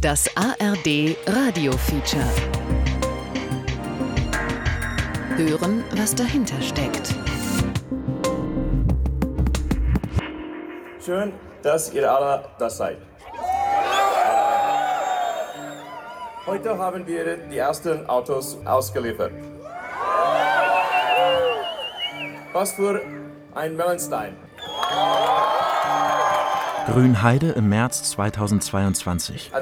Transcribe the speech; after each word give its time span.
Das 0.00 0.30
ARD 0.36 1.16
Radio 1.26 1.72
Feature. 1.72 2.22
Hören, 5.36 5.82
was 5.96 6.14
dahinter 6.14 6.54
steckt. 6.62 7.16
Schön, 11.04 11.32
dass 11.64 11.92
ihr 11.92 12.08
alle 12.08 12.44
da 12.60 12.70
seid. 12.70 12.98
Heute 16.46 16.78
haben 16.78 17.04
wir 17.04 17.36
die 17.36 17.58
ersten 17.58 18.08
Autos 18.08 18.56
ausgeliefert. 18.64 19.32
Was 22.52 22.72
für 22.72 23.02
ein 23.52 23.76
Meilenstein. 23.76 24.36
Grünheide 26.90 27.50
im 27.50 27.68
März 27.68 28.12
2022. 28.12 29.52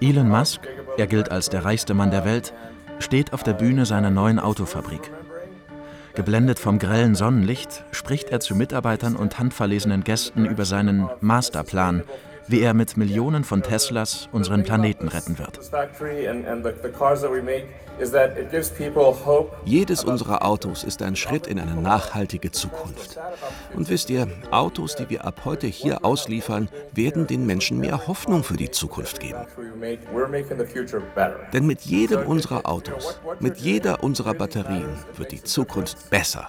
Elon 0.00 0.28
Musk, 0.28 0.60
er 0.96 1.06
gilt 1.08 1.32
als 1.32 1.50
der 1.50 1.64
reichste 1.64 1.92
Mann 1.92 2.12
der 2.12 2.24
Welt, 2.24 2.54
steht 3.00 3.32
auf 3.32 3.42
der 3.42 3.54
Bühne 3.54 3.84
seiner 3.84 4.10
neuen 4.10 4.38
Autofabrik. 4.38 5.10
Geblendet 6.14 6.60
vom 6.60 6.78
grellen 6.78 7.16
Sonnenlicht 7.16 7.84
spricht 7.90 8.30
er 8.30 8.38
zu 8.38 8.54
Mitarbeitern 8.54 9.16
und 9.16 9.40
handverlesenen 9.40 10.04
Gästen 10.04 10.46
über 10.46 10.64
seinen 10.64 11.08
Masterplan, 11.20 12.04
wie 12.46 12.60
er 12.60 12.74
mit 12.74 12.96
Millionen 12.96 13.44
von 13.44 13.62
Teslas 13.62 14.28
unseren 14.32 14.64
Planeten 14.64 15.08
retten 15.08 15.38
wird. 15.38 15.60
Jedes 19.64 20.04
unserer 20.04 20.44
Autos 20.44 20.84
ist 20.84 21.02
ein 21.02 21.16
Schritt 21.16 21.46
in 21.46 21.60
eine 21.60 21.80
nachhaltige 21.80 22.50
Zukunft. 22.50 23.18
Und 23.74 23.88
wisst 23.88 24.10
ihr, 24.10 24.28
Autos, 24.50 24.96
die 24.96 25.08
wir 25.10 25.24
ab 25.24 25.42
heute 25.44 25.66
hier 25.68 26.04
ausliefern, 26.04 26.68
werden 26.92 27.26
den 27.26 27.46
Menschen 27.46 27.78
mehr 27.78 28.06
Hoffnung 28.06 28.42
für 28.42 28.56
die 28.56 28.70
Zukunft 28.70 29.20
geben. 29.20 29.46
Denn 31.52 31.66
mit 31.66 31.82
jedem 31.82 32.26
unserer 32.26 32.66
Autos, 32.66 33.20
mit 33.38 33.58
jeder 33.58 34.02
unserer 34.02 34.34
Batterien 34.34 34.98
wird 35.16 35.32
die 35.32 35.42
Zukunft 35.42 36.10
besser. 36.10 36.48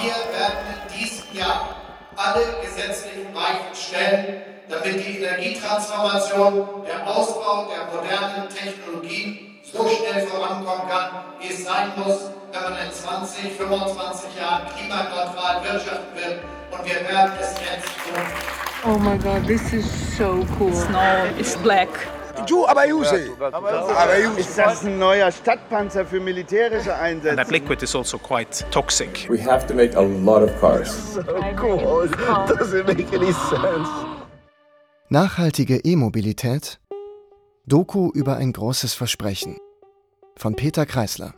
Wir 0.00 0.10
werden 0.10 0.58
in 0.72 0.98
diesem 0.98 1.38
Jahr 1.38 1.91
alle 2.22 2.44
gesetzlichen 2.62 3.34
Weichen 3.34 3.74
stellen, 3.74 4.42
damit 4.68 4.94
die 5.06 5.18
Energietransformation, 5.18 6.84
der 6.86 7.06
Ausbau 7.06 7.66
der 7.66 7.86
modernen 7.92 8.48
Technologien 8.48 9.60
so 9.64 9.88
schnell 9.88 10.26
vorankommen 10.26 10.88
kann, 10.88 11.24
wie 11.40 11.52
es 11.52 11.64
sein 11.64 11.92
muss, 11.96 12.30
wenn 12.52 12.62
man 12.62 12.74
in 12.84 12.92
20, 12.92 13.52
25 13.52 14.36
Jahren 14.38 14.66
klimaneutral 14.76 15.62
wirtschaften 15.64 16.14
will. 16.14 16.38
Und 16.70 16.84
wir 16.84 17.08
werden 17.08 17.32
es 17.40 17.54
jetzt 17.60 17.88
tun. 18.04 18.22
Oh 18.84 18.98
my 18.98 19.16
god, 19.18 19.46
this 19.46 19.72
is 19.72 19.86
so 20.16 20.46
cool. 20.58 20.74
Snow, 20.74 21.28
it's 21.38 21.56
black. 21.56 21.88
Du, 22.46 22.66
aber 22.66 22.86
Juse. 22.86 23.30
Aber 23.40 24.18
Juse. 24.18 24.40
Ist 24.40 24.58
das 24.58 24.84
ein 24.84 24.98
neuer 24.98 25.30
Stadtpanzer 25.30 26.04
für 26.04 26.20
militärische 26.20 26.94
Einsätze? 26.94 27.30
And 27.30 27.38
that 27.38 27.50
liquid 27.50 27.82
is 27.82 27.94
also 27.94 28.18
quite 28.18 28.64
toxic. 28.70 29.28
We 29.28 29.42
have 29.44 29.66
to 29.66 29.74
make 29.74 29.96
a 29.96 30.00
lot 30.00 30.42
of 30.42 30.50
cars. 30.60 30.92
So 31.14 31.22
cool. 31.60 32.08
Doesn't 32.46 32.86
make 32.86 33.14
any 33.14 33.32
sense. 33.32 33.90
Nachhaltige 35.08 35.78
E-Mobilität. 35.84 36.80
Doku 37.66 38.10
über 38.14 38.36
ein 38.36 38.52
großes 38.52 38.94
Versprechen. 38.94 39.56
Von 40.36 40.56
Peter 40.56 40.86
Kreisler. 40.86 41.34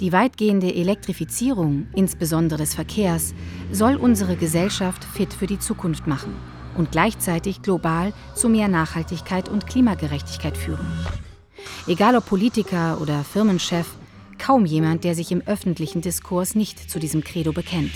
Die 0.00 0.12
weitgehende 0.12 0.74
Elektrifizierung, 0.74 1.88
insbesondere 1.94 2.58
des 2.58 2.74
Verkehrs, 2.74 3.34
soll 3.70 3.96
unsere 3.96 4.36
Gesellschaft 4.36 5.04
fit 5.04 5.34
für 5.34 5.46
die 5.46 5.58
Zukunft 5.58 6.06
machen 6.06 6.34
und 6.76 6.92
gleichzeitig 6.92 7.62
global 7.62 8.12
zu 8.34 8.48
mehr 8.48 8.68
Nachhaltigkeit 8.68 9.48
und 9.48 9.66
Klimagerechtigkeit 9.66 10.56
führen. 10.56 10.86
Egal 11.86 12.16
ob 12.16 12.26
Politiker 12.26 13.00
oder 13.00 13.24
Firmenchef, 13.24 13.86
kaum 14.38 14.64
jemand, 14.64 15.04
der 15.04 15.14
sich 15.14 15.32
im 15.32 15.42
öffentlichen 15.46 16.00
Diskurs 16.00 16.54
nicht 16.54 16.90
zu 16.90 16.98
diesem 16.98 17.22
Credo 17.22 17.52
bekennt. 17.52 17.92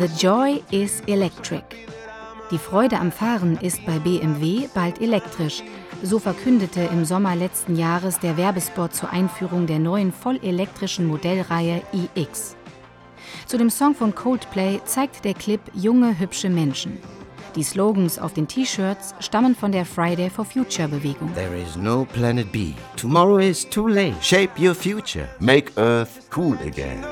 The 0.00 0.06
Joy 0.16 0.62
is 0.70 1.02
Electric. 1.06 1.64
Die 2.50 2.58
Freude 2.58 2.98
am 2.98 3.12
Fahren 3.12 3.58
ist 3.58 3.84
bei 3.84 3.98
BMW 3.98 4.68
bald 4.72 5.02
elektrisch. 5.02 5.62
So 6.02 6.18
verkündete 6.18 6.80
im 6.80 7.04
Sommer 7.04 7.36
letzten 7.36 7.76
Jahres 7.76 8.20
der 8.20 8.36
Werbespot 8.36 8.94
zur 8.94 9.10
Einführung 9.10 9.66
der 9.66 9.78
neuen 9.78 10.12
vollelektrischen 10.12 11.06
Modellreihe 11.06 11.82
iX. 11.92 12.56
Zu 13.48 13.56
dem 13.56 13.70
Song 13.70 13.94
von 13.94 14.14
Coldplay 14.14 14.78
zeigt 14.84 15.24
der 15.24 15.32
Clip 15.32 15.62
junge, 15.72 16.18
hübsche 16.18 16.50
Menschen. 16.50 16.98
Die 17.56 17.62
Slogans 17.62 18.18
auf 18.18 18.34
den 18.34 18.46
T-Shirts 18.46 19.14
stammen 19.20 19.54
von 19.54 19.72
der 19.72 19.86
Friday 19.86 20.28
for 20.28 20.44
Future 20.44 20.86
Bewegung. 20.86 21.32
There 21.32 21.56
is 21.58 21.74
no 21.74 22.04
planet 22.12 22.52
B. 22.52 22.74
Tomorrow 22.96 23.38
is 23.38 23.66
too 23.66 23.88
late. 23.88 24.16
Shape 24.20 24.50
your 24.58 24.74
future. 24.74 25.30
Make 25.40 25.72
Earth 25.78 26.28
cool 26.36 26.58
again. 26.58 27.02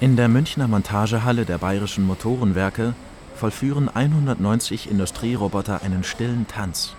In 0.00 0.16
der 0.16 0.26
Münchner 0.26 0.66
Montagehalle 0.66 1.44
der 1.44 1.58
Bayerischen 1.58 2.04
Motorenwerke 2.04 2.94
vollführen 3.36 3.88
190 3.88 4.90
Industrieroboter 4.90 5.82
einen 5.82 6.02
stillen 6.02 6.46
Tanz. 6.48 6.94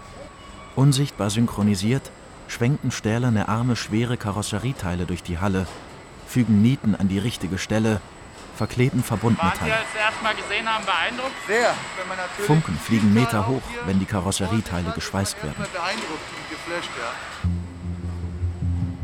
Unsichtbar 0.75 1.30
synchronisiert 1.30 2.12
schwenken 2.48 2.92
stählerne 2.92 3.50
Arme 3.50 3.75
schwere 3.75 4.16
Karosserieteile 4.18 5.06
durch 5.06 5.24
die 5.24 5.40
Halle, 5.40 5.68
fügen 6.28 6.62
Nieten 6.62 6.96
an 6.96 7.08
die 7.08 7.20
richtige 7.20 7.58
Stelle, 7.58 8.00
verkleben 8.56 9.03
Verbundmetalle. 9.03 9.72
Sehr. 11.48 11.74
Funken 12.46 12.78
fliegen 12.78 13.14
Meter 13.14 13.48
hoch, 13.48 13.62
wenn 13.86 14.00
die 14.00 14.06
Karosserieteile 14.06 14.92
geschweißt 14.92 15.44
werden. 15.44 15.66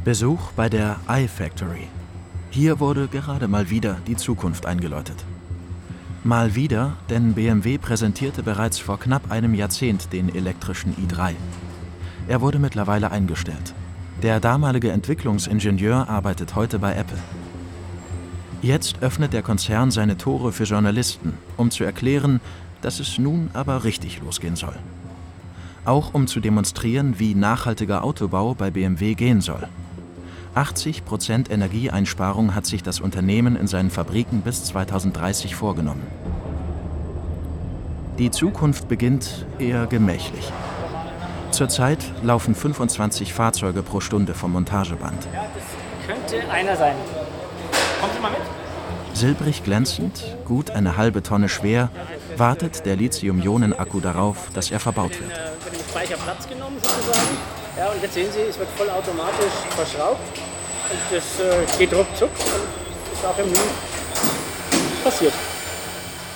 Besuch 0.04 0.52
bei 0.56 0.70
der 0.70 1.00
iFactory. 1.08 1.88
Hier 2.50 2.80
wurde 2.80 3.08
gerade 3.08 3.48
mal 3.48 3.70
wieder 3.70 3.98
die 4.06 4.18
Zukunft 4.18 4.66
eingeläutet. 4.66 5.24
Mal 6.26 6.56
wieder, 6.56 6.94
denn 7.10 7.34
BMW 7.34 7.78
präsentierte 7.78 8.44
bereits 8.44 8.80
vor 8.80 8.98
knapp 8.98 9.30
einem 9.30 9.54
Jahrzehnt 9.54 10.14
den 10.14 10.34
elektrischen 10.34 10.96
i3. 10.96 11.34
Er 12.30 12.40
wurde 12.40 12.60
mittlerweile 12.60 13.12
eingestellt. 13.12 13.74
Der 14.22 14.40
damalige 14.40 14.92
Entwicklungsingenieur 14.92 16.08
arbeitet 16.08 16.56
heute 16.56 16.80
bei 16.80 16.96
Apple. 16.96 17.18
Jetzt 18.62 19.04
öffnet 19.04 19.34
der 19.34 19.42
Konzern 19.42 19.92
seine 19.92 20.18
Tore 20.18 20.54
für 20.54 20.64
Journalisten, 20.64 21.34
um 21.58 21.72
zu 21.72 21.84
erklären, 21.84 22.40
dass 22.82 23.02
es 23.02 23.18
nun 23.18 23.50
aber 23.52 23.84
richtig 23.84 24.22
losgehen 24.22 24.56
soll. 24.56 24.78
Auch 25.84 26.14
um 26.14 26.28
zu 26.28 26.40
demonstrieren, 26.40 27.20
wie 27.20 27.36
nachhaltiger 27.36 28.02
Autobau 28.02 28.54
bei 28.54 28.72
BMW 28.72 29.16
gehen 29.16 29.42
soll. 29.42 29.68
80 30.56 31.04
Prozent 31.04 31.50
Energieeinsparung 31.50 32.54
hat 32.54 32.66
sich 32.68 32.84
das 32.84 33.00
Unternehmen 33.00 33.56
in 33.56 33.68
seinen 33.68 33.90
Fabriken 33.90 34.42
bis 34.42 34.64
2030 34.66 35.56
vorgenommen. 35.56 36.06
Die 38.20 38.30
Zukunft 38.30 38.88
beginnt 38.88 39.48
eher 39.58 39.88
gemächlich. 39.88 40.52
Zurzeit 41.50 42.00
laufen 42.22 42.54
25 42.54 43.34
Fahrzeuge 43.34 43.82
pro 43.82 44.00
Stunde 44.00 44.36
vom 44.36 44.52
Montageband. 44.52 45.28
Ja, 45.34 45.46
das 45.56 46.08
könnte 46.08 46.50
einer 46.52 46.76
sein. 46.76 46.96
Kommt 48.00 48.22
mal 48.22 48.32
mit. 48.32 48.42
Silbrig 49.18 49.64
glänzend, 49.64 50.24
gut 50.46 50.70
eine 50.72 50.98
halbe 50.98 51.24
Tonne 51.24 51.50
schwer, 51.50 51.90
wartet 52.38 52.86
der 52.86 52.96
Lithium-Ionen-Akku 52.96 54.00
darauf, 54.00 54.50
dass 54.54 54.70
er 54.72 54.80
verbaut 54.80 55.20
wird. 55.20 55.32
Für 55.60 55.70
den 55.72 55.80
Speicher 55.80 56.18
Platz 56.18 56.48
genommen 56.48 56.78
sozusagen. 56.82 57.63
Ja, 57.78 57.90
und 57.90 58.02
jetzt 58.04 58.14
sehen 58.14 58.32
Sie, 58.32 58.42
es 58.42 58.60
wird 58.60 58.70
vollautomatisch 58.78 59.54
verschraubt. 59.76 60.20
Und 60.92 61.00
das 61.10 61.40
äh, 61.40 61.78
geht 61.80 61.92
ruckzuck 61.94 62.30
und 62.30 63.14
ist 63.14 63.26
auch 63.26 63.38
im 63.40 63.50
Nu 63.50 63.60
passiert. 65.04 65.34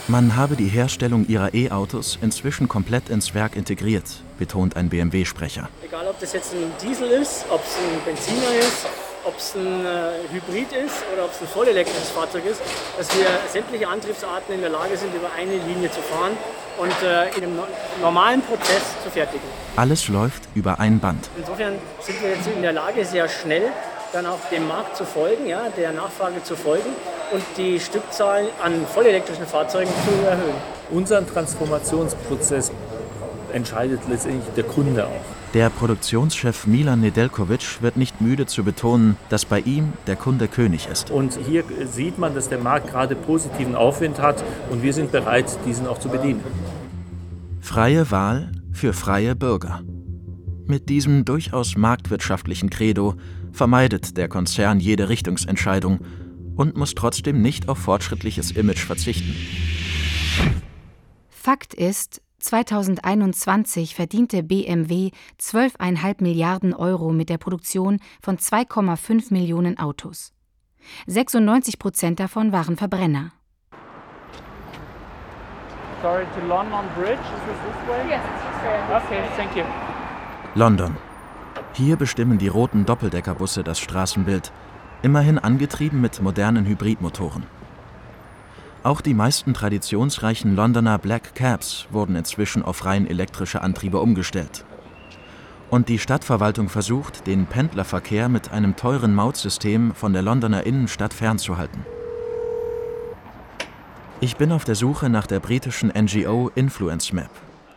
Man 0.07 0.36
habe 0.36 0.56
die 0.56 0.68
Herstellung 0.68 1.28
ihrer 1.28 1.54
E-Autos 1.54 2.18
inzwischen 2.22 2.68
komplett 2.68 3.10
ins 3.10 3.36
Werk 3.36 3.56
integriert, 3.56 4.06
betont 4.39 4.78
ein 4.78 4.89
BMW-Sprecher. 4.89 5.69
Egal, 5.86 6.07
ob 6.07 6.19
das 6.19 6.34
jetzt 6.34 6.54
ein 6.54 6.72
Diesel 6.81 7.10
ist, 7.10 7.45
ob 7.50 7.62
es 7.62 7.75
ein 7.75 8.04
Benziner 8.06 8.56
ist, 8.57 8.88
ob 9.25 9.38
es 9.38 9.54
ein 9.54 9.86
äh, 9.86 10.12
Hybrid 10.31 10.72
ist 10.72 11.04
oder 11.13 11.25
ob 11.25 11.31
es 11.33 11.42
ein 11.42 11.48
vollelektrisches 11.48 12.10
Fahrzeug 12.10 12.45
ist, 12.45 12.62
dass 12.98 13.16
wir 13.16 13.28
sämtliche 13.51 13.88
Antriebsarten 13.88 14.56
in 14.56 14.62
der 14.62 14.69
Lage 14.69 14.98
sind, 14.98 15.13
über 15.13 15.30
eine 15.33 15.57
Linie 15.57 15.92
zu 15.92 16.01
fahren 16.01 16.38
und 16.78 16.92
äh, 17.04 17.30
in 17.38 17.44
einem 17.44 17.56
no 17.56 17.68
normalen 18.02 18.42
Prozess 18.42 18.82
zu 19.04 19.10
fertigen. 19.10 19.48
Alles 19.76 20.08
läuft 20.08 20.44
über 20.56 20.80
ein 20.80 21.00
Band. 21.00 21.30
Insofern 21.38 21.74
sind 22.02 22.22
wir 22.22 22.30
jetzt 22.30 22.48
in 22.48 22.62
der 22.62 22.74
Lage, 22.74 23.04
sehr 23.06 23.28
schnell 23.28 23.72
dann 24.14 24.26
auch 24.26 24.40
dem 24.52 24.68
Markt 24.68 24.96
zu 24.96 25.06
folgen, 25.06 25.48
ja, 25.48 25.64
der 25.76 25.92
Nachfrage 25.92 26.44
zu 26.44 26.56
folgen 26.56 26.90
und 27.32 27.44
die 27.58 27.80
Stückzahlen 27.80 28.48
an 28.64 28.86
vollelektrischen 28.88 29.46
Fahrzeugen 29.46 29.92
zu 30.06 30.26
erhöhen. 30.26 30.56
Unseren 30.90 31.28
Transformationsprozess 31.28 32.72
entscheidet 33.52 34.00
letztendlich 34.10 34.54
der 34.56 34.64
Kunde 34.64 35.06
auch. 35.06 35.37
Der 35.54 35.70
Produktionschef 35.70 36.68
Milan 36.68 37.00
Nedeljkovic 37.00 37.82
wird 37.82 37.96
nicht 37.96 38.20
müde 38.20 38.48
zu 38.48 38.66
betonen, 38.66 39.16
dass 39.30 39.46
bei 39.46 39.62
ihm 39.62 39.94
der 40.06 40.18
Kunde 40.18 40.50
König 40.50 40.88
ist. 40.88 41.10
Und 41.10 41.40
hier 41.48 41.64
sieht 41.90 42.20
man, 42.20 42.36
dass 42.36 42.50
der 42.50 42.60
Markt 42.60 42.90
gerade 42.90 43.16
positiven 43.16 43.74
Aufwind 43.74 44.20
hat 44.20 44.44
und 44.70 44.84
wir 44.84 44.94
sind 44.94 45.12
bereit, 45.14 45.46
diesen 45.66 45.88
auch 45.88 46.00
zu 46.00 46.10
bedienen. 46.10 46.44
Freie 47.62 48.12
Wahl 48.12 48.52
für 48.74 48.92
freie 48.92 49.36
Bürger. 49.36 49.82
Mit 50.66 50.90
diesem 50.90 51.24
durchaus 51.24 51.78
marktwirtschaftlichen 51.78 52.70
Credo 52.70 53.16
vermeidet 53.54 54.18
der 54.18 54.28
Konzern 54.28 54.82
jede 54.82 55.08
Richtungsentscheidung 55.08 56.00
und 56.58 56.76
muss 56.76 56.94
trotzdem 56.94 57.42
nicht 57.42 57.70
auf 57.70 57.78
fortschrittliches 57.78 58.52
Image 58.52 58.80
verzichten. 58.86 59.34
Fakt 61.30 61.74
ist, 61.74 62.22
2021 62.48 63.94
verdiente 63.94 64.42
BMW 64.42 65.12
12,5 65.38 66.24
Milliarden 66.24 66.74
Euro 66.74 67.12
mit 67.12 67.28
der 67.30 67.38
Produktion 67.38 68.00
von 68.22 68.38
2,5 68.38 69.34
Millionen 69.34 69.78
Autos. 69.78 70.32
96 71.08 71.78
Prozent 71.78 72.22
davon 72.22 72.54
waren 72.54 72.78
Verbrenner. 72.78 73.32
Sorry, 76.02 76.26
to 76.40 76.48
London 76.48 76.86
Bridge. 76.96 77.20
Is 77.20 77.44
this 77.48 77.58
this 77.66 77.90
way? 77.90 78.10
Yes, 78.10 78.22
Okay, 79.04 79.24
thank 79.36 79.56
you. 79.56 79.64
London. 80.56 80.96
Hier 81.74 81.98
bestimmen 81.98 82.38
die 82.38 82.48
roten 82.48 82.86
Doppeldeckerbusse 82.86 83.64
das 83.64 83.80
Straßenbild, 83.80 84.54
immerhin 85.02 85.38
angetrieben 85.38 86.00
mit 86.00 86.22
modernen 86.22 86.66
Hybridmotoren. 86.66 87.44
Auch 88.88 89.01
die 89.01 89.13
meisten 89.13 89.54
traditionsreichen 89.54 90.56
Londoner 90.56 90.98
Black 90.98 91.36
Cabs 91.36 91.88
wurden 91.92 92.16
inzwischen 92.16 92.63
auf 92.63 92.86
rein 92.86 93.06
elektrische 93.06 93.62
Antriebe 93.62 94.00
umgestellt. 94.00 94.63
Und 95.69 95.89
die 95.89 96.00
Stadtverwaltung 96.00 96.69
versucht, 96.69 97.28
den 97.28 97.48
Pendlerverkehr 97.48 98.30
mit 98.30 98.54
einem 98.54 98.78
teuren 98.78 99.13
Mautsystem 99.13 99.94
von 99.94 100.13
der 100.13 100.22
Londoner 100.22 100.66
Innenstadt 100.66 101.13
fernzuhalten. 101.13 101.86
Ich 104.22 104.38
bin 104.38 104.54
auf 104.54 104.63
der 104.63 104.75
Suche 104.75 105.10
nach 105.10 105.28
der 105.28 105.42
britischen 105.42 105.90
NGO 105.90 106.50
Influence 106.56 107.12
Map. 107.12 107.30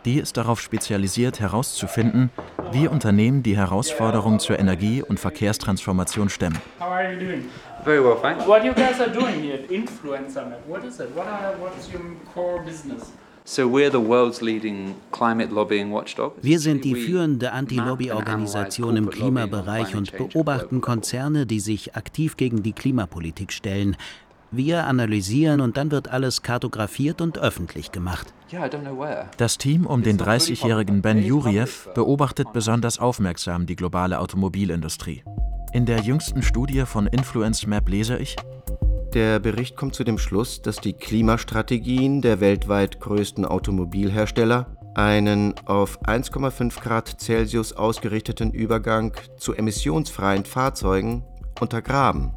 Die 0.04 0.20
ist 0.20 0.36
darauf 0.36 0.60
spezialisiert, 0.60 1.40
herauszufinden, 1.40 2.30
wie 2.70 2.86
Unternehmen 2.86 3.42
die 3.42 3.56
Herausforderung 3.56 4.38
zur 4.38 4.60
Energie- 4.60 5.02
und 5.02 5.18
Verkehrstransformation 5.18 6.28
stemmen. 6.28 6.58
Very 7.84 8.00
well, 8.00 8.16
thanks. 8.20 8.46
What 8.46 8.64
you 8.64 8.74
guys 8.74 9.00
are 9.00 9.08
doing 9.08 9.40
here 9.40 9.54
at 9.54 9.70
Influencer 9.70 10.48
Map? 10.48 10.66
What 10.66 10.84
is 10.84 11.00
it? 11.00 11.10
What 11.14 11.26
are, 11.26 11.56
what's 11.58 11.90
your 11.90 12.02
core 12.34 12.62
business? 12.62 13.10
So 13.44 13.66
we're 13.66 13.90
the 13.90 14.00
world's 14.00 14.42
leading 14.42 14.96
climate 15.12 15.50
lobbying 15.50 15.90
watchdog. 15.90 16.34
Wir 16.42 16.60
sind 16.60 16.84
die 16.84 16.94
führende 16.94 17.52
Anti-Lobby-Organisation 17.52 18.96
im 18.96 19.10
Klimabereich 19.10 19.96
und 19.96 20.12
beobachten 20.12 20.80
Konzerne, 20.82 21.46
die 21.46 21.60
sich 21.60 21.96
aktiv 21.96 22.36
gegen 22.36 22.62
die 22.62 22.72
Klimapolitik 22.72 23.50
stellen. 23.50 23.96
Wir 24.52 24.86
analysieren 24.86 25.60
und 25.60 25.76
dann 25.76 25.90
wird 25.90 26.08
alles 26.08 26.42
kartografiert 26.42 27.20
und 27.20 27.38
öffentlich 27.38 27.92
gemacht. 27.92 28.34
Das 29.36 29.58
Team 29.58 29.86
um 29.86 30.02
den 30.02 30.18
30-jährigen 30.18 31.02
Ben 31.02 31.22
Juriev 31.22 31.88
beobachtet 31.94 32.52
besonders 32.52 32.98
aufmerksam 32.98 33.66
die 33.66 33.76
globale 33.76 34.18
Automobilindustrie. 34.18 35.22
In 35.72 35.86
der 35.86 36.00
jüngsten 36.00 36.42
Studie 36.42 36.84
von 36.84 37.06
Influence 37.06 37.64
Map 37.64 37.88
lese 37.88 38.16
ich, 38.16 38.34
Der 39.14 39.38
Bericht 39.38 39.76
kommt 39.76 39.94
zu 39.94 40.02
dem 40.02 40.18
Schluss, 40.18 40.62
dass 40.62 40.78
die 40.78 40.94
Klimastrategien 40.94 42.22
der 42.22 42.40
weltweit 42.40 42.98
größten 42.98 43.44
Automobilhersteller 43.44 44.66
einen 44.96 45.54
auf 45.66 46.02
1,5 46.02 46.80
Grad 46.80 47.20
Celsius 47.20 47.72
ausgerichteten 47.72 48.50
Übergang 48.50 49.12
zu 49.36 49.54
emissionsfreien 49.54 50.44
Fahrzeugen 50.44 51.24
untergraben. 51.60 52.32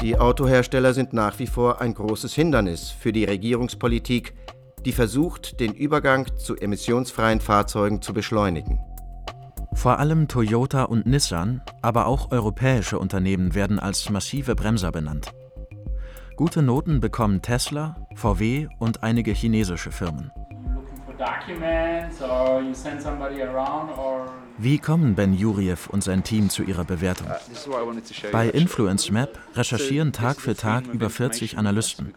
Die 0.00 0.16
Autohersteller 0.16 0.94
sind 0.94 1.12
nach 1.12 1.40
wie 1.40 1.48
vor 1.48 1.80
ein 1.80 1.94
großes 1.94 2.32
Hindernis 2.32 2.90
für 2.90 3.12
die 3.12 3.24
Regierungspolitik, 3.24 4.34
die 4.84 4.92
versucht, 4.92 5.58
den 5.58 5.74
Übergang 5.74 6.28
zu 6.36 6.56
emissionsfreien 6.56 7.40
Fahrzeugen 7.40 8.02
zu 8.02 8.12
beschleunigen. 8.12 8.80
Vor 9.74 9.98
allem 9.98 10.28
Toyota 10.28 10.84
und 10.84 11.06
Nissan, 11.06 11.62
aber 11.80 12.06
auch 12.06 12.30
europäische 12.30 12.98
Unternehmen 12.98 13.54
werden 13.54 13.78
als 13.78 14.10
massive 14.10 14.54
Bremser 14.54 14.92
benannt. 14.92 15.32
Gute 16.36 16.62
Noten 16.62 17.00
bekommen 17.00 17.42
Tesla, 17.42 17.96
VW 18.14 18.68
und 18.78 19.02
einige 19.02 19.32
chinesische 19.32 19.92
Firmen. 19.92 20.30
Wie 24.58 24.78
kommen 24.78 25.14
Ben 25.14 25.32
Juriev 25.34 25.88
und 25.88 26.02
sein 26.02 26.24
Team 26.24 26.48
zu 26.50 26.62
ihrer 26.62 26.84
Bewertung? 26.84 27.28
Bei. 28.32 28.48
Influence 28.48 29.10
Map 29.10 29.38
recherchieren 29.54 30.12
Tag 30.12 30.40
für 30.40 30.56
Tag 30.56 30.86
über 30.86 31.10
40 31.10 31.58
Analysten. 31.58 32.12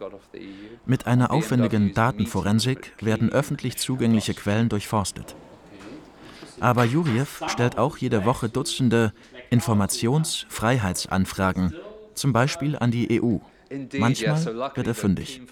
Mit 0.86 1.06
einer 1.06 1.30
aufwendigen 1.30 1.94
Datenforensik 1.94 2.92
werden 3.00 3.30
öffentlich 3.30 3.76
zugängliche 3.78 4.34
Quellen 4.34 4.68
durchforstet. 4.68 5.36
Aber 6.60 6.84
Juriev 6.84 7.42
stellt 7.48 7.78
auch 7.78 7.96
jede 7.98 8.24
Woche 8.24 8.48
Dutzende 8.48 9.12
Informationsfreiheitsanfragen, 9.50 11.74
zum 12.14 12.32
Beispiel 12.32 12.76
an 12.76 12.90
die 12.90 13.22
EU. 13.22 13.36
Indeed, 13.68 14.00
Manchmal 14.00 14.70
wird 14.74 14.86
er 14.86 14.94
fündig. 14.94 15.42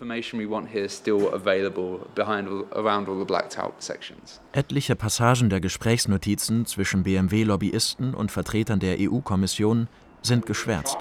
Etliche 4.52 4.94
Passagen 4.94 5.50
der 5.50 5.60
Gesprächsnotizen 5.60 6.64
zwischen 6.66 7.02
BMW-Lobbyisten 7.02 8.14
und 8.14 8.30
Vertretern 8.30 8.78
der 8.78 8.98
EU-Kommission 9.00 9.88
sind 10.22 10.46
geschwärzt. 10.46 10.98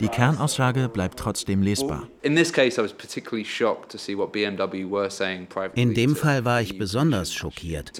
Die 0.00 0.08
Kernaussage 0.08 0.88
bleibt 0.88 1.18
trotzdem 1.18 1.60
lesbar. 1.62 2.08
In 2.22 2.34
this 2.34 2.50
case, 2.52 2.80
I 2.80 2.84
was 2.84 2.94
particularly 2.94 3.44
shocked 3.44 3.92
to 3.92 3.98
see 3.98 4.16
what 4.16 4.32
BMW 4.32 4.88
were 4.88 5.10
saying 5.10 5.46
privately. 5.46 5.82
In 5.82 5.92
dem 5.92 6.16
Fall 6.16 6.46
war 6.46 6.62
ich 6.62 6.72
EU 6.74 6.78
besonders 6.78 7.34
schockiert. 7.34 7.92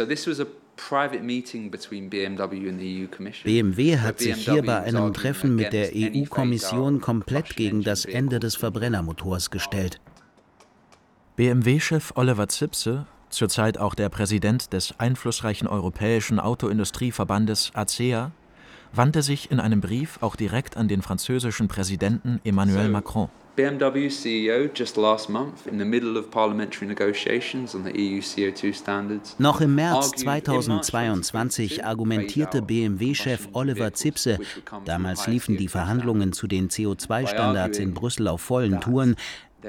BMW 0.76 2.68
and 2.68 2.80
the 2.80 3.02
EU 3.02 3.06
Commission. 3.08 3.44
BMW 3.44 3.98
hat 3.98 4.18
sich 4.20 4.36
hier 4.36 4.62
bei 4.62 4.82
einem 4.82 5.12
Treffen 5.12 5.56
mit 5.56 5.72
der 5.72 5.90
EU-Kommission 5.94 7.00
komplett 7.00 7.56
gegen 7.56 7.82
das 7.82 8.04
Ende 8.04 8.38
des 8.38 8.56
Verbrennermotors 8.56 9.50
gestellt. 9.50 10.00
BMW-Chef 11.36 12.12
Oliver 12.14 12.48
Zipse, 12.48 13.06
zurzeit 13.28 13.78
auch 13.78 13.94
der 13.94 14.08
Präsident 14.08 14.72
des 14.72 14.98
einflussreichen 14.98 15.68
europäischen 15.68 16.40
Autoindustrieverbandes 16.40 17.72
ACEA, 17.74 18.32
wandte 18.92 19.22
sich 19.22 19.50
in 19.50 19.60
einem 19.60 19.80
Brief 19.80 20.18
auch 20.22 20.36
direkt 20.36 20.76
an 20.76 20.88
den 20.88 21.02
französischen 21.02 21.68
Präsidenten 21.68 22.40
Emmanuel 22.44 22.88
Macron. 22.88 23.28
BMW 23.56 24.10
CEO 24.10 24.68
just 24.74 24.98
last 24.98 25.30
month, 25.30 25.66
in 25.66 25.78
the 25.78 25.84
middle 25.84 26.18
of 26.18 26.30
parliamentary 26.30 26.86
negotiations 26.86 27.74
on 27.74 27.84
the 27.84 27.92
EU 27.92 28.20
CO2 28.20 28.74
standards, 28.74 29.34
Noch 29.38 29.62
im 29.62 29.74
März 29.74 30.12
argued 30.26 30.68
in 30.68 30.82
2022 30.82 31.84
argumentierte 31.84 32.60
BMW-Chef 32.60 33.48
Oliver 33.54 33.94
Zipse, 33.94 34.38
damals 34.84 35.26
liefen 35.26 35.56
die 35.56 35.68
Verhandlungen 35.68 36.34
zu 36.34 36.46
den 36.46 36.68
CO2-Standards 36.68 37.78
in 37.78 37.94
Brüssel 37.94 38.28
auf 38.28 38.42
vollen 38.42 38.80
Touren, 38.82 39.16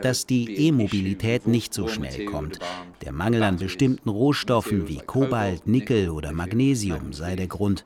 dass 0.01 0.25
die 0.25 0.67
E-Mobilität 0.67 1.47
nicht 1.47 1.73
so 1.73 1.87
schnell 1.87 2.25
kommt. 2.25 2.59
Der 3.03 3.13
Mangel 3.13 3.43
an 3.43 3.57
bestimmten 3.57 4.09
Rohstoffen 4.09 4.87
wie 4.87 4.97
Kobalt, 4.97 5.65
Nickel 5.65 6.09
oder 6.09 6.33
Magnesium 6.33 7.13
sei 7.13 7.35
der 7.35 7.47
Grund. 7.47 7.85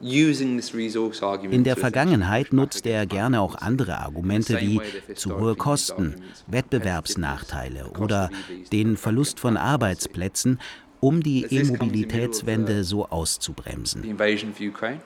In 0.00 1.64
der 1.64 1.76
Vergangenheit 1.76 2.52
nutzte 2.52 2.90
er 2.90 3.06
gerne 3.06 3.40
auch 3.40 3.56
andere 3.56 3.98
Argumente 3.98 4.60
wie 4.60 4.80
zu 5.14 5.38
hohe 5.38 5.56
Kosten, 5.56 6.14
Wettbewerbsnachteile 6.46 7.90
oder 7.98 8.30
den 8.72 8.96
Verlust 8.96 9.40
von 9.40 9.56
Arbeitsplätzen, 9.56 10.60
um 11.00 11.22
die 11.22 11.44
E-Mobilitätswende 11.44 12.84
so 12.84 13.08
auszubremsen. 13.08 14.16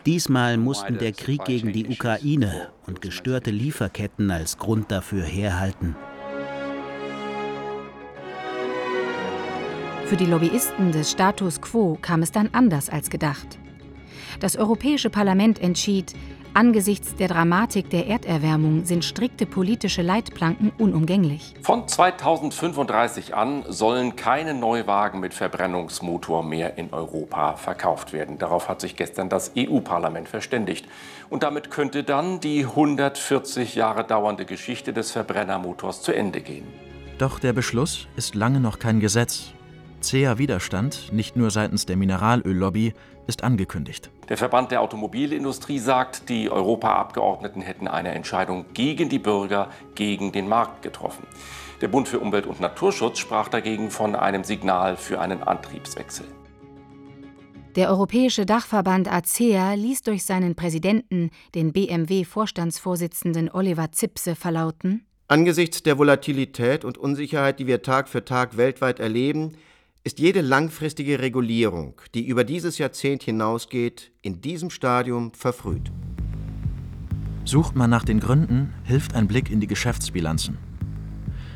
Diesmal 0.04 0.56
mussten 0.58 0.98
der 0.98 1.12
Krieg 1.12 1.44
gegen 1.44 1.72
die 1.72 1.88
Ukraine 1.88 2.68
und 2.86 3.00
gestörte 3.00 3.50
Lieferketten 3.50 4.30
als 4.30 4.58
Grund 4.58 4.90
dafür 4.90 5.24
herhalten. 5.24 5.96
Für 10.06 10.16
die 10.16 10.26
Lobbyisten 10.26 10.92
des 10.92 11.10
Status 11.10 11.60
quo 11.62 11.96
kam 12.02 12.22
es 12.22 12.32
dann 12.32 12.50
anders 12.52 12.90
als 12.90 13.08
gedacht. 13.08 13.58
Das 14.40 14.56
Europäische 14.56 15.10
Parlament 15.10 15.60
entschied, 15.60 16.14
angesichts 16.54 17.14
der 17.16 17.28
Dramatik 17.28 17.90
der 17.90 18.06
Erderwärmung 18.06 18.84
sind 18.84 19.04
strikte 19.04 19.46
politische 19.46 20.02
Leitplanken 20.02 20.72
unumgänglich. 20.78 21.54
Von 21.62 21.88
2035 21.88 23.34
an 23.34 23.64
sollen 23.68 24.16
keine 24.16 24.54
Neuwagen 24.54 25.20
mit 25.20 25.34
Verbrennungsmotor 25.34 26.42
mehr 26.42 26.78
in 26.78 26.92
Europa 26.92 27.56
verkauft 27.56 28.12
werden. 28.12 28.38
Darauf 28.38 28.68
hat 28.68 28.80
sich 28.80 28.96
gestern 28.96 29.28
das 29.28 29.52
EU-Parlament 29.56 30.28
verständigt. 30.28 30.86
Und 31.30 31.42
damit 31.42 31.70
könnte 31.70 32.04
dann 32.04 32.40
die 32.40 32.64
140 32.64 33.74
Jahre 33.74 34.04
dauernde 34.04 34.44
Geschichte 34.44 34.92
des 34.92 35.12
Verbrennermotors 35.12 36.02
zu 36.02 36.12
Ende 36.12 36.40
gehen. 36.40 36.66
Doch 37.18 37.38
der 37.38 37.52
Beschluss 37.52 38.08
ist 38.16 38.34
lange 38.34 38.60
noch 38.60 38.78
kein 38.78 39.00
Gesetz. 39.00 39.52
Zäher 40.02 40.36
Widerstand, 40.38 41.12
nicht 41.12 41.36
nur 41.36 41.50
seitens 41.50 41.86
der 41.86 41.96
Mineralöllobby, 41.96 42.92
ist 43.28 43.44
angekündigt. 43.44 44.10
Der 44.28 44.36
Verband 44.36 44.72
der 44.72 44.80
Automobilindustrie 44.80 45.78
sagt, 45.78 46.28
die 46.28 46.50
Europaabgeordneten 46.50 47.62
hätten 47.62 47.86
eine 47.86 48.10
Entscheidung 48.10 48.66
gegen 48.74 49.08
die 49.08 49.20
Bürger, 49.20 49.70
gegen 49.94 50.32
den 50.32 50.48
Markt 50.48 50.82
getroffen. 50.82 51.26
Der 51.80 51.88
Bund 51.88 52.08
für 52.08 52.18
Umwelt 52.18 52.46
und 52.46 52.60
Naturschutz 52.60 53.18
sprach 53.18 53.48
dagegen 53.48 53.90
von 53.90 54.16
einem 54.16 54.42
Signal 54.44 54.96
für 54.96 55.20
einen 55.20 55.42
Antriebswechsel. 55.42 56.26
Der 57.76 57.88
europäische 57.88 58.44
Dachverband 58.44 59.10
ACEA 59.10 59.74
ließ 59.74 60.02
durch 60.02 60.24
seinen 60.24 60.54
Präsidenten, 60.54 61.30
den 61.54 61.72
BMW-Vorstandsvorsitzenden 61.72 63.50
Oliver 63.50 63.92
Zipse, 63.92 64.34
verlauten: 64.34 65.06
Angesichts 65.28 65.82
der 65.82 65.96
Volatilität 65.96 66.84
und 66.84 66.98
Unsicherheit, 66.98 67.60
die 67.60 67.66
wir 67.66 67.82
Tag 67.82 68.08
für 68.08 68.24
Tag 68.24 68.56
weltweit 68.56 69.00
erleben, 69.00 69.56
ist 70.04 70.18
jede 70.18 70.40
langfristige 70.40 71.20
Regulierung, 71.20 72.00
die 72.14 72.26
über 72.26 72.42
dieses 72.42 72.78
Jahrzehnt 72.78 73.22
hinausgeht, 73.22 74.10
in 74.20 74.40
diesem 74.40 74.70
Stadium 74.70 75.32
verfrüht. 75.32 75.92
Sucht 77.44 77.76
man 77.76 77.90
nach 77.90 78.04
den 78.04 78.18
Gründen, 78.18 78.72
hilft 78.84 79.14
ein 79.14 79.28
Blick 79.28 79.50
in 79.50 79.60
die 79.60 79.66
Geschäftsbilanzen. 79.68 80.58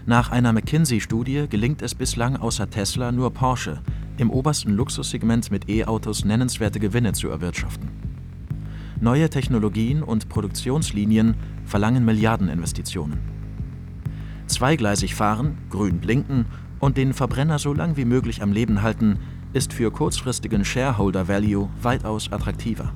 Nach 0.04 0.30
einer 0.30 0.52
McKinsey-Studie 0.52 1.46
gelingt 1.48 1.82
es 1.82 1.96
bislang 1.96 2.36
außer 2.36 2.70
Tesla 2.70 3.10
nur 3.10 3.32
Porsche, 3.32 3.82
im 4.18 4.30
obersten 4.30 4.72
Luxussegment 4.72 5.50
mit 5.50 5.68
E-Autos 5.68 6.24
nennenswerte 6.24 6.78
Gewinne 6.78 7.12
zu 7.12 7.28
erwirtschaften. 7.28 7.90
Neue 9.00 9.28
Technologien 9.28 10.02
und 10.02 10.28
Produktionslinien 10.28 11.34
verlangen 11.64 12.04
Milliardeninvestitionen. 12.04 13.18
Zweigleisig 14.46 15.14
fahren, 15.16 15.58
grün 15.70 15.98
blinken 15.98 16.46
und 16.86 16.96
den 16.96 17.14
Verbrenner 17.14 17.58
so 17.58 17.74
lang 17.74 17.96
wie 17.96 18.04
möglich 18.04 18.42
am 18.42 18.52
Leben 18.52 18.80
halten, 18.80 19.18
ist 19.52 19.72
für 19.72 19.90
kurzfristigen 19.90 20.64
Shareholder 20.64 21.26
Value 21.26 21.68
weitaus 21.82 22.30
attraktiver. 22.30 22.94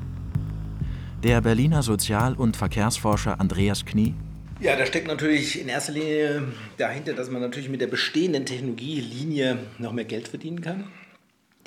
Der 1.24 1.40
Berliner 1.40 1.82
Sozial- 1.82 2.34
und 2.34 2.56
Verkehrsforscher 2.56 3.40
Andreas 3.40 3.84
Knie 3.84 4.14
ja, 4.60 4.76
da 4.76 4.84
steckt 4.84 5.06
natürlich 5.06 5.58
in 5.58 5.68
erster 5.68 5.92
Linie 5.92 6.48
dahinter, 6.76 7.14
dass 7.14 7.30
man 7.30 7.40
natürlich 7.40 7.70
mit 7.70 7.80
der 7.80 7.86
bestehenden 7.86 8.44
Technologielinie 8.44 9.56
noch 9.78 9.94
mehr 9.94 10.04
Geld 10.04 10.28
verdienen 10.28 10.60
kann. 10.60 10.84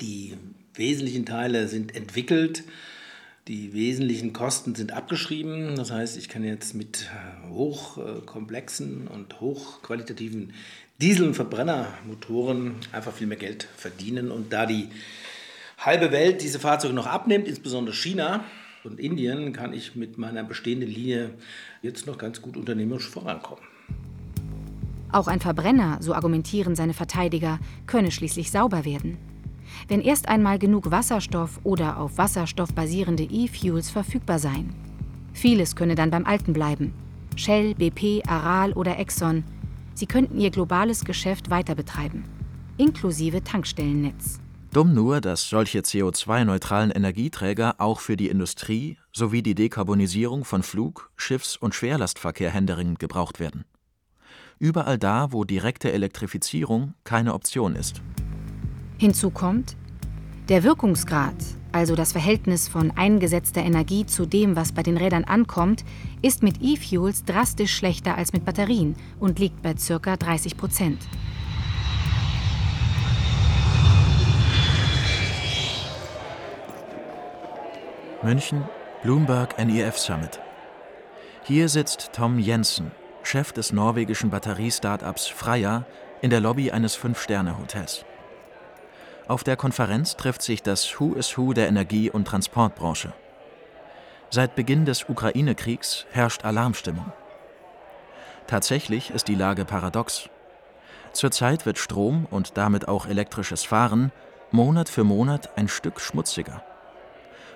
Die 0.00 0.34
wesentlichen 0.74 1.26
Teile 1.26 1.66
sind 1.66 1.96
entwickelt, 1.96 2.62
die 3.48 3.74
wesentlichen 3.74 4.32
Kosten 4.32 4.74
sind 4.74 4.92
abgeschrieben. 4.92 5.76
Das 5.76 5.90
heißt, 5.90 6.16
ich 6.16 6.28
kann 6.28 6.44
jetzt 6.44 6.74
mit 6.74 7.10
hochkomplexen 7.50 9.06
und 9.08 9.40
hochqualitativen 9.40 10.54
Diesel- 11.00 11.26
und 11.28 11.34
Verbrennermotoren 11.34 12.76
einfach 12.92 13.12
viel 13.12 13.26
mehr 13.26 13.36
Geld 13.36 13.68
verdienen. 13.76 14.30
Und 14.30 14.52
da 14.52 14.64
die 14.64 14.88
halbe 15.78 16.10
Welt 16.12 16.42
diese 16.42 16.58
Fahrzeuge 16.58 16.94
noch 16.94 17.06
abnimmt, 17.06 17.46
insbesondere 17.46 17.94
China, 17.94 18.44
und 18.84 19.00
Indien 19.00 19.54
kann 19.54 19.72
ich 19.72 19.96
mit 19.96 20.18
meiner 20.18 20.44
bestehenden 20.44 20.90
Linie 20.90 21.30
jetzt 21.80 22.06
noch 22.06 22.18
ganz 22.18 22.42
gut 22.42 22.54
unternehmerisch 22.54 23.08
vorankommen. 23.08 23.64
Auch 25.10 25.26
ein 25.26 25.40
Verbrenner, 25.40 25.98
so 26.00 26.12
argumentieren 26.12 26.76
seine 26.76 26.92
Verteidiger, 26.92 27.60
könne 27.86 28.10
schließlich 28.10 28.50
sauber 28.50 28.84
werden. 28.84 29.16
Wenn 29.88 30.00
erst 30.00 30.28
einmal 30.28 30.58
genug 30.58 30.90
Wasserstoff 30.90 31.60
oder 31.64 31.98
auf 31.98 32.18
Wasserstoff 32.18 32.72
basierende 32.74 33.24
E-Fuels 33.24 33.90
verfügbar 33.90 34.38
seien. 34.38 34.74
Vieles 35.32 35.76
könne 35.76 35.94
dann 35.94 36.10
beim 36.10 36.24
Alten 36.24 36.52
bleiben. 36.52 36.94
Shell, 37.36 37.74
BP, 37.74 38.22
Aral 38.26 38.72
oder 38.72 38.98
Exxon. 38.98 39.44
Sie 39.94 40.06
könnten 40.06 40.40
ihr 40.40 40.50
globales 40.50 41.04
Geschäft 41.04 41.50
weiter 41.50 41.74
betreiben. 41.74 42.24
Inklusive 42.76 43.42
Tankstellennetz. 43.44 44.40
Dumm 44.72 44.92
nur, 44.92 45.20
dass 45.20 45.48
solche 45.48 45.80
CO2-neutralen 45.80 46.90
Energieträger 46.90 47.76
auch 47.78 48.00
für 48.00 48.16
die 48.16 48.28
Industrie 48.28 48.98
sowie 49.12 49.40
die 49.40 49.54
Dekarbonisierung 49.54 50.44
von 50.44 50.64
Flug-, 50.64 51.12
Schiffs- 51.14 51.56
und 51.56 51.76
Schwerlastverkehr 51.76 52.50
händeringend 52.50 52.98
gebraucht 52.98 53.38
werden. 53.38 53.64
Überall 54.58 54.98
da, 54.98 55.30
wo 55.30 55.44
direkte 55.44 55.92
Elektrifizierung 55.92 56.94
keine 57.04 57.34
Option 57.34 57.76
ist. 57.76 58.02
Hinzu 59.04 59.28
kommt, 59.28 59.76
der 60.48 60.62
Wirkungsgrad, 60.62 61.34
also 61.72 61.94
das 61.94 62.12
Verhältnis 62.12 62.68
von 62.68 62.90
eingesetzter 62.90 63.60
Energie 63.60 64.06
zu 64.06 64.24
dem, 64.24 64.56
was 64.56 64.72
bei 64.72 64.82
den 64.82 64.96
Rädern 64.96 65.24
ankommt, 65.24 65.84
ist 66.22 66.42
mit 66.42 66.62
E-Fuels 66.62 67.26
drastisch 67.26 67.76
schlechter 67.76 68.16
als 68.16 68.32
mit 68.32 68.46
Batterien 68.46 68.96
und 69.20 69.38
liegt 69.38 69.60
bei 69.60 69.74
ca. 69.74 70.16
30 70.16 70.56
Prozent. 70.56 71.02
München, 78.22 78.64
Bloomberg 79.02 79.62
NEF 79.62 79.98
Summit. 79.98 80.40
Hier 81.42 81.68
sitzt 81.68 82.14
Tom 82.14 82.38
Jensen, 82.38 82.90
Chef 83.22 83.52
des 83.52 83.70
norwegischen 83.70 84.30
Batteriestartups 84.30 85.26
Freya, 85.26 85.84
in 86.22 86.30
der 86.30 86.40
Lobby 86.40 86.70
eines 86.70 86.94
Fünf-Sterne-Hotels. 86.94 88.06
Auf 89.26 89.42
der 89.42 89.56
Konferenz 89.56 90.16
trifft 90.16 90.42
sich 90.42 90.62
das 90.62 91.00
Who 91.00 91.14
is 91.14 91.38
Who 91.38 91.54
der 91.54 91.66
Energie- 91.68 92.10
und 92.10 92.26
Transportbranche. 92.26 93.14
Seit 94.28 94.54
Beginn 94.54 94.84
des 94.84 95.08
Ukraine-Kriegs 95.08 96.04
herrscht 96.10 96.44
Alarmstimmung. 96.44 97.10
Tatsächlich 98.46 99.10
ist 99.10 99.28
die 99.28 99.34
Lage 99.34 99.64
paradox. 99.64 100.28
Zurzeit 101.12 101.64
wird 101.64 101.78
Strom 101.78 102.26
und 102.30 102.58
damit 102.58 102.86
auch 102.86 103.06
elektrisches 103.06 103.64
Fahren 103.64 104.12
Monat 104.50 104.90
für 104.90 105.04
Monat 105.04 105.56
ein 105.56 105.68
Stück 105.68 106.00
schmutziger. 106.00 106.62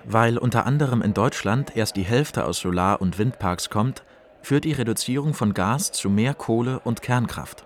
Weil 0.05 0.39
unter 0.39 0.65
anderem 0.65 1.03
in 1.03 1.13
Deutschland 1.13 1.77
erst 1.77 1.95
die 1.97 2.03
Hälfte 2.03 2.45
aus 2.45 2.59
Solar- 2.59 2.99
und 2.99 3.19
Windparks 3.19 3.69
kommt, 3.69 4.03
führt 4.41 4.63
die 4.63 4.71
Reduzierung 4.73 5.35
von 5.35 5.53
Gas 5.53 5.91
zu 5.91 6.09
mehr 6.09 6.33
Kohle 6.33 6.79
und 6.79 7.03
Kernkraft. 7.03 7.65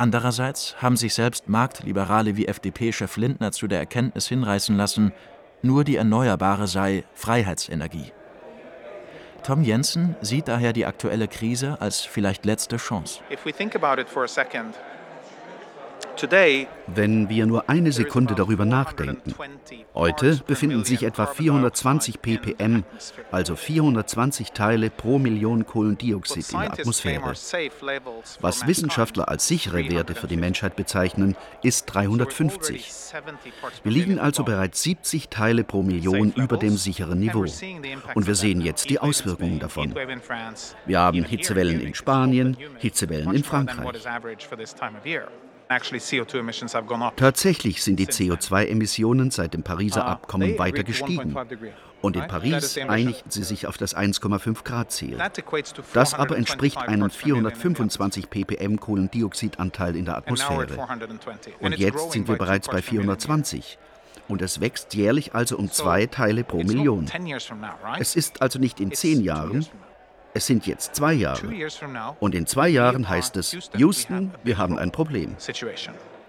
Andererseits 0.00 0.76
haben 0.80 0.96
sich 0.96 1.12
selbst 1.12 1.50
Marktliberale 1.50 2.34
wie 2.34 2.46
FDP-Chef 2.46 3.18
Lindner 3.18 3.52
zu 3.52 3.68
der 3.68 3.80
Erkenntnis 3.80 4.28
hinreißen 4.28 4.74
lassen, 4.74 5.12
nur 5.60 5.84
die 5.84 5.96
Erneuerbare 5.96 6.66
sei 6.68 7.04
Freiheitsenergie. 7.12 8.10
Tom 9.42 9.62
Jensen 9.62 10.16
sieht 10.22 10.48
daher 10.48 10.72
die 10.72 10.86
aktuelle 10.86 11.28
Krise 11.28 11.76
als 11.82 12.00
vielleicht 12.00 12.46
letzte 12.46 12.78
Chance. 12.78 13.20
Wenn 16.86 17.28
wir 17.28 17.46
nur 17.46 17.68
eine 17.68 17.92
Sekunde 17.92 18.34
darüber 18.34 18.64
nachdenken. 18.64 19.34
Heute 19.94 20.40
befinden 20.46 20.84
sich 20.84 21.02
etwa 21.02 21.26
420 21.26 22.22
ppm, 22.22 22.84
also 23.30 23.56
420 23.56 24.52
Teile 24.52 24.90
pro 24.90 25.18
Million 25.18 25.66
Kohlendioxid 25.66 26.52
in 26.52 26.60
der 26.60 26.72
Atmosphäre. 26.72 27.32
Was 28.40 28.66
Wissenschaftler 28.66 29.28
als 29.28 29.46
sichere 29.46 29.88
Werte 29.90 30.14
für 30.14 30.26
die 30.26 30.36
Menschheit 30.36 30.76
bezeichnen, 30.76 31.36
ist 31.62 31.86
350. 31.86 32.90
Wir 33.82 33.92
liegen 33.92 34.18
also 34.18 34.44
bereits 34.44 34.82
70 34.82 35.28
Teile 35.28 35.64
pro 35.64 35.82
Million 35.82 36.32
über 36.32 36.56
dem 36.56 36.76
sicheren 36.76 37.18
Niveau. 37.18 37.46
Und 38.14 38.26
wir 38.26 38.34
sehen 38.34 38.60
jetzt 38.60 38.90
die 38.90 38.98
Auswirkungen 38.98 39.58
davon. 39.58 39.94
Wir 40.86 41.00
haben 41.00 41.24
Hitzewellen 41.24 41.80
in 41.80 41.94
Spanien, 41.94 42.56
Hitzewellen 42.78 43.34
in 43.34 43.44
Frankreich. 43.44 44.06
Tatsächlich 47.16 47.82
sind 47.84 47.96
die 47.96 48.06
CO2-Emissionen 48.08 49.30
seit 49.30 49.54
dem 49.54 49.62
Pariser 49.62 50.04
Abkommen 50.04 50.58
weiter 50.58 50.82
gestiegen. 50.82 51.36
Und 52.02 52.16
in 52.16 52.26
Paris 52.26 52.76
einigten 52.76 53.30
sie 53.30 53.44
sich 53.44 53.66
auf 53.68 53.78
das 53.78 53.96
1,5 53.96 54.64
Grad 54.64 54.90
Ziel. 54.90 55.16
Das 55.92 56.14
aber 56.14 56.36
entspricht 56.36 56.78
einem 56.78 57.10
425 57.10 58.30
ppm 58.30 58.80
Kohlendioxidanteil 58.80 59.94
in 59.94 60.06
der 60.06 60.16
Atmosphäre. 60.16 60.88
Und 61.60 61.78
jetzt 61.78 62.12
sind 62.12 62.26
wir 62.26 62.36
bereits 62.36 62.68
bei 62.68 62.82
420. 62.82 63.78
Und 64.26 64.42
es 64.42 64.60
wächst 64.60 64.94
jährlich 64.94 65.34
also 65.34 65.56
um 65.56 65.70
zwei 65.70 66.06
Teile 66.06 66.42
pro 66.42 66.62
Million. 66.64 67.06
Es 67.98 68.16
ist 68.16 68.42
also 68.42 68.58
nicht 68.58 68.80
in 68.80 68.92
zehn 68.92 69.22
Jahren, 69.22 69.66
es 70.34 70.46
sind 70.46 70.66
jetzt 70.66 70.94
zwei 70.94 71.12
Jahre. 71.12 71.48
Und 72.20 72.34
in 72.34 72.46
zwei 72.46 72.68
Jahren 72.68 73.08
heißt 73.08 73.36
es, 73.36 73.56
Houston, 73.76 74.32
wir 74.44 74.58
haben 74.58 74.78
ein 74.78 74.92
Problem. 74.92 75.36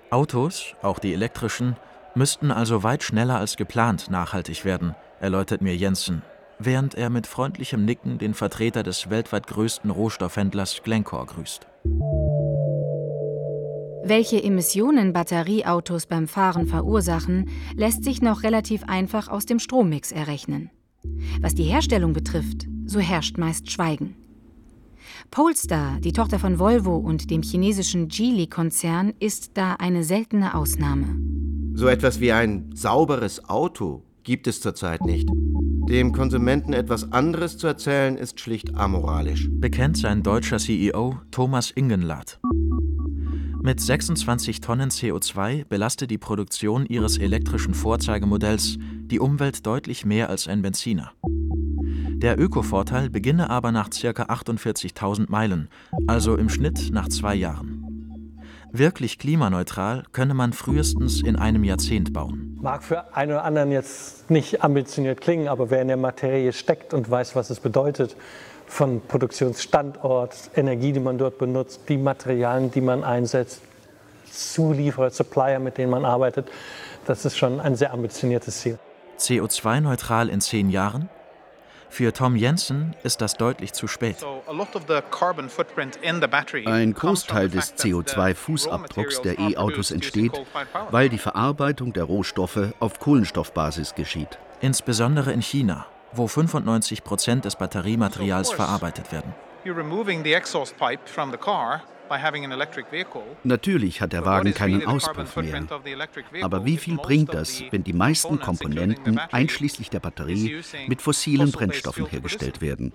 Autos, 0.10 0.75
auch 0.81 1.00
die 1.00 1.13
elektrischen, 1.13 1.75
müssten 2.15 2.51
also 2.51 2.84
weit 2.84 3.03
schneller 3.03 3.38
als 3.38 3.55
geplant 3.55 4.10
nachhaltig 4.10 4.65
werden, 4.65 4.96
erläutert 5.20 5.62
mir 5.62 5.75
Jensen, 5.75 6.24
während 6.60 6.96
er 6.96 7.10
mit 7.10 7.27
freundlichem 7.27 7.86
Nicken 7.86 8.17
den 8.17 8.34
Vertreter 8.34 8.84
des 8.84 9.10
weltweit 9.10 9.48
größten 9.48 9.89
Rohstoffhändlers 9.91 10.81
Glencore 10.84 11.27
grüßt. 11.27 11.67
Welche 14.03 14.43
Emissionen 14.43 15.13
Batterieautos 15.13 16.08
beim 16.08 16.27
Fahren 16.27 16.65
verursachen, 16.65 17.50
lässt 17.75 18.03
sich 18.03 18.22
noch 18.22 18.41
relativ 18.43 18.84
einfach 18.86 19.27
aus 19.27 19.46
dem 19.46 19.60
Strommix 19.60 20.12
errechnen. 20.12 20.72
Was 21.39 21.55
die 21.55 21.63
Herstellung 21.63 22.12
betrifft, 22.12 22.67
so 22.91 23.00
herrscht 23.00 23.38
meist 23.38 23.71
Schweigen. 23.71 24.15
Polestar, 25.31 26.00
die 26.01 26.13
Tochter 26.13 26.39
von 26.39 26.60
Volvo 26.60 26.98
und 26.98 27.31
dem 27.31 27.41
chinesischen 27.41 28.07
Geely-Konzern, 28.07 29.13
ist 29.19 29.51
da 29.55 29.75
eine 29.75 30.03
seltene 30.03 30.53
Ausnahme. 30.55 31.17
So 31.74 31.88
etwas 31.88 32.19
wie 32.19 32.31
ein 32.31 32.69
sauberes 32.74 33.48
Auto 33.50 34.03
gibt 34.24 34.48
es 34.48 34.62
zurzeit 34.62 35.01
nicht. 35.05 35.29
Dem 35.89 36.12
Konsumenten 36.12 36.74
etwas 36.74 37.12
anderes 37.12 37.57
zu 37.57 37.67
erzählen, 37.67 38.17
ist 38.17 38.39
schlicht 38.39 38.75
amoralisch. 38.75 39.50
Bekennt 39.51 39.98
sein 39.98 40.21
deutscher 40.21 40.57
CEO 40.57 41.17
Thomas 41.31 41.71
Ingenlath. 41.71 42.39
Mit 43.63 43.79
26 43.79 44.60
Tonnen 44.60 44.89
CO2 44.89 45.65
belastet 45.65 46.12
die 46.12 46.17
Produktion 46.17 46.86
ihres 46.86 47.17
elektrischen 47.17 47.74
Vorzeigemodells 47.74 48.77
die 48.79 49.19
Umwelt 49.19 49.65
deutlich 49.65 50.05
mehr 50.05 50.29
als 50.29 50.48
ein 50.48 50.62
Benziner. 50.62 51.12
Der 52.21 52.39
Ökovorteil 52.39 53.09
beginne 53.09 53.49
aber 53.49 53.71
nach 53.71 53.89
ca. 53.89 54.09
48.000 54.09 55.25
Meilen, 55.29 55.69
also 56.05 56.35
im 56.35 56.49
Schnitt 56.49 56.91
nach 56.91 57.09
zwei 57.09 57.33
Jahren. 57.33 58.37
Wirklich 58.71 59.17
klimaneutral 59.17 60.03
könne 60.11 60.35
man 60.35 60.53
frühestens 60.53 61.23
in 61.23 61.35
einem 61.35 61.63
Jahrzehnt 61.63 62.13
bauen. 62.13 62.59
Mag 62.61 62.83
für 62.83 63.15
einen 63.15 63.31
oder 63.31 63.43
anderen 63.43 63.71
jetzt 63.71 64.29
nicht 64.29 64.63
ambitioniert 64.63 65.19
klingen, 65.19 65.47
aber 65.47 65.71
wer 65.71 65.81
in 65.81 65.87
der 65.87 65.97
Materie 65.97 66.53
steckt 66.53 66.93
und 66.93 67.09
weiß, 67.09 67.35
was 67.35 67.49
es 67.49 67.59
bedeutet, 67.59 68.15
von 68.67 69.01
Produktionsstandort, 69.01 70.51
Energie, 70.55 70.93
die 70.93 70.99
man 70.99 71.17
dort 71.17 71.39
benutzt, 71.39 71.81
die 71.89 71.97
Materialien, 71.97 72.69
die 72.69 72.81
man 72.81 73.03
einsetzt, 73.03 73.63
Zulieferer, 74.31 75.09
Supplier, 75.09 75.59
mit 75.59 75.79
denen 75.79 75.89
man 75.89 76.05
arbeitet, 76.05 76.49
das 77.05 77.25
ist 77.25 77.35
schon 77.35 77.59
ein 77.59 77.75
sehr 77.75 77.91
ambitioniertes 77.91 78.61
Ziel. 78.61 78.77
CO2-neutral 79.17 80.29
in 80.29 80.39
zehn 80.39 80.69
Jahren? 80.69 81.09
Für 81.91 82.13
Tom 82.13 82.38
Jensen 82.38 82.95
ist 83.03 83.19
das 83.19 83.33
deutlich 83.33 83.74
zu 83.74 83.86
spät. 83.86 84.15
Ein 86.65 86.93
Großteil 86.93 87.50
des 87.50 87.75
CO2-Fußabdrucks 87.75 89.21
der 89.21 89.38
E-Autos 89.38 89.91
entsteht, 89.91 90.31
weil 90.89 91.10
die 91.10 91.17
Verarbeitung 91.17 91.91
der 91.91 92.05
Rohstoffe 92.05 92.74
auf 92.79 93.00
Kohlenstoffbasis 93.00 93.93
geschieht. 93.93 94.39
Insbesondere 94.62 95.33
in 95.33 95.41
China, 95.41 95.86
wo 96.13 96.27
95 96.27 97.03
Prozent 97.03 97.43
des 97.43 97.57
Batteriematerials 97.57 98.51
verarbeitet 98.53 99.12
werden. 99.12 99.33
Natürlich 103.44 104.01
hat 104.01 104.13
der 104.13 104.25
Wagen 104.25 104.53
keinen 104.53 104.86
Auspuff 104.86 105.36
mehr. 105.38 105.63
Aber 106.41 106.65
wie 106.65 106.77
viel 106.77 106.98
bringt 106.98 107.34
das, 107.34 107.63
wenn 107.72 107.84
die 107.84 107.94
meisten 107.94 108.39
Komponenten, 108.39 109.18
einschließlich 109.18 109.89
der 109.89 110.00
Batterie, 110.00 110.62
mit 110.88 111.01
fossilen 111.01 111.51
Brennstoffen 111.51 112.06
hergestellt 112.08 112.62
werden? 112.62 112.91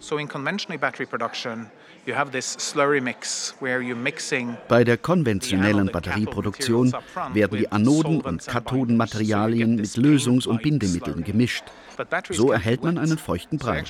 Bei 4.69 4.85
der 4.85 4.97
konventionellen 4.97 5.87
Batterieproduktion 5.89 6.93
werden 7.33 7.59
die 7.59 7.73
Anoden- 7.73 8.21
und 8.21 8.47
Kathodenmaterialien 8.47 9.77
mit 9.77 9.87
Lösungs- 9.97 10.47
und 10.47 10.63
Bindemitteln 10.63 11.25
gemischt. 11.25 11.65
So 12.31 12.53
erhält 12.53 12.85
man 12.85 12.99
einen 12.99 13.19
feuchten 13.19 13.59
Brei. 13.59 13.83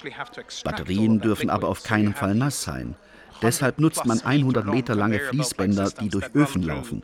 Batterien 0.65 1.21
dürfen 1.21 1.51
aber 1.51 1.69
auf 1.69 1.83
keinen 1.83 2.15
Fall 2.15 2.35
nass 2.35 2.63
sein. 2.63 2.95
Deshalb 3.43 3.79
nutzt 3.79 4.07
man 4.07 4.21
100 4.21 4.67
Meter 4.67 4.95
lange 4.95 5.19
Fließbänder, 5.19 5.91
die 6.01 6.09
durch 6.09 6.35
Öfen 6.35 6.63
laufen. 6.63 7.03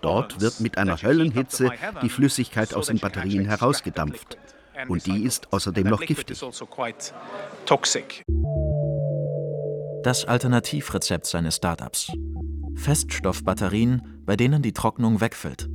Dort 0.00 0.40
wird 0.40 0.60
mit 0.60 0.78
einer 0.78 1.00
Höllenhitze 1.00 1.70
die 2.02 2.08
Flüssigkeit 2.08 2.74
aus 2.74 2.86
den 2.86 2.98
Batterien 2.98 3.44
herausgedampft. 3.44 4.38
Und 4.88 5.06
die 5.06 5.24
ist 5.24 5.52
außerdem 5.52 5.88
noch 5.88 6.00
giftig. 6.00 6.42
Das 10.02 10.24
Alternativrezept 10.24 11.26
seines 11.26 11.56
Startups. 11.56 12.12
Feststoffbatterien, 12.74 14.22
bei 14.24 14.36
denen 14.36 14.62
die 14.62 14.72
Trocknung 14.72 15.20
wegfällt. 15.20 15.68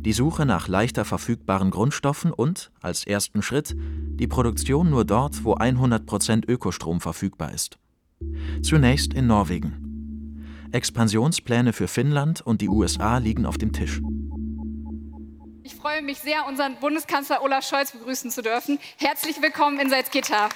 Die 0.00 0.12
Suche 0.12 0.46
nach 0.46 0.68
leichter 0.68 1.04
verfügbaren 1.04 1.70
Grundstoffen 1.70 2.32
und, 2.32 2.70
als 2.80 3.04
ersten 3.04 3.42
Schritt, 3.42 3.74
die 3.76 4.28
Produktion 4.28 4.90
nur 4.90 5.04
dort, 5.04 5.44
wo 5.44 5.56
100% 5.56 6.48
Ökostrom 6.48 7.00
verfügbar 7.00 7.52
ist. 7.52 7.78
Zunächst 8.62 9.14
in 9.14 9.26
Norwegen. 9.26 10.68
Expansionspläne 10.70 11.72
für 11.72 11.88
Finnland 11.88 12.40
und 12.42 12.60
die 12.60 12.68
USA 12.68 13.18
liegen 13.18 13.46
auf 13.46 13.58
dem 13.58 13.72
Tisch. 13.72 14.00
Ich 15.62 15.74
freue 15.74 16.02
mich 16.02 16.18
sehr, 16.18 16.46
unseren 16.46 16.76
Bundeskanzler 16.76 17.42
Olaf 17.42 17.66
Scholz 17.66 17.92
begrüßen 17.92 18.30
zu 18.30 18.42
dürfen. 18.42 18.78
Herzlich 18.98 19.40
willkommen 19.40 19.80
in 19.80 19.88
Salzgitter. 19.88 20.50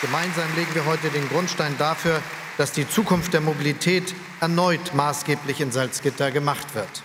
Gemeinsam 0.00 0.48
legen 0.56 0.74
wir 0.74 0.86
heute 0.86 1.10
den 1.10 1.28
Grundstein 1.28 1.74
dafür, 1.76 2.22
dass 2.56 2.72
die 2.72 2.88
Zukunft 2.88 3.34
der 3.34 3.40
Mobilität 3.40 4.14
erneut 4.40 4.94
maßgeblich 4.94 5.60
in 5.60 5.72
Salzgitter 5.72 6.30
gemacht 6.30 6.74
wird. 6.74 7.02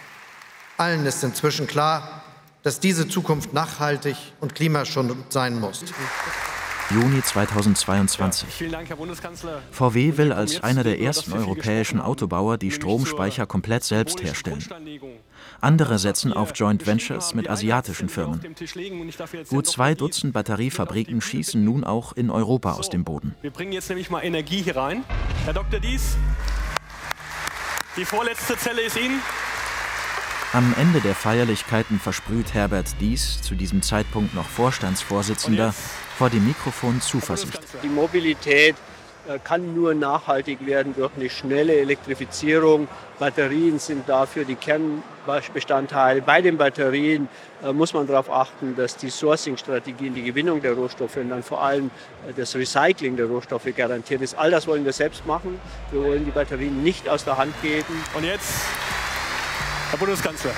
Allen 0.78 1.06
ist 1.06 1.24
inzwischen 1.24 1.68
klar, 1.68 2.24
dass 2.64 2.80
diese 2.80 3.08
Zukunft 3.08 3.54
nachhaltig 3.54 4.16
und 4.40 4.56
klimaschonend 4.56 5.32
sein 5.34 5.60
muss. 5.60 5.84
Juni 6.92 7.22
2022. 7.22 8.48
Vielen 8.50 8.72
Dank. 8.72 8.88
VW 9.72 10.18
will 10.18 10.32
als 10.32 10.64
einer 10.64 10.84
der 10.84 11.00
ersten 11.00 11.34
europäischen 11.34 12.00
Autobauer 12.00 12.58
die 12.58 12.70
Stromspeicher 12.70 13.48
komplett 13.48 13.84
selbst 13.84 14.22
herstellen. 14.22 14.64
Andere 15.62 15.98
setzen 15.98 16.32
auf 16.32 16.52
Joint 16.54 16.86
Ventures 16.86 17.34
mit 17.34 17.50
asiatischen 17.50 18.08
Firmen. 18.08 18.40
Gut 19.50 19.66
zwei 19.66 19.96
Dutzend 19.96 20.34
Batteriefabriken 20.34 21.22
schießen 21.22 21.64
nun 21.64 21.84
auch 21.84 22.14
in 22.14 22.30
Europa 22.30 22.74
aus 22.74 22.90
dem 22.90 23.04
Boden. 23.04 23.34
Wir 23.42 23.52
bringen 23.52 23.72
jetzt 23.72 23.90
nämlich 23.90 24.12
mal 24.12 24.22
Energie 24.24 24.62
hier 24.62 24.76
rein. 24.76 25.04
Herr 25.46 25.54
Dr. 25.54 25.80
Dies, 25.80 26.18
die 27.98 28.06
vorletzte 28.06 28.58
Zelle 28.58 28.82
ist 28.82 28.98
Ihnen. 28.98 29.22
Am 30.54 30.74
Ende 30.78 31.02
der 31.02 31.16
Feierlichkeiten 31.16 32.00
versprüht 32.00 32.54
Herbert 32.54 32.96
Dies, 33.02 33.42
zu 33.42 33.56
diesem 33.56 33.82
Zeitpunkt 33.82 34.34
noch 34.34 34.48
Vorstandsvorsitzender, 34.48 35.74
vor 36.18 36.30
dem 36.30 36.48
Mikrofon 36.48 37.02
Zuversicht. 37.02 37.60
Die 37.84 37.88
Mobilität 37.88 38.76
äh, 39.28 39.40
kann 39.44 39.74
nur 39.74 39.94
nachhaltig 39.94 40.66
werden 40.66 40.94
durch 40.96 41.12
eine 41.16 41.30
schnelle 41.30 41.76
Elektrifizierung. 41.76 42.88
Batterien 43.20 43.80
sind 43.80 44.08
dafür 44.08 44.46
die 44.46 44.56
Kernbestandteile. 44.56 46.22
Bei 46.22 46.42
den 46.42 46.58
Batterien 46.58 47.28
äh, 47.64 47.74
muss 47.74 47.94
man 47.94 48.08
darauf 48.08 48.30
achten, 48.30 48.76
dass 48.76 48.98
die 48.98 49.10
Sourcing-Strategien, 49.10 50.14
die 50.14 50.24
Gewinnung 50.24 50.62
der 50.62 50.74
Rohstoffe 50.74 51.18
und 51.18 51.30
dann 51.30 51.44
vor 51.44 51.62
allem 51.62 51.90
äh, 52.28 52.34
das 52.36 52.56
Recycling 52.56 53.18
der 53.18 53.26
Rohstoffe 53.26 53.68
garantiert 53.76 54.22
ist. 54.22 54.38
All 54.38 54.52
das 54.52 54.68
wollen 54.68 54.86
wir 54.86 54.94
selbst 54.94 55.26
machen. 55.26 55.60
Wir 55.92 56.04
wollen 56.04 56.26
die 56.26 56.32
Batterien 56.32 56.84
nicht 56.84 57.10
aus 57.10 57.26
der 57.26 57.38
Hand 57.38 57.54
geben. 57.62 58.04
Und 58.16 58.24
jetzt 58.24 58.54
Herr 59.90 59.98
Bundeskanzler. 59.98 60.52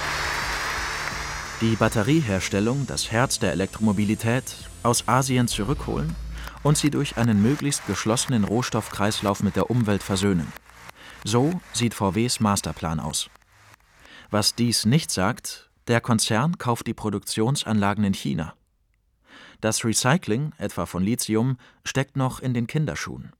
Die 1.61 1.75
Batterieherstellung, 1.75 2.85
das 2.85 3.11
Herz 3.11 3.39
der 3.39 3.51
Elektromobilität, 3.51 4.43
aus 4.83 5.07
Asien 5.07 5.47
zurückholen 5.47 6.15
und 6.63 6.77
sie 6.77 6.89
durch 6.89 7.17
einen 7.17 7.41
möglichst 7.41 7.85
geschlossenen 7.87 8.43
Rohstoffkreislauf 8.43 9.43
mit 9.43 9.55
der 9.55 9.69
Umwelt 9.69 10.03
versöhnen. 10.03 10.51
So 11.23 11.59
sieht 11.73 11.93
VWs 11.93 12.39
Masterplan 12.39 12.99
aus. 12.99 13.29
Was 14.29 14.55
dies 14.55 14.85
nicht 14.85 15.11
sagt, 15.11 15.69
der 15.87 16.01
Konzern 16.01 16.57
kauft 16.57 16.87
die 16.87 16.93
Produktionsanlagen 16.93 18.03
in 18.03 18.13
China. 18.13 18.53
Das 19.61 19.85
Recycling, 19.85 20.51
etwa 20.57 20.85
von 20.85 21.03
Lithium, 21.03 21.57
steckt 21.83 22.17
noch 22.17 22.39
in 22.39 22.53
den 22.53 22.67
Kinderschuhen. 22.67 23.31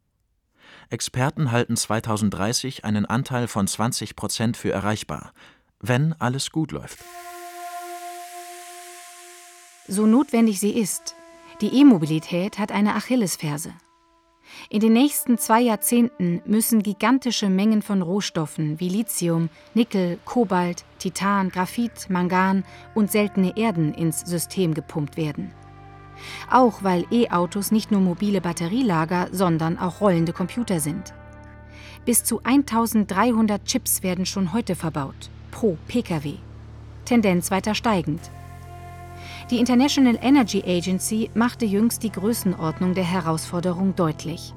Experten 0.90 1.52
halten 1.52 1.76
2030 1.76 2.86
einen 2.86 3.06
Anteil 3.06 3.48
von 3.48 3.68
20 3.68 4.16
Prozent 4.16 4.56
für 4.56 4.72
erreichbar, 4.72 5.34
wenn 5.80 6.14
alles 6.14 6.52
gut 6.52 6.72
läuft. 6.72 7.00
So 9.90 10.06
notwendig 10.06 10.60
sie 10.60 10.72
ist, 10.72 11.17
die 11.62 11.74
E-Mobilität 11.80 12.60
hat 12.60 12.72
eine 12.72 12.96
Achillesferse. 12.96 13.74
In 14.70 14.80
den 14.80 14.94
nächsten 14.94 15.38
zwei 15.38 15.62
Jahrzehnten 15.62 16.42
müssen 16.46 16.84
gigantische 16.84 17.50
Mengen 17.50 17.82
von 17.82 18.02
Rohstoffen 18.02 18.80
wie 18.80 18.90
Lithium, 18.90 19.50
Nickel, 19.74 20.20
Kobalt, 20.24 20.86
Titan, 21.00 21.50
Graphit, 21.50 22.10
Mangan 22.10 22.64
und 22.96 23.12
seltene 23.12 23.58
Erden 23.58 23.94
ins 23.94 24.22
System 24.22 24.74
gepumpt 24.74 25.18
werden. 25.18 25.52
Auch 26.50 26.84
weil 26.84 27.06
E-Autos 27.12 27.72
nicht 27.72 27.92
nur 27.92 28.02
mobile 28.02 28.42
Batterielager, 28.42 29.30
sondern 29.32 29.78
auch 29.78 30.02
rollende 30.02 30.34
Computer 30.34 30.80
sind. 30.80 31.14
Bis 32.06 32.24
zu 32.24 32.42
1300 32.44 33.66
Chips 33.66 34.02
werden 34.02 34.26
schon 34.26 34.54
heute 34.54 34.76
verbaut 34.76 35.30
pro 35.52 35.78
Pkw. 35.88 36.36
Tendenz 37.06 37.52
weiter 37.52 37.74
steigend. 37.74 38.32
Die 39.50 39.60
International 39.60 40.20
Energy 40.22 40.62
Agency 40.68 41.30
machte 41.34 41.64
jüngst 41.64 42.04
die 42.04 42.12
Größenordnung 42.12 42.94
der 42.94 43.06
Herausforderung 43.06 43.96
deutlich. 43.96 44.54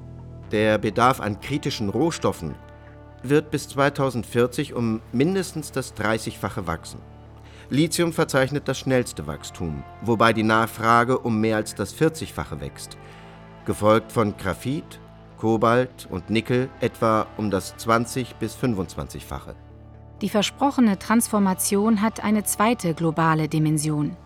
Der 0.51 0.79
Bedarf 0.79 1.21
an 1.21 1.41
kritischen 1.41 1.91
Rohstoffen 1.91 2.57
wird 3.23 3.53
bis 3.53 3.69
2040 3.69 4.75
um 4.75 5.01
mindestens 5.13 5.71
das 5.71 5.95
30-fache 5.95 6.67
wachsen. 6.67 6.99
Lithium 7.69 8.13
verzeichnet 8.13 8.67
das 8.67 8.81
schnellste 8.81 9.29
Wachstum, 9.29 9.85
wobei 10.03 10.33
die 10.33 10.43
Nachfrage 10.43 11.21
um 11.21 11.41
mehr 11.41 11.55
als 11.55 11.77
das 11.77 11.95
40-fache 11.95 12.61
wächst. 12.61 12.99
gefolgt 13.67 14.11
von 14.11 14.37
Graphit, 14.37 14.99
Kobalt 15.39 16.09
und 16.11 16.31
Nickel 16.31 16.69
etwa 16.81 17.29
um 17.37 17.53
das 17.53 17.77
20 17.77 18.35
bis 18.37 18.57
25-fache. 18.57 19.55
Die 20.21 20.29
versprochene 20.29 20.99
Transformation 20.99 22.03
hat 22.03 22.25
eine 22.25 22.43
zweite 22.43 22.95
globale 22.95 23.47
Dimension. 23.47 24.17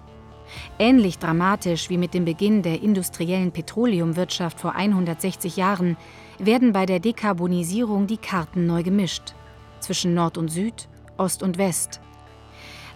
Ähnlich 0.78 1.18
dramatisch 1.18 1.90
wie 1.90 1.98
mit 1.98 2.14
dem 2.14 2.24
Beginn 2.24 2.62
der 2.62 2.82
industriellen 2.82 3.52
Petroleumwirtschaft 3.52 4.60
vor 4.60 4.74
160 4.74 5.56
Jahren 5.56 5.96
werden 6.38 6.72
bei 6.72 6.86
der 6.86 7.00
Dekarbonisierung 7.00 8.06
die 8.06 8.16
Karten 8.16 8.66
neu 8.66 8.82
gemischt. 8.82 9.34
Zwischen 9.80 10.14
Nord 10.14 10.38
und 10.38 10.48
Süd, 10.48 10.88
Ost 11.16 11.42
und 11.42 11.58
West. 11.58 12.00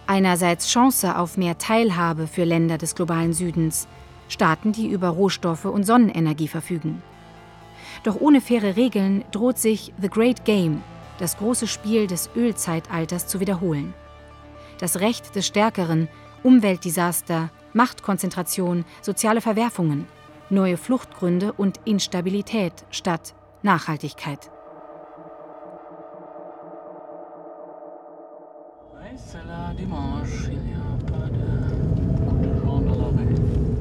Einerseits 0.07 0.69
Chance 0.69 1.17
auf 1.17 1.37
mehr 1.37 1.57
Teilhabe 1.57 2.27
für 2.27 2.43
Länder 2.43 2.77
des 2.77 2.95
globalen 2.95 3.33
Südens, 3.33 3.87
Staaten, 4.27 4.71
die 4.71 4.87
über 4.87 5.09
Rohstoffe 5.09 5.65
und 5.65 5.83
Sonnenenergie 5.83 6.47
verfügen. 6.47 7.01
Doch 8.03 8.19
ohne 8.19 8.41
faire 8.41 8.75
Regeln 8.75 9.23
droht 9.31 9.57
sich 9.57 9.93
The 10.01 10.09
Great 10.09 10.45
Game, 10.45 10.81
das 11.19 11.37
große 11.37 11.67
Spiel 11.67 12.07
des 12.07 12.29
Ölzeitalters, 12.35 13.27
zu 13.27 13.39
wiederholen. 13.39 13.93
Das 14.79 14.99
Recht 14.99 15.35
des 15.35 15.45
Stärkeren, 15.45 16.07
Umweltdesaster, 16.43 17.49
Machtkonzentration, 17.73 18.85
soziale 19.01 19.41
Verwerfungen, 19.41 20.07
neue 20.49 20.77
Fluchtgründe 20.77 21.53
und 21.53 21.79
Instabilität 21.85 22.73
statt 22.91 23.35
Nachhaltigkeit. 23.61 24.51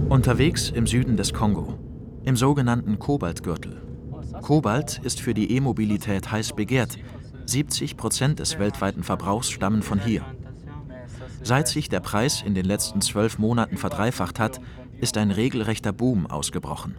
Unterwegs 0.09 0.71
im 0.71 0.87
Süden 0.87 1.17
des 1.17 1.33
Kongo, 1.33 1.75
im 2.25 2.37
sogenannten 2.37 2.99
Kobaltgürtel. 2.99 3.83
Kobalt 4.43 5.01
ist 5.05 5.21
für 5.21 5.35
die 5.35 5.53
E-Mobilität 5.55 6.31
heiß 6.31 6.55
begehrt. 6.55 6.99
70 7.47 7.97
Prozent 7.97 8.39
des 8.39 8.59
weltweiten 8.59 9.03
Verbrauchs 9.03 9.51
stammen 9.51 9.83
von 9.83 10.01
hier. 10.01 10.25
Seit 11.43 11.69
sich 11.69 11.89
der 11.89 12.01
Preis 12.01 12.43
in 12.43 12.55
den 12.55 12.65
letzten 12.65 13.01
zwölf 13.01 13.39
Monaten 13.39 13.77
verdreifacht 13.77 14.39
hat, 14.39 14.61
ist 15.01 15.17
ein 15.17 15.31
regelrechter 15.31 15.93
Boom 15.93 16.27
ausgebrochen. 16.27 16.97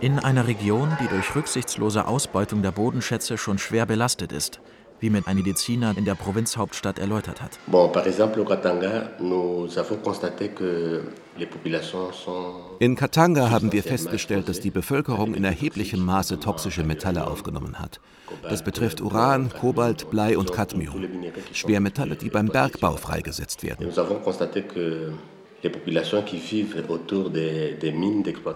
In 0.00 0.18
einer 0.18 0.46
Region, 0.46 0.96
die 1.00 1.08
durch 1.08 1.34
rücksichtslose 1.34 2.06
Ausbeutung 2.06 2.62
der 2.62 2.72
Bodenschätze 2.72 3.38
schon 3.38 3.58
schwer 3.58 3.86
belastet 3.86 4.32
ist, 4.32 4.60
wie 5.00 5.10
mir 5.10 5.22
ein 5.26 5.36
Mediziner 5.36 5.96
in 5.96 6.04
der 6.04 6.14
Provinzhauptstadt 6.14 6.98
erläutert 6.98 7.40
hat. 7.42 7.58
In 12.78 12.96
Katanga 12.96 13.50
haben 13.50 13.72
wir 13.72 13.82
festgestellt, 13.82 14.48
dass 14.48 14.60
die 14.60 14.70
Bevölkerung 14.70 15.34
in 15.34 15.44
erheblichem 15.44 16.00
Maße 16.04 16.40
toxische 16.40 16.84
Metalle 16.84 17.26
aufgenommen 17.26 17.78
hat. 17.78 18.00
Das 18.42 18.62
betrifft 18.62 19.00
Uran, 19.00 19.50
Kobalt, 19.50 20.10
Blei 20.10 20.38
und 20.38 20.52
Cadmium, 20.52 21.04
Schwermetalle, 21.52 22.16
die 22.16 22.30
beim 22.30 22.46
Bergbau 22.46 22.96
freigesetzt 22.96 23.62
werden. 23.62 23.90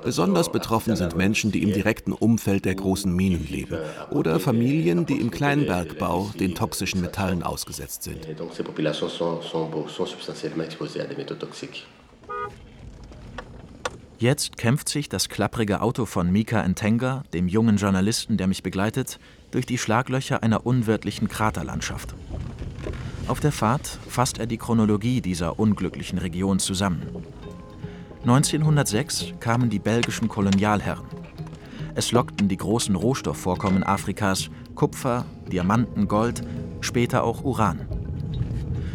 Besonders 0.05 0.53
betroffen 0.53 0.97
sind 0.97 1.16
Menschen, 1.16 1.53
die 1.53 1.62
im 1.62 1.73
direkten 1.73 2.12
Umfeld 2.12 2.64
der 2.64 2.75
großen 2.75 3.14
Minen 3.14 3.47
leben 3.49 3.79
oder 4.11 4.40
Familien, 4.40 5.07
die 5.07 5.21
im 5.21 5.31
Kleinbergbau 5.31 6.31
den 6.38 6.55
toxischen 6.55 7.01
Metallen 7.01 7.42
ausgesetzt 7.42 8.03
sind. 8.03 8.27
Jetzt 14.21 14.57
kämpft 14.57 14.88
sich 14.88 15.09
das 15.09 15.29
klapprige 15.29 15.81
Auto 15.81 16.05
von 16.05 16.33
Mika 16.33 16.61
Ntenga, 16.66 17.23
dem 17.33 17.47
jungen 17.47 17.77
Journalisten, 17.77 18.37
der 18.37 18.49
mich 18.49 18.64
begleitet, 18.64 19.21
durch 19.53 19.64
die 19.64 19.79
Schlaglöcher 19.79 20.42
einer 20.42 20.66
unwirtlichen 20.66 21.29
Kraterlandschaft. 21.29 22.14
Auf 23.29 23.41
der 23.41 23.53
Fahrt 23.53 23.87
fasst 24.09 24.38
er 24.38 24.47
die 24.47 24.57
Chronologie 24.57 25.21
dieser 25.21 25.59
unglücklichen 25.59 26.19
Region 26.19 26.59
zusammen. 26.59 27.03
1906 28.23 29.35
kamen 29.38 29.69
die 29.69 29.79
belgischen 29.79 30.29
Kolonialherren. 30.29 31.05
Es 31.95 32.11
lockten 32.11 32.49
die 32.49 32.57
großen 32.57 32.95
Rohstoffvorkommen 32.95 33.83
Afrikas 33.83 34.49
Kupfer, 34.75 35.27
Diamanten, 35.53 36.09
Gold, 36.09 36.41
später 36.81 37.23
auch 37.23 37.45
Uran. 37.45 37.87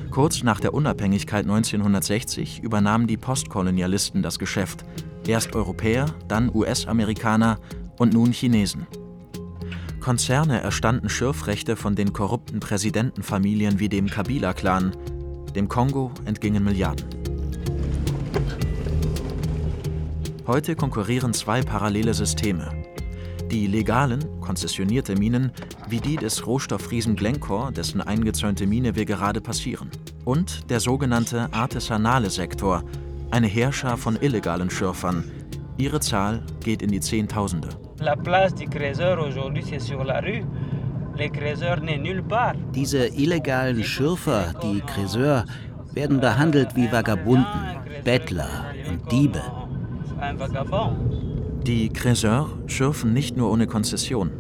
Kurz 0.09 0.41
nach 0.41 0.59
der 0.59 0.73
Unabhängigkeit 0.73 1.43
1960 1.43 2.61
übernahmen 2.63 3.05
die 3.05 3.17
Postkolonialisten 3.17 4.23
das 4.23 4.39
Geschäft, 4.39 4.83
erst 5.27 5.55
Europäer, 5.55 6.07
dann 6.27 6.49
US-Amerikaner 6.53 7.59
und 7.99 8.13
nun 8.13 8.31
Chinesen. 8.31 8.87
Konzerne 10.03 10.59
erstanden 10.59 11.07
Schürfrechte 11.07 11.77
von 11.77 11.95
den 11.95 12.11
korrupten 12.11 12.59
Präsidentenfamilien 12.59 13.79
wie 13.79 13.87
dem 13.87 14.07
Kabila-Clan. 14.07 14.91
Dem 15.55 15.69
Kongo 15.69 16.11
entgingen 16.25 16.61
Milliarden. 16.61 17.05
Heute 20.45 20.75
konkurrieren 20.75 21.33
zwei 21.33 21.61
parallele 21.61 22.13
Systeme. 22.13 22.83
Die 23.49 23.65
legalen, 23.65 24.25
konzessionierte 24.41 25.15
Minen, 25.15 25.53
wie 25.87 26.01
die 26.01 26.17
des 26.17 26.45
Rohstoffriesen 26.45 27.15
Glencore, 27.15 27.71
dessen 27.71 28.01
eingezäunte 28.01 28.67
Mine 28.67 28.97
wir 28.97 29.05
gerade 29.05 29.39
passieren. 29.39 29.89
Und 30.25 30.69
der 30.69 30.81
sogenannte 30.81 31.47
artisanale 31.53 32.29
Sektor, 32.29 32.83
eine 33.31 33.47
Heerschar 33.47 33.97
von 33.97 34.17
illegalen 34.21 34.69
Schürfern. 34.69 35.31
Ihre 35.77 36.01
Zahl 36.01 36.45
geht 36.61 36.81
in 36.81 36.91
die 36.91 36.99
Zehntausende. 36.99 37.69
La 38.03 38.17
place 38.17 38.53
du 38.53 38.65
Gréseur 38.65 39.17
aujourd'hui, 39.25 39.63
c'est 39.65 39.79
sur 39.79 40.03
la 40.03 40.19
rue. 40.19 40.43
Le 41.17 41.29
Gréseur 41.29 41.79
n'est 41.79 41.97
nulle 41.97 42.21
part. 42.21 42.53
Diese 42.73 43.07
illegalen 43.15 43.81
Schürfer, 43.81 44.53
die 44.61 44.81
Gréseur, 44.81 45.45
werden 45.93 46.19
behandelt 46.19 46.75
wie 46.75 46.91
Vagabunden, 46.91 47.45
Bettler 48.03 48.65
und 48.89 49.09
Diebe. 49.09 49.41
Die 51.65 51.87
Cresseurs 51.87 52.49
schürfen 52.67 53.13
nicht 53.13 53.37
nur 53.37 53.49
ohne 53.49 53.67
Konzession. 53.67 54.31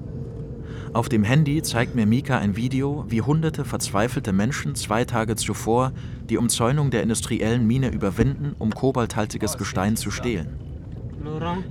Auf 0.91 1.07
dem 1.07 1.23
Handy 1.23 1.61
zeigt 1.61 1.95
mir 1.95 2.05
Mika 2.05 2.39
ein 2.39 2.57
Video, 2.57 3.05
wie 3.07 3.21
hunderte 3.21 3.63
verzweifelte 3.63 4.33
Menschen 4.33 4.75
zwei 4.75 5.05
Tage 5.05 5.37
zuvor 5.37 5.93
die 6.29 6.37
Umzäunung 6.37 6.91
der 6.91 7.01
industriellen 7.01 7.65
Mine 7.65 7.91
überwinden, 7.91 8.57
um 8.59 8.71
kobalthaltiges 8.71 9.57
Gestein 9.57 9.95
zu 9.95 10.11
stehlen. 10.11 10.72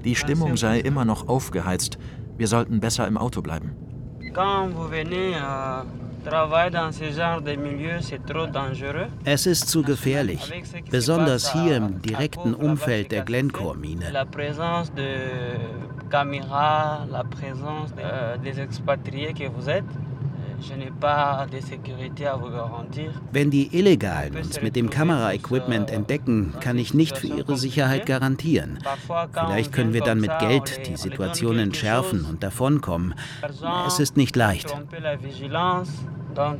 Die 0.05 0.15
Stimmung 0.15 0.57
sei 0.57 0.81
immer 0.81 1.05
noch 1.05 1.29
aufgeheizt, 1.29 1.99
wir 2.37 2.49
sollten 2.49 2.81
besser 2.81 3.07
im 3.07 3.19
Auto 3.19 3.43
bleiben. 3.43 3.73
Es 9.25 9.47
ist 9.47 9.69
zu 9.69 9.83
gefährlich, 9.83 10.65
besonders 10.91 11.53
hier 11.53 11.77
im 11.77 12.01
direkten 12.01 12.55
Umfeld 12.55 13.13
der 13.13 13.25
Glencore-Mine. 13.25 14.05
Wenn 23.33 23.51
die 23.51 23.77
Illegalen 23.77 24.37
uns 24.37 24.63
mit 24.63 24.77
dem 24.77 24.91
Kameraequipment 24.91 25.91
entdecken, 25.91 26.55
kann 26.61 26.79
ich 26.79 26.95
nicht 26.95 27.19
für 27.19 27.27
ihre 27.27 27.57
Sicherheit 27.57 28.07
garantieren. 28.07 28.79
Vielleicht 29.33 29.73
können 29.73 29.93
wir 29.93 30.03
dann 30.03 30.21
mit 30.21 30.39
Geld 30.39 30.87
die 30.87 30.97
Situation 30.97 31.59
entschärfen 31.59 32.25
und 32.25 32.43
davonkommen. 32.43 33.15
Es 33.87 33.99
ist 33.99 34.17
nicht 34.17 34.37
leicht. 34.37 34.75
Euh. 36.35 36.51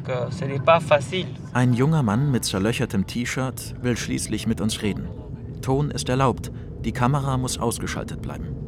Ein 1.55 1.75
junger 1.75 2.03
Mann 2.03 2.31
mit 2.31 2.45
zerlöchertem 2.45 3.07
T-Shirt 3.07 3.75
will 3.83 3.97
schließlich 3.97 4.47
mit 4.47 4.61
uns 4.61 4.83
reden. 4.83 5.09
Ton 5.63 5.91
ist 5.91 6.09
erlaubt, 6.09 6.51
die 6.85 6.93
Kamera 6.93 7.39
muss 7.39 7.59
ausgeschaltet 7.59 8.21
bleiben. 8.21 8.62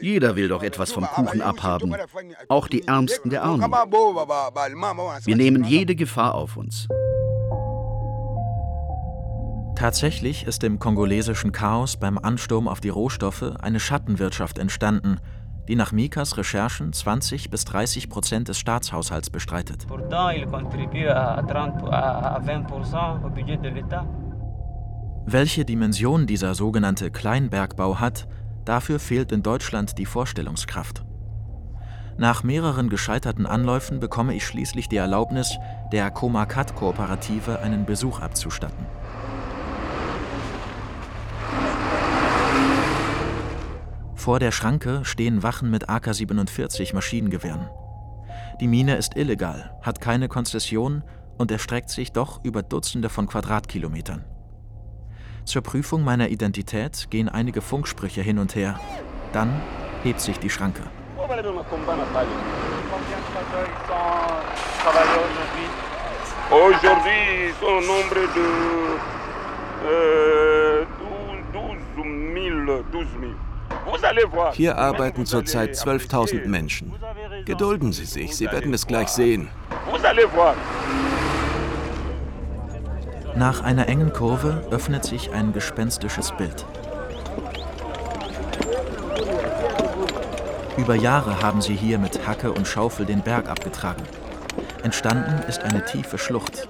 Jeder 0.00 0.36
will 0.36 0.48
doch 0.48 0.62
etwas 0.62 0.92
vom 0.92 1.04
Kuchen 1.04 1.42
abhaben, 1.42 1.94
auch 2.48 2.68
die 2.68 2.86
Ärmsten 2.86 3.30
der 3.30 3.42
Armen. 3.42 3.70
Wir 5.24 5.36
nehmen 5.36 5.64
jede 5.64 5.94
Gefahr 5.94 6.34
auf 6.34 6.56
uns. 6.56 6.88
Tatsächlich 9.76 10.46
ist 10.46 10.62
im 10.62 10.78
kongolesischen 10.78 11.50
Chaos 11.50 11.96
beim 11.96 12.16
Ansturm 12.16 12.68
auf 12.68 12.80
die 12.80 12.90
Rohstoffe 12.90 13.56
eine 13.60 13.80
Schattenwirtschaft 13.80 14.58
entstanden, 14.58 15.18
die 15.68 15.76
nach 15.76 15.92
Mikas 15.92 16.36
Recherchen 16.36 16.92
20 16.92 17.50
bis 17.50 17.64
30 17.64 18.08
Prozent 18.08 18.48
des 18.48 18.58
Staatshaushalts 18.58 19.30
bestreitet. 19.30 19.86
Pourtant, 19.88 20.30
il 20.30 20.46
contribue 20.46 21.08
à 21.08 21.42
30 21.42 21.90
à 21.90 22.40
20% 22.40 23.24
au 23.24 23.30
budget 23.30 23.60
de 23.62 23.70
l'État. 23.70 24.06
Welche 25.26 25.64
Dimension 25.64 26.26
dieser 26.26 26.54
sogenannte 26.54 27.10
Kleinbergbau 27.10 27.98
hat, 27.98 28.28
dafür 28.66 28.98
fehlt 28.98 29.32
in 29.32 29.42
Deutschland 29.42 29.96
die 29.96 30.04
Vorstellungskraft. 30.04 31.02
Nach 32.18 32.42
mehreren 32.42 32.90
gescheiterten 32.90 33.46
Anläufen 33.46 34.00
bekomme 34.00 34.34
ich 34.34 34.46
schließlich 34.46 34.86
die 34.88 34.98
Erlaubnis, 34.98 35.56
der 35.92 36.10
Komakat-Kooperative 36.10 37.60
einen 37.60 37.86
Besuch 37.86 38.20
abzustatten. 38.20 38.84
Vor 44.14 44.38
der 44.38 44.52
Schranke 44.52 45.06
stehen 45.06 45.42
Wachen 45.42 45.70
mit 45.70 45.88
AK-47 45.88 46.94
Maschinengewehren. 46.94 47.68
Die 48.60 48.68
Mine 48.68 48.96
ist 48.96 49.16
illegal, 49.16 49.74
hat 49.82 50.02
keine 50.02 50.28
Konzession 50.28 51.02
und 51.38 51.50
erstreckt 51.50 51.88
sich 51.88 52.12
doch 52.12 52.44
über 52.44 52.62
Dutzende 52.62 53.08
von 53.08 53.26
Quadratkilometern. 53.26 54.24
Zur 55.44 55.62
Prüfung 55.62 56.04
meiner 56.04 56.28
Identität 56.28 57.08
gehen 57.10 57.28
einige 57.28 57.60
Funksprüche 57.60 58.22
hin 58.22 58.38
und 58.38 58.54
her. 58.54 58.80
Dann 59.32 59.60
hebt 60.02 60.20
sich 60.20 60.38
die 60.38 60.50
Schranke. 60.50 60.82
Aujourd'hui, 66.50 67.54
son 67.60 67.86
nombre 67.86 68.28
de 68.34 68.42
euh, 69.88 70.86
12 73.94 74.32
000. 74.32 74.52
Hier 74.52 74.78
arbeiten 74.78 75.26
zurzeit 75.26 75.74
12.000 75.74 76.46
Menschen. 76.46 76.92
Gedulden 77.44 77.92
Sie 77.92 78.04
sich, 78.04 78.36
Sie 78.36 78.46
werden 78.46 78.72
es 78.72 78.86
gleich 78.86 79.08
sehen. 79.08 79.48
Nach 83.36 83.64
einer 83.64 83.88
engen 83.88 84.12
Kurve 84.12 84.62
öffnet 84.70 85.04
sich 85.04 85.32
ein 85.32 85.52
gespenstisches 85.52 86.32
Bild. 86.36 86.64
Über 90.76 90.94
Jahre 90.94 91.42
haben 91.42 91.60
sie 91.60 91.74
hier 91.74 91.98
mit 91.98 92.28
Hacke 92.28 92.52
und 92.52 92.68
Schaufel 92.68 93.06
den 93.06 93.22
Berg 93.22 93.48
abgetragen. 93.48 94.04
Entstanden 94.84 95.42
ist 95.48 95.64
eine 95.64 95.84
tiefe 95.84 96.16
Schlucht. 96.16 96.68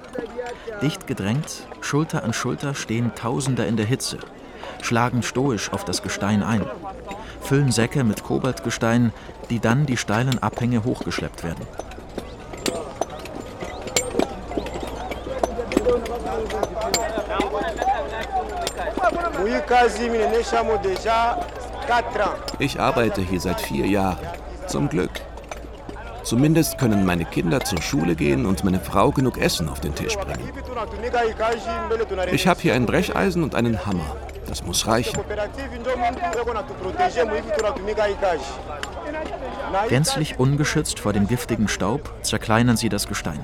Dicht 0.80 1.06
gedrängt, 1.06 1.66
Schulter 1.82 2.24
an 2.24 2.32
Schulter 2.32 2.74
stehen 2.74 3.14
Tausende 3.14 3.66
in 3.66 3.76
der 3.76 3.86
Hitze, 3.86 4.18
schlagen 4.80 5.22
stoisch 5.22 5.70
auf 5.70 5.84
das 5.84 6.02
Gestein 6.02 6.42
ein, 6.42 6.64
füllen 7.42 7.72
Säcke 7.72 8.04
mit 8.04 8.24
Kobaltgestein, 8.24 9.12
die 9.50 9.60
dann 9.60 9.84
die 9.84 9.98
steilen 9.98 10.42
Abhänge 10.42 10.84
hochgeschleppt 10.84 11.44
werden. 11.44 11.66
Ich 22.58 22.80
arbeite 22.80 23.20
hier 23.20 23.40
seit 23.40 23.60
vier 23.60 23.86
Jahren. 23.86 24.18
Zum 24.66 24.88
Glück. 24.88 25.10
Zumindest 26.22 26.78
können 26.78 27.04
meine 27.04 27.26
Kinder 27.26 27.60
zur 27.60 27.82
Schule 27.82 28.14
gehen 28.14 28.46
und 28.46 28.64
meine 28.64 28.80
Frau 28.80 29.10
genug 29.10 29.36
Essen 29.36 29.68
auf 29.68 29.80
den 29.80 29.94
Tisch 29.94 30.16
bringen. 30.16 30.50
Ich 32.32 32.46
habe 32.46 32.60
hier 32.60 32.74
ein 32.74 32.86
Brecheisen 32.86 33.42
und 33.42 33.54
einen 33.54 33.84
Hammer. 33.84 34.16
Das 34.46 34.64
muss 34.64 34.86
reichen. 34.86 35.18
Gänzlich 39.88 40.38
ungeschützt 40.38 40.98
vor 40.98 41.12
dem 41.12 41.26
giftigen 41.26 41.68
Staub 41.68 42.10
zerkleinern 42.22 42.76
sie 42.76 42.88
das 42.88 43.06
Gestein. 43.06 43.40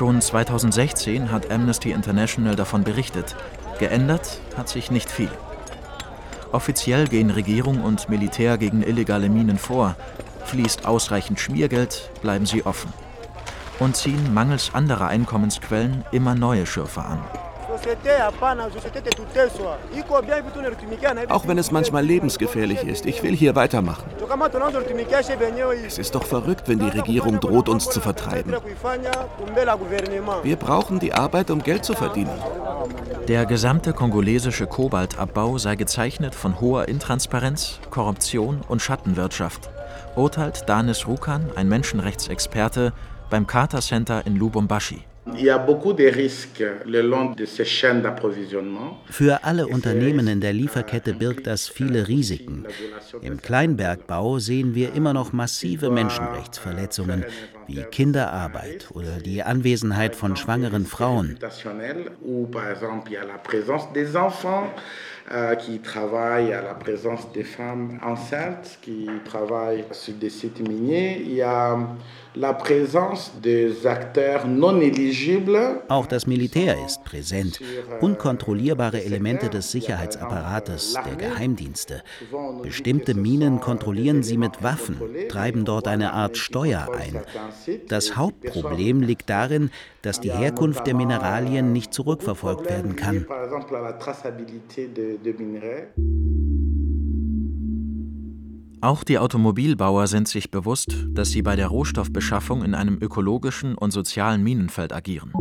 Schon 0.00 0.22
2016 0.22 1.30
hat 1.30 1.50
Amnesty 1.50 1.90
International 1.90 2.56
davon 2.56 2.84
berichtet. 2.84 3.36
Geändert 3.78 4.40
hat 4.56 4.66
sich 4.66 4.90
nicht 4.90 5.10
viel. 5.10 5.28
Offiziell 6.52 7.06
gehen 7.06 7.28
Regierung 7.28 7.82
und 7.82 8.08
Militär 8.08 8.56
gegen 8.56 8.82
illegale 8.82 9.28
Minen 9.28 9.58
vor. 9.58 9.96
Fließt 10.46 10.86
ausreichend 10.86 11.38
Schmiergeld, 11.38 12.10
bleiben 12.22 12.46
sie 12.46 12.64
offen. 12.64 12.90
Und 13.78 13.94
ziehen 13.94 14.32
mangels 14.32 14.70
anderer 14.72 15.08
Einkommensquellen 15.08 16.02
immer 16.12 16.34
neue 16.34 16.64
Schürfer 16.64 17.04
an. 17.04 17.49
Auch 21.28 21.48
wenn 21.48 21.58
es 21.58 21.70
manchmal 21.70 22.04
lebensgefährlich 22.04 22.82
ist, 22.84 23.06
ich 23.06 23.22
will 23.22 23.34
hier 23.34 23.54
weitermachen. 23.54 24.04
Es 25.86 25.98
ist 25.98 26.14
doch 26.14 26.24
verrückt, 26.24 26.68
wenn 26.68 26.78
die 26.78 26.88
Regierung 26.88 27.40
droht, 27.40 27.68
uns 27.68 27.88
zu 27.88 28.00
vertreiben. 28.00 28.54
Wir 30.42 30.56
brauchen 30.56 30.98
die 30.98 31.12
Arbeit, 31.12 31.50
um 31.50 31.62
Geld 31.62 31.84
zu 31.84 31.94
verdienen. 31.94 32.38
Der 33.28 33.46
gesamte 33.46 33.92
kongolesische 33.92 34.66
Kobaltabbau 34.66 35.58
sei 35.58 35.76
gezeichnet 35.76 36.34
von 36.34 36.60
hoher 36.60 36.88
Intransparenz, 36.88 37.80
Korruption 37.90 38.62
und 38.68 38.82
Schattenwirtschaft, 38.82 39.70
urteilt 40.16 40.68
Danis 40.68 41.06
Rukan, 41.06 41.50
ein 41.54 41.68
Menschenrechtsexperte, 41.68 42.92
beim 43.28 43.46
Carter 43.46 43.80
Center 43.80 44.26
in 44.26 44.36
Lubumbashi. 44.36 45.04
Für 49.10 49.44
alle 49.44 49.66
Unternehmen 49.66 50.28
in 50.28 50.40
der 50.40 50.52
Lieferkette 50.52 51.14
birgt 51.14 51.46
das 51.46 51.68
viele 51.68 52.08
Risiken. 52.08 52.66
Im 53.22 53.40
Kleinbergbau 53.40 54.38
sehen 54.38 54.74
wir 54.74 54.94
immer 54.94 55.12
noch 55.12 55.32
massive 55.32 55.90
Menschenrechtsverletzungen 55.90 57.24
wie 57.66 57.82
Kinderarbeit 57.82 58.88
oder 58.92 59.18
die 59.18 59.42
Anwesenheit 59.42 60.16
von 60.16 60.36
schwangeren 60.36 60.86
Frauen. 60.86 61.38
Euh, 65.32 65.54
qui 65.54 65.78
travaillent 65.78 66.52
à 66.52 66.60
la 66.60 66.74
présence 66.74 67.30
des 67.30 67.44
femmes 67.44 68.00
enceintes 68.02 68.80
qui 68.82 69.06
travaillent 69.24 69.84
sur 69.92 70.14
des 70.14 70.28
sites 70.28 70.58
miniers. 70.58 71.22
Il 71.24 71.34
y 71.34 71.42
a 71.42 71.78
Auch 75.88 76.06
das 76.06 76.26
Militär 76.26 76.76
ist 76.86 77.02
präsent. 77.04 77.60
Unkontrollierbare 78.00 79.02
Elemente 79.02 79.48
des 79.48 79.72
Sicherheitsapparates, 79.72 80.96
der 81.04 81.16
Geheimdienste. 81.16 82.02
Bestimmte 82.62 83.14
Minen 83.14 83.60
kontrollieren 83.60 84.22
sie 84.22 84.36
mit 84.36 84.62
Waffen, 84.62 85.00
treiben 85.28 85.64
dort 85.64 85.88
eine 85.88 86.12
Art 86.12 86.36
Steuer 86.36 86.88
ein. 86.96 87.20
Das 87.88 88.16
Hauptproblem 88.16 89.02
liegt 89.02 89.28
darin, 89.28 89.70
dass 90.02 90.20
die 90.20 90.30
Herkunft 90.32 90.86
der 90.86 90.94
Mineralien 90.94 91.72
nicht 91.72 91.92
zurückverfolgt 91.92 92.70
werden 92.70 92.94
kann. 92.94 93.26
Auch 98.82 99.04
die 99.04 99.18
Automobilbauer 99.18 100.06
sind 100.06 100.26
sich 100.26 100.50
bewusst, 100.50 100.96
dass 101.10 101.30
sie 101.30 101.42
bei 101.42 101.54
der 101.54 101.66
Rohstoffbeschaffung 101.66 102.64
in 102.64 102.74
einem 102.74 102.96
ökologischen 102.98 103.74
und 103.74 103.90
sozialen 103.90 104.42
Minenfeld 104.42 104.94
agieren. 104.94 105.32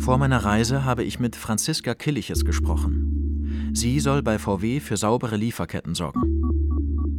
Vor 0.00 0.18
meiner 0.18 0.44
Reise 0.44 0.84
habe 0.84 1.04
ich 1.04 1.20
mit 1.20 1.36
Franziska 1.36 1.94
Killiches 1.94 2.44
gesprochen. 2.44 3.70
Sie 3.72 4.00
soll 4.00 4.22
bei 4.22 4.40
VW 4.40 4.80
für 4.80 4.96
saubere 4.96 5.36
Lieferketten 5.36 5.94
sorgen. 5.94 6.22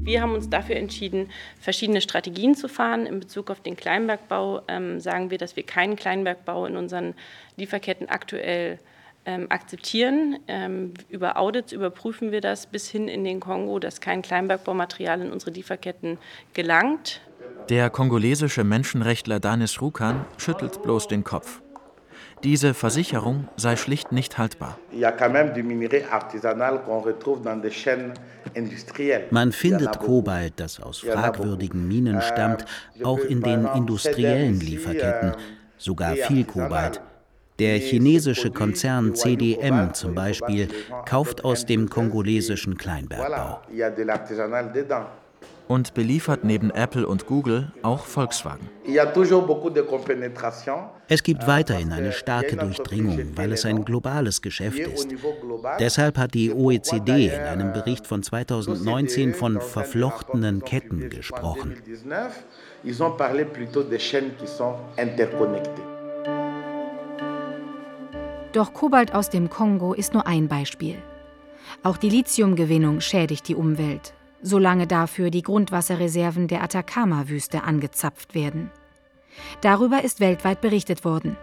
Wir 0.04 0.22
haben 0.22 0.34
uns 0.34 0.50
dafür 0.50 0.76
entschieden, 0.76 1.30
verschiedene 1.62 2.02
Strategien 2.02 2.56
zu 2.56 2.68
fahren. 2.68 3.06
In 3.06 3.22
Bezug 3.22 3.52
auf 3.52 3.62
den 3.62 3.78
Kleinbergbau 3.78 4.64
ähm, 4.68 5.00
sagen 5.00 5.32
wir, 5.32 5.38
dass 5.38 5.56
wir 5.56 5.64
keinen 5.64 5.96
Kleinbergbau 5.96 6.66
in 6.66 6.76
unseren 6.76 7.14
Lieferketten 7.56 8.10
aktuell 8.10 8.80
ähm, 9.26 9.48
akzeptieren. 9.50 10.40
Ähm, 10.48 10.94
über 11.10 11.38
Audits 11.38 11.72
überprüfen 11.72 12.32
wir 12.32 12.42
das 12.42 12.68
bis 12.68 12.90
hin 12.90 13.08
in 13.08 13.24
den 13.24 13.40
Kongo, 13.40 13.80
dass 13.80 14.02
kein 14.02 14.22
Kleinbergbaumaterial 14.22 15.22
in 15.22 15.32
unsere 15.32 15.52
Lieferketten 15.52 16.18
gelangt. 16.54 17.22
Der 17.70 17.90
kongolesische 17.90 18.64
Menschenrechtler 18.64 19.40
Danis 19.40 19.82
Rukan 19.82 20.26
schüttelt 20.38 20.82
bloß 20.82 21.08
den 21.08 21.24
Kopf. 21.24 21.62
Diese 22.44 22.74
Versicherung 22.74 23.50
sei 23.58 23.76
schlicht 23.76 24.14
nicht 24.14 24.38
haltbar. 24.38 24.78
Man 29.30 29.52
findet 29.52 30.00
Kobalt, 30.00 30.54
das 30.56 30.80
aus 30.80 31.00
fragwürdigen 31.00 31.88
Minen 31.88 32.22
stammt, 32.22 32.66
auch 33.04 33.20
in 33.20 33.42
den 33.42 33.66
industriellen 33.76 34.60
Lieferketten, 34.60 35.34
sogar 35.78 36.16
viel 36.16 36.46
Kobalt. 36.46 37.02
Der 37.60 37.78
chinesische 37.78 38.52
Konzern 38.52 39.16
CDM 39.16 39.94
zum 39.94 40.16
Beispiel 40.16 40.70
kauft 41.06 41.44
aus 41.44 41.66
dem 41.66 41.90
kongolesischen 41.90 42.78
Kleinbergbau. 42.78 43.60
Und 45.68 45.94
beliefert 45.94 46.44
neben 46.44 46.72
Apple 46.72 47.06
und 47.06 47.28
Google 47.28 47.72
auch 47.84 48.06
Volkswagen. 48.06 48.68
Es 51.08 51.22
gibt 51.22 51.46
weiterhin 51.46 51.92
eine 51.92 52.12
starke 52.12 52.56
Durchdringung, 52.56 53.34
weil 53.36 53.52
es 53.52 53.66
ein 53.66 53.86
globales 53.86 54.42
Geschäft 54.42 54.80
ist. 54.80 55.10
Deshalb 55.80 56.18
hat 56.18 56.34
die 56.34 56.52
OECD 56.52 57.28
in 57.28 57.42
einem 57.42 57.72
Bericht 57.72 58.08
von 58.08 58.24
2019 58.24 59.36
von 59.36 59.62
verflochtenen 59.62 60.64
Ketten 60.64 61.10
gesprochen. 61.10 61.76
Ils 62.84 63.02
ont 63.02 63.18
parlé 63.18 63.44
plutôt 63.44 63.84
des 63.84 64.00
chaînes 64.00 64.32
qui 64.38 64.48
sont 64.48 64.76
interconnectées. 64.96 65.89
Doch 68.52 68.74
Kobalt 68.74 69.14
aus 69.14 69.30
dem 69.30 69.50
Kongo 69.50 69.94
ist 69.94 70.14
nur 70.14 70.26
ein 70.26 70.48
Beispiel. 70.48 70.96
Auch 71.84 71.98
die 71.98 72.10
Lithiumgewinnung 72.10 73.00
schädigt 73.00 73.48
die 73.48 73.56
Umwelt, 73.56 74.14
solange 74.42 74.88
dafür 74.88 75.30
die 75.30 75.44
Grundwasserreserven 75.44 76.48
der 76.48 76.64
Atacama-Wüste 76.64 77.64
angezapft 77.64 78.34
werden. 78.34 78.72
Darüber 79.62 80.04
ist 80.04 80.20
weltweit 80.20 80.62
berichtet 80.62 81.06
worden. 81.06 81.38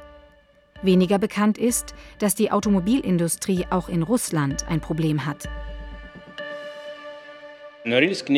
Weniger 0.83 1.19
bekannt 1.19 1.59
ist, 1.59 1.95
dass 2.19 2.35
die 2.35 2.51
Automobilindustrie 2.51 3.67
auch 3.71 3.89
in 3.89 4.03
Russland 4.03 4.69
ein 4.69 4.81
Problem 4.81 5.25
hat. 5.25 5.49
Norilsk 7.85 8.29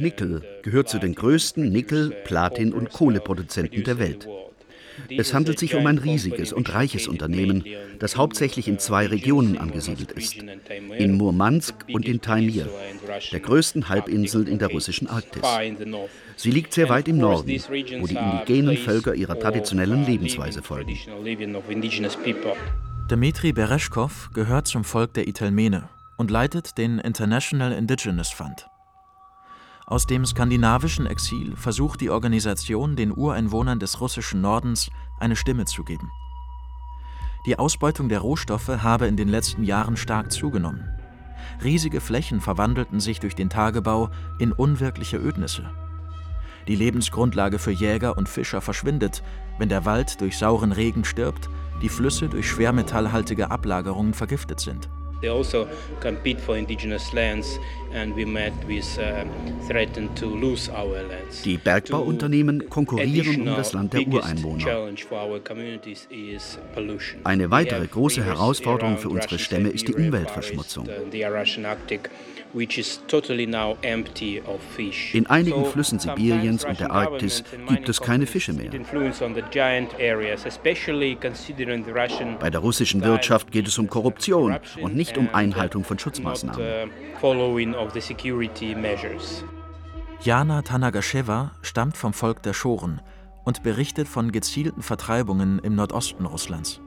Nickel 0.00 0.42
gehört 0.62 0.88
zu 0.88 0.98
den 0.98 1.14
größten 1.14 1.70
Nickel-, 1.70 2.10
Platin- 2.24 2.74
und 2.74 2.90
Kohleproduzenten 2.90 3.84
der 3.84 4.00
Welt. 4.00 4.28
Es 5.08 5.34
handelt 5.34 5.58
sich 5.58 5.74
um 5.74 5.86
ein 5.86 5.98
riesiges 5.98 6.52
und 6.52 6.72
reiches 6.72 7.08
Unternehmen, 7.08 7.64
das 7.98 8.16
hauptsächlich 8.16 8.68
in 8.68 8.78
zwei 8.78 9.06
Regionen 9.06 9.58
angesiedelt 9.58 10.12
ist, 10.12 10.36
in 10.98 11.16
Murmansk 11.16 11.74
und 11.92 12.06
in 12.06 12.20
Taimyr, 12.20 12.68
der 13.32 13.40
größten 13.40 13.88
Halbinsel 13.88 14.48
in 14.48 14.58
der 14.58 14.68
russischen 14.68 15.08
Arktis. 15.08 15.42
Sie 16.36 16.50
liegt 16.50 16.72
sehr 16.72 16.88
weit 16.88 17.08
im 17.08 17.18
Norden, 17.18 17.48
wo 18.00 18.06
die 18.06 18.16
indigenen 18.16 18.76
Völker 18.76 19.14
ihrer 19.14 19.38
traditionellen 19.38 20.04
Lebensweise 20.06 20.62
folgen. 20.62 20.96
Dmitri 23.10 23.52
Bereschkow 23.52 24.30
gehört 24.32 24.66
zum 24.66 24.82
Volk 24.82 25.12
der 25.14 25.28
Italmene 25.28 25.88
und 26.16 26.30
leitet 26.30 26.78
den 26.78 26.98
International 26.98 27.72
Indigenous 27.72 28.30
Fund. 28.30 28.66
Aus 29.86 30.06
dem 30.06 30.24
skandinavischen 30.24 31.04
Exil 31.04 31.56
versucht 31.56 32.00
die 32.00 32.08
Organisation, 32.08 32.96
den 32.96 33.14
Ureinwohnern 33.14 33.78
des 33.78 34.00
russischen 34.00 34.40
Nordens 34.40 34.90
eine 35.20 35.36
Stimme 35.36 35.66
zu 35.66 35.84
geben. 35.84 36.10
Die 37.44 37.58
Ausbeutung 37.58 38.08
der 38.08 38.20
Rohstoffe 38.20 38.68
habe 38.68 39.06
in 39.06 39.18
den 39.18 39.28
letzten 39.28 39.62
Jahren 39.62 39.98
stark 39.98 40.32
zugenommen. 40.32 40.88
Riesige 41.62 42.00
Flächen 42.00 42.40
verwandelten 42.40 42.98
sich 42.98 43.20
durch 43.20 43.34
den 43.34 43.50
Tagebau 43.50 44.08
in 44.38 44.52
unwirkliche 44.52 45.18
Ödnisse. 45.18 45.70
Die 46.66 46.76
Lebensgrundlage 46.76 47.58
für 47.58 47.70
Jäger 47.70 48.16
und 48.16 48.26
Fischer 48.26 48.62
verschwindet, 48.62 49.22
wenn 49.58 49.68
der 49.68 49.84
Wald 49.84 50.22
durch 50.22 50.38
sauren 50.38 50.72
Regen 50.72 51.04
stirbt, 51.04 51.50
die 51.82 51.90
Flüsse 51.90 52.28
durch 52.30 52.48
schwermetallhaltige 52.48 53.50
Ablagerungen 53.50 54.14
vergiftet 54.14 54.60
sind. 54.60 54.88
They 55.24 55.30
also 55.30 55.66
compete 56.00 56.38
for 56.38 56.54
indigenous 56.54 57.14
lands 57.14 57.58
and 57.94 58.14
we 58.14 58.26
met 58.26 58.52
with 58.68 58.98
uh, 58.98 59.24
threatened 59.66 60.14
to 60.16 60.26
lose 60.26 60.70
our 60.70 61.02
lands. 61.02 61.40
Die 61.42 61.56
Bergbauunternehmen 61.56 62.68
konkurrieren 62.68 63.48
um 63.48 63.56
das 63.56 63.72
Land 63.72 63.94
der 63.94 64.06
Ureinwohner. 64.06 64.90
Eine 67.24 67.50
weitere 67.50 67.86
große 67.86 68.22
Herausforderung 68.22 68.98
für 68.98 69.08
unsere 69.08 69.38
Stämme 69.38 69.70
ist 69.70 69.88
die 69.88 69.94
Umweltverschmutzung. 69.94 70.86
In 75.12 75.26
einigen 75.26 75.64
Flüssen 75.64 75.98
Sibiriens 75.98 76.64
und 76.64 76.78
der 76.78 76.90
Arktis 76.92 77.42
gibt 77.68 77.88
es 77.88 78.00
keine 78.00 78.26
Fische 78.26 78.52
mehr. 78.52 78.70
Bei 82.38 82.50
der 82.50 82.60
russischen 82.60 83.02
Wirtschaft 83.02 83.50
geht 83.50 83.66
es 83.66 83.78
um 83.78 83.88
Korruption 83.88 84.58
und 84.80 84.94
nicht 84.94 85.18
um 85.18 85.28
Einhaltung 85.32 85.84
von 85.84 85.98
Schutzmaßnahmen. 85.98 86.90
Jana 90.22 90.62
Tanagasheva 90.62 91.50
stammt 91.60 91.96
vom 91.96 92.12
Volk 92.12 92.42
der 92.42 92.54
Schoren 92.54 93.00
und 93.44 93.62
berichtet 93.62 94.08
von 94.08 94.32
gezielten 94.32 94.82
Vertreibungen 94.82 95.58
im 95.60 95.74
Nordosten 95.74 96.26
Russlands. 96.26 96.80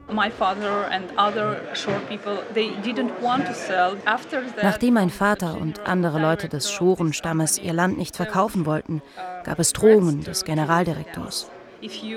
Nachdem 4.62 4.94
mein 4.94 5.10
Vater 5.10 5.58
und 5.60 5.88
andere 5.88 6.20
Leute 6.20 6.50
des 6.50 6.72
Schorenstammes 6.72 7.60
ihr 7.60 7.74
Land 7.74 7.98
nicht 7.98 8.16
verkaufen 8.16 8.66
wollten, 8.66 9.02
gab 9.44 9.60
es 9.60 9.74
Drohungen 9.74 10.24
des 10.24 10.44
Generaldirektors. 10.44 11.50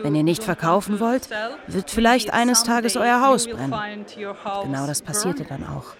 Wenn 0.02 0.14
ihr 0.14 0.22
nicht 0.22 0.42
verkaufen 0.42 1.00
wollt, 1.00 1.28
wird 1.66 1.90
vielleicht 1.90 2.32
eines 2.32 2.62
Tages 2.62 2.96
euer 2.96 3.20
Haus 3.20 3.46
brennen. 3.46 4.06
Genau 4.62 4.86
das 4.86 5.02
passierte 5.02 5.44
dann 5.44 5.66
auch. 5.66 5.94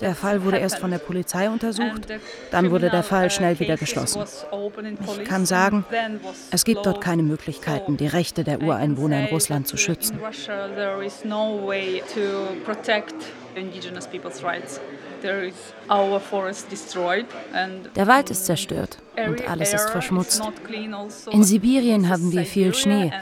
Der 0.00 0.14
Fall 0.14 0.44
wurde 0.44 0.58
erst 0.58 0.78
von 0.78 0.90
der 0.90 0.98
Polizei 0.98 1.48
untersucht, 1.48 2.06
dann 2.50 2.70
wurde 2.70 2.90
der 2.90 3.02
Fall 3.02 3.30
schnell 3.30 3.58
wieder 3.58 3.76
geschlossen. 3.76 4.24
Ich 5.18 5.24
kann 5.24 5.46
sagen, 5.46 5.84
es 6.50 6.64
gibt 6.64 6.84
dort 6.84 7.00
keine 7.00 7.22
Möglichkeiten, 7.22 7.96
die 7.96 8.06
Rechte 8.06 8.44
der 8.44 8.60
Ureinwohner 8.60 9.20
in 9.20 9.26
Russland 9.26 9.68
zu 9.68 9.76
schützen. 9.76 10.18
Der 17.96 18.06
Wald 18.06 18.30
ist 18.30 18.46
zerstört 18.46 18.98
und 19.16 19.48
alles 19.48 19.72
ist 19.72 19.90
verschmutzt. 19.90 20.42
In 21.30 21.44
Sibirien 21.44 22.08
haben 22.08 22.32
wir 22.32 22.44
viel 22.44 22.74
Schnee 22.74 23.12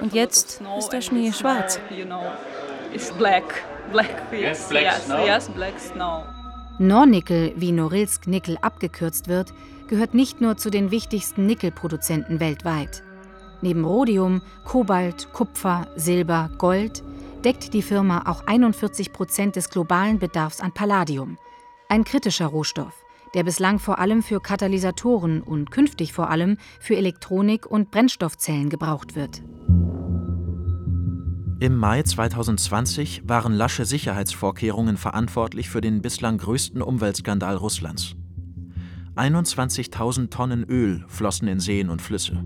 und 0.00 0.14
jetzt 0.14 0.62
ist 0.78 0.88
der 0.90 1.00
Schnee 1.00 1.32
schwarz. 1.32 1.80
Black, 3.18 3.64
yes, 4.32 4.68
black 4.68 4.84
yes, 4.84 5.06
snow. 5.06 5.26
yes, 5.26 5.48
black 5.48 5.78
snow. 5.78 6.24
Nornickel, 6.78 7.52
wie 7.56 7.72
Norilsk-Nickel 7.72 8.58
abgekürzt 8.60 9.28
wird, 9.28 9.52
gehört 9.88 10.14
nicht 10.14 10.40
nur 10.40 10.56
zu 10.56 10.70
den 10.70 10.90
wichtigsten 10.90 11.46
Nickelproduzenten 11.46 12.40
weltweit. 12.40 13.02
Neben 13.60 13.84
Rhodium, 13.84 14.42
Kobalt, 14.64 15.32
Kupfer, 15.32 15.86
Silber, 15.96 16.50
Gold 16.58 17.02
deckt 17.44 17.74
die 17.74 17.82
Firma 17.82 18.24
auch 18.26 18.46
41 18.46 19.12
Prozent 19.12 19.56
des 19.56 19.70
globalen 19.70 20.18
Bedarfs 20.18 20.60
an 20.60 20.72
Palladium. 20.72 21.38
Ein 21.88 22.04
kritischer 22.04 22.46
Rohstoff, 22.46 23.04
der 23.34 23.44
bislang 23.44 23.78
vor 23.78 23.98
allem 23.98 24.22
für 24.22 24.40
Katalysatoren 24.40 25.42
und 25.42 25.70
künftig 25.70 26.12
vor 26.12 26.30
allem 26.30 26.56
für 26.80 26.96
Elektronik 26.96 27.66
und 27.66 27.90
Brennstoffzellen 27.90 28.70
gebraucht 28.70 29.14
wird. 29.14 29.42
Im 31.64 31.78
Mai 31.78 32.02
2020 32.02 33.22
waren 33.26 33.54
lasche 33.54 33.86
Sicherheitsvorkehrungen 33.86 34.98
verantwortlich 34.98 35.70
für 35.70 35.80
den 35.80 36.02
bislang 36.02 36.36
größten 36.36 36.82
Umweltskandal 36.82 37.56
Russlands. 37.56 38.16
21.000 39.16 40.28
Tonnen 40.28 40.64
Öl 40.64 41.06
flossen 41.08 41.48
in 41.48 41.60
Seen 41.60 41.88
und 41.88 42.02
Flüsse. 42.02 42.44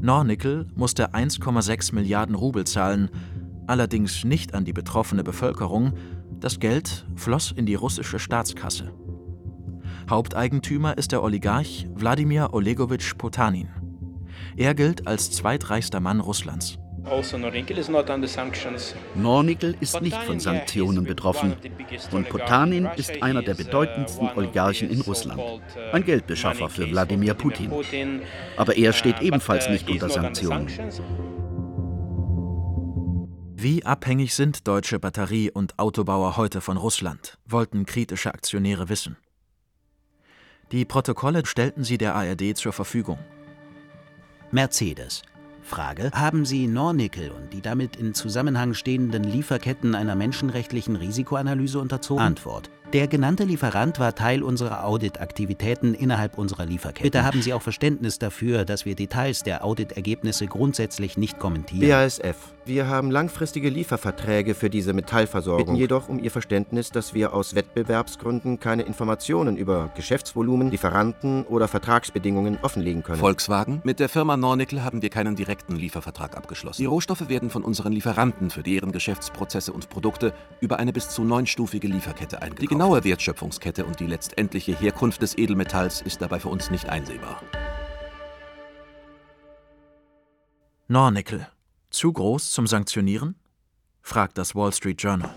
Nornickel 0.00 0.68
musste 0.76 1.12
1,6 1.12 1.92
Milliarden 1.92 2.36
Rubel 2.36 2.64
zahlen, 2.64 3.10
allerdings 3.66 4.22
nicht 4.22 4.54
an 4.54 4.64
die 4.64 4.72
betroffene 4.72 5.24
Bevölkerung, 5.24 5.94
das 6.38 6.60
Geld 6.60 7.08
floss 7.16 7.50
in 7.50 7.66
die 7.66 7.74
russische 7.74 8.20
Staatskasse. 8.20 8.92
Haupteigentümer 10.08 10.96
ist 10.96 11.10
der 11.10 11.20
Oligarch 11.20 11.88
Wladimir 11.96 12.54
Olegowitsch 12.54 13.18
Potanin. 13.18 13.70
Er 14.54 14.76
gilt 14.76 15.08
als 15.08 15.32
zweitreichster 15.32 15.98
Mann 15.98 16.20
Russlands. 16.20 16.78
Nornickel 19.14 19.76
ist 19.80 20.00
nicht 20.00 20.16
von 20.16 20.40
Sanktionen 20.40 21.04
betroffen 21.04 21.54
und 22.12 22.28
Potanin 22.28 22.88
ist 22.96 23.22
einer 23.22 23.42
der 23.42 23.54
bedeutendsten 23.54 24.30
Oligarchen 24.34 24.90
in 24.90 25.00
Russland, 25.02 25.40
uh, 25.40 25.60
ein 25.92 26.04
Geldbeschaffer 26.04 26.70
für 26.70 26.90
Wladimir 26.90 27.34
Putin. 27.34 27.70
Aber 28.56 28.76
er 28.76 28.92
steht 28.92 29.20
uh, 29.20 29.24
ebenfalls 29.24 29.68
uh, 29.68 29.72
nicht 29.72 29.88
unter 29.88 30.08
Sanktionen. 30.08 30.68
Wie 33.54 33.84
abhängig 33.84 34.34
sind 34.34 34.66
deutsche 34.66 34.98
Batterie- 34.98 35.50
und 35.50 35.78
Autobauer 35.78 36.36
heute 36.36 36.60
von 36.60 36.76
Russland, 36.76 37.38
wollten 37.46 37.86
kritische 37.86 38.32
Aktionäre 38.32 38.88
wissen. 38.88 39.16
Die 40.72 40.84
Protokolle 40.84 41.44
stellten 41.44 41.84
sie 41.84 41.98
der 41.98 42.14
ARD 42.14 42.56
zur 42.56 42.72
Verfügung. 42.72 43.18
Mercedes– 44.50 45.22
Frage: 45.64 46.10
Haben 46.12 46.44
Sie 46.44 46.66
Nornickel 46.66 47.30
und 47.30 47.52
die 47.52 47.60
damit 47.60 47.96
in 47.96 48.14
Zusammenhang 48.14 48.74
stehenden 48.74 49.24
Lieferketten 49.24 49.94
einer 49.94 50.14
menschenrechtlichen 50.14 50.96
Risikoanalyse 50.96 51.80
unterzogen? 51.80 52.22
Antwort: 52.22 52.70
der 52.92 53.08
genannte 53.08 53.44
Lieferant 53.44 53.98
war 53.98 54.14
Teil 54.14 54.42
unserer 54.42 54.84
Auditaktivitäten 54.84 55.94
innerhalb 55.94 56.38
unserer 56.38 56.66
Lieferkette. 56.66 57.04
Bitte 57.04 57.24
haben 57.24 57.42
Sie 57.42 57.52
auch 57.52 57.62
Verständnis 57.62 58.18
dafür, 58.18 58.64
dass 58.64 58.84
wir 58.84 58.94
Details 58.94 59.42
der 59.42 59.64
Auditergebnisse 59.64 60.46
grundsätzlich 60.46 61.16
nicht 61.16 61.38
kommentieren. 61.38 61.88
BASF. 61.88 62.36
Wir 62.66 62.88
haben 62.88 63.10
langfristige 63.10 63.68
Lieferverträge 63.68 64.54
für 64.54 64.70
diese 64.70 64.94
Metallversorgung. 64.94 65.66
Bitten 65.66 65.76
jedoch 65.76 66.08
um 66.08 66.18
Ihr 66.18 66.30
Verständnis, 66.30 66.90
dass 66.90 67.12
wir 67.12 67.34
aus 67.34 67.54
Wettbewerbsgründen 67.54 68.58
keine 68.58 68.84
Informationen 68.84 69.56
über 69.56 69.90
Geschäftsvolumen, 69.94 70.70
Lieferanten 70.70 71.44
oder 71.44 71.68
Vertragsbedingungen 71.68 72.58
offenlegen 72.62 73.02
können. 73.02 73.18
Volkswagen? 73.18 73.82
Mit 73.84 74.00
der 74.00 74.08
Firma 74.08 74.36
Nornickel 74.36 74.82
haben 74.82 75.02
wir 75.02 75.10
keinen 75.10 75.36
direkten 75.36 75.76
Liefervertrag 75.76 76.36
abgeschlossen. 76.36 76.80
Die 76.80 76.86
Rohstoffe 76.86 77.28
werden 77.28 77.50
von 77.50 77.64
unseren 77.64 77.92
Lieferanten 77.92 78.50
für 78.50 78.62
deren 78.62 78.92
Geschäftsprozesse 78.92 79.72
und 79.72 79.90
Produkte 79.90 80.32
über 80.60 80.78
eine 80.78 80.92
bis 80.92 81.10
zu 81.10 81.22
neunstufige 81.22 81.88
Lieferkette 81.88 82.40
eingekauft 82.40 82.73
genaue 82.74 83.04
Wertschöpfungskette 83.04 83.84
und 83.84 84.00
die 84.00 84.06
letztendliche 84.08 84.76
Herkunft 84.76 85.22
des 85.22 85.38
Edelmetalls 85.38 86.00
ist 86.00 86.20
dabei 86.20 86.40
für 86.40 86.48
uns 86.48 86.72
nicht 86.72 86.88
einsehbar. 86.88 87.40
Nornickel. 90.88 91.46
Zu 91.90 92.12
groß 92.12 92.50
zum 92.50 92.66
Sanktionieren? 92.66 93.36
fragt 94.02 94.38
das 94.38 94.56
Wall 94.56 94.72
Street 94.72 95.00
Journal. 95.00 95.32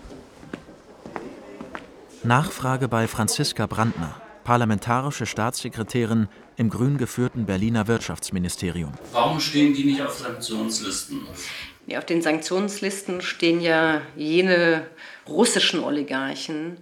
Nachfrage 2.24 2.88
bei 2.88 3.06
Franziska 3.06 3.66
Brandner, 3.66 4.20
parlamentarische 4.42 5.24
Staatssekretärin 5.24 6.26
im 6.56 6.70
grün 6.70 6.98
geführten 6.98 7.46
Berliner 7.46 7.86
Wirtschaftsministerium. 7.86 8.94
Warum 9.12 9.38
stehen 9.38 9.74
die 9.74 9.84
nicht 9.84 10.02
auf 10.02 10.18
Sanktionslisten? 10.18 11.20
Ja, 11.86 11.98
auf 11.98 12.04
den 12.06 12.20
Sanktionslisten 12.20 13.22
stehen 13.22 13.60
ja 13.60 14.02
jene 14.16 14.88
russischen 15.28 15.78
Oligarchen, 15.78 16.78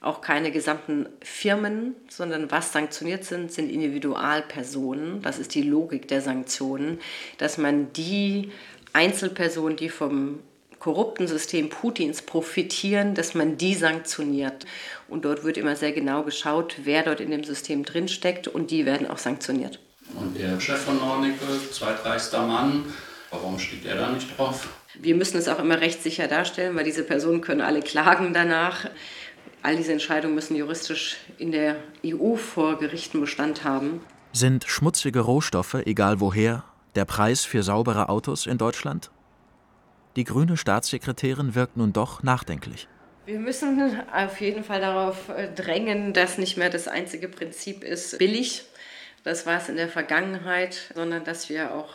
auch 0.00 0.20
keine 0.20 0.50
gesamten 0.52 1.08
Firmen, 1.22 1.94
sondern 2.08 2.50
was 2.50 2.72
sanktioniert 2.72 3.24
sind, 3.24 3.52
sind 3.52 3.70
Individualpersonen. 3.70 5.22
Das 5.22 5.38
ist 5.38 5.54
die 5.54 5.62
Logik 5.62 6.08
der 6.08 6.20
Sanktionen, 6.20 7.00
dass 7.38 7.58
man 7.58 7.92
die 7.92 8.52
Einzelpersonen, 8.92 9.76
die 9.76 9.88
vom 9.88 10.40
korrupten 10.78 11.26
System 11.26 11.68
Putins 11.68 12.22
profitieren, 12.22 13.14
dass 13.14 13.34
man 13.34 13.56
die 13.56 13.74
sanktioniert. 13.74 14.66
Und 15.08 15.24
dort 15.24 15.42
wird 15.44 15.56
immer 15.56 15.76
sehr 15.76 15.92
genau 15.92 16.22
geschaut, 16.22 16.76
wer 16.84 17.02
dort 17.02 17.20
in 17.20 17.30
dem 17.30 17.44
System 17.44 17.84
drinsteckt 17.84 18.46
und 18.46 18.70
die 18.70 18.86
werden 18.86 19.08
auch 19.08 19.18
sanktioniert. 19.18 19.80
Und 20.14 20.38
der 20.38 20.60
Chef 20.60 20.78
von 20.78 20.98
Nornickel, 20.98 21.48
zweitreichster 21.72 22.46
Mann, 22.46 22.84
warum 23.30 23.58
steht 23.58 23.84
er 23.86 23.96
da 23.96 24.10
nicht 24.10 24.38
drauf? 24.38 24.68
Wir 24.94 25.14
müssen 25.14 25.38
es 25.38 25.48
auch 25.48 25.58
immer 25.58 25.80
rechtssicher 25.80 26.28
darstellen, 26.28 26.76
weil 26.76 26.84
diese 26.84 27.02
Personen 27.02 27.40
können 27.40 27.60
alle 27.60 27.80
klagen 27.80 28.32
danach. 28.32 28.88
All 29.62 29.76
diese 29.76 29.92
Entscheidungen 29.92 30.34
müssen 30.34 30.56
juristisch 30.56 31.16
in 31.38 31.52
der 31.52 31.76
EU 32.04 32.36
vor 32.36 32.78
Gerichten 32.78 33.20
Bestand 33.20 33.64
haben. 33.64 34.00
Sind 34.32 34.64
schmutzige 34.68 35.20
Rohstoffe, 35.20 35.74
egal 35.86 36.20
woher, 36.20 36.64
der 36.94 37.04
Preis 37.04 37.44
für 37.44 37.62
saubere 37.62 38.08
Autos 38.08 38.46
in 38.46 38.58
Deutschland? 38.58 39.10
Die 40.16 40.24
grüne 40.24 40.56
Staatssekretärin 40.56 41.54
wirkt 41.54 41.76
nun 41.76 41.92
doch 41.92 42.22
nachdenklich. 42.22 42.88
Wir 43.26 43.40
müssen 43.40 44.00
auf 44.12 44.40
jeden 44.40 44.62
Fall 44.62 44.80
darauf 44.80 45.28
äh, 45.28 45.52
drängen, 45.52 46.12
dass 46.12 46.38
nicht 46.38 46.56
mehr 46.56 46.70
das 46.70 46.86
einzige 46.86 47.28
Prinzip 47.28 47.82
ist 47.82 48.18
billig. 48.18 48.64
Das 49.24 49.46
war 49.46 49.58
es 49.58 49.68
in 49.68 49.76
der 49.76 49.88
Vergangenheit, 49.88 50.92
sondern 50.94 51.24
dass 51.24 51.48
wir 51.48 51.74
auch 51.74 51.94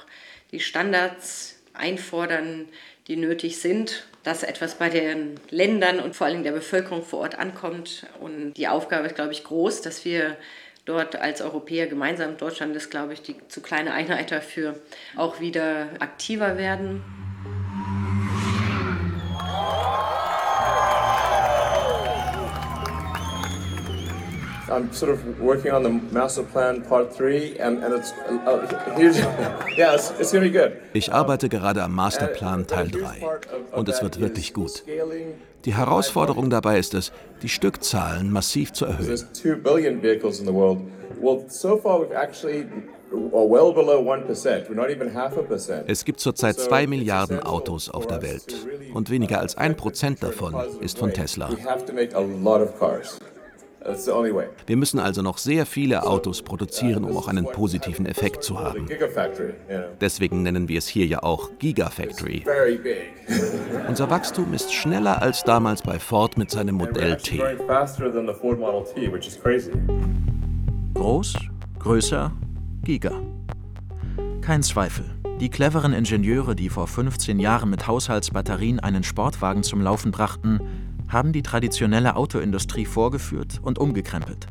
die 0.51 0.59
Standards 0.59 1.55
einfordern, 1.74 2.68
die 3.12 3.18
nötig 3.18 3.59
sind, 3.59 4.05
dass 4.24 4.41
etwas 4.41 4.76
bei 4.76 4.88
den 4.88 5.38
Ländern 5.49 5.99
und 5.99 6.16
vor 6.16 6.28
allem 6.28 6.43
der 6.43 6.53
Bevölkerung 6.53 7.03
vor 7.03 7.20
Ort 7.20 7.38
ankommt. 7.38 8.05
Und 8.22 8.53
die 8.53 8.70
Aufgabe 8.70 9.07
ist, 9.07 9.16
glaube 9.16 9.34
ich, 9.34 9.43
groß, 9.43 9.82
dass 9.82 10.05
wir 10.05 10.38
dort 10.86 11.18
als 11.18 11.41
Europäer 11.41 11.88
gemeinsam, 11.88 12.38
Deutschland 12.38 12.74
ist, 12.74 12.89
glaube 12.89 13.12
ich, 13.12 13.22
die 13.22 13.36
zu 13.49 13.62
kleine 13.62 13.93
Einheit 13.93 14.32
dafür, 14.32 14.80
auch 15.18 15.41
wieder 15.41 15.89
aktiver 15.99 16.57
werden. 16.57 17.03
I'm 24.72 24.91
sort 24.93 25.11
of 25.11 25.39
working 25.39 25.72
on 25.72 25.84
the 25.84 25.89
master 26.11 26.43
plan 26.43 26.82
part 26.82 27.13
3 27.13 27.57
and, 27.59 27.84
and 27.84 27.93
it's 27.93 28.13
uh, 28.47 28.95
huge. 28.95 29.17
yeah, 29.78 29.95
it's, 29.95 30.11
it's 30.19 30.32
gonna 30.32 30.45
be 30.45 30.51
good. 30.51 30.78
Ich 30.93 31.11
arbeite 31.11 31.49
gerade 31.49 31.84
am 31.84 31.93
Masterplan 31.93 32.67
Teil 32.67 32.89
3 32.89 33.22
und 33.74 33.89
es 33.89 34.01
wird 34.01 34.19
wirklich 34.19 34.53
gut. 34.53 34.84
Die 35.65 35.76
Herausforderung 35.76 36.49
dabei 36.49 36.80
ist 36.80 36.93
es, 36.93 37.11
die 37.41 37.49
Stückzahlen 37.49 38.32
massiv 38.32 38.72
zu 38.72 38.86
erhöhen. 38.86 39.17
2 39.17 39.55
1%. 43.11 45.72
A. 45.72 45.84
Es 45.88 46.05
gibt 46.05 46.22
zurzeit 46.22 46.59
zwei 46.59 46.88
Milliarden 46.88 47.43
Autos 47.43 47.89
auf 47.89 48.07
der 48.07 48.22
Welt 48.22 48.55
und 48.93 49.09
weniger 49.09 49.39
als 49.39 49.57
ein 49.57 49.76
Prozent 49.76 50.24
davon 50.24 50.55
ist 50.80 50.97
von 50.97 51.11
Tesla. 51.11 51.49
Wir 54.67 54.77
müssen 54.77 54.99
also 54.99 55.21
noch 55.21 55.38
sehr 55.38 55.65
viele 55.65 56.03
Autos 56.03 56.41
produzieren, 56.41 57.03
um 57.03 57.17
auch 57.17 57.27
einen 57.27 57.45
positiven 57.45 58.05
Effekt 58.05 58.43
zu 58.43 58.59
haben. 58.59 58.88
Deswegen 59.99 60.43
nennen 60.43 60.67
wir 60.67 60.77
es 60.77 60.88
hier 60.88 61.05
ja 61.05 61.23
auch 61.23 61.49
Gigafactory. 61.57 62.43
Unser 63.88 64.09
Wachstum 64.09 64.53
ist 64.53 64.73
schneller 64.73 65.21
als 65.21 65.43
damals 65.43 65.82
bei 65.82 65.97
Ford 65.99 66.38
mit 66.38 66.51
seinem 66.51 66.75
Modell 66.75 67.17
T. 67.17 67.41
Groß, 70.93 71.34
größer, 71.79 72.32
Giga. 72.84 73.21
Kein 74.41 74.61
Zweifel. 74.63 75.05
Die 75.39 75.49
cleveren 75.49 75.93
Ingenieure, 75.93 76.55
die 76.55 76.69
vor 76.69 76.86
15 76.86 77.39
Jahren 77.39 77.71
mit 77.71 77.88
Haushaltsbatterien 77.88 78.79
einen 78.79 79.03
Sportwagen 79.03 79.63
zum 79.63 79.82
Laufen 79.82 80.11
brachten, 80.11 80.59
haben 81.12 81.34
die 81.34 81.43
traditionelle 81.43 82.16
Autoindustrie 82.16 82.86
vorgeführt 82.86 83.59
und 83.62 83.78
umgekrempelt. 83.80 84.47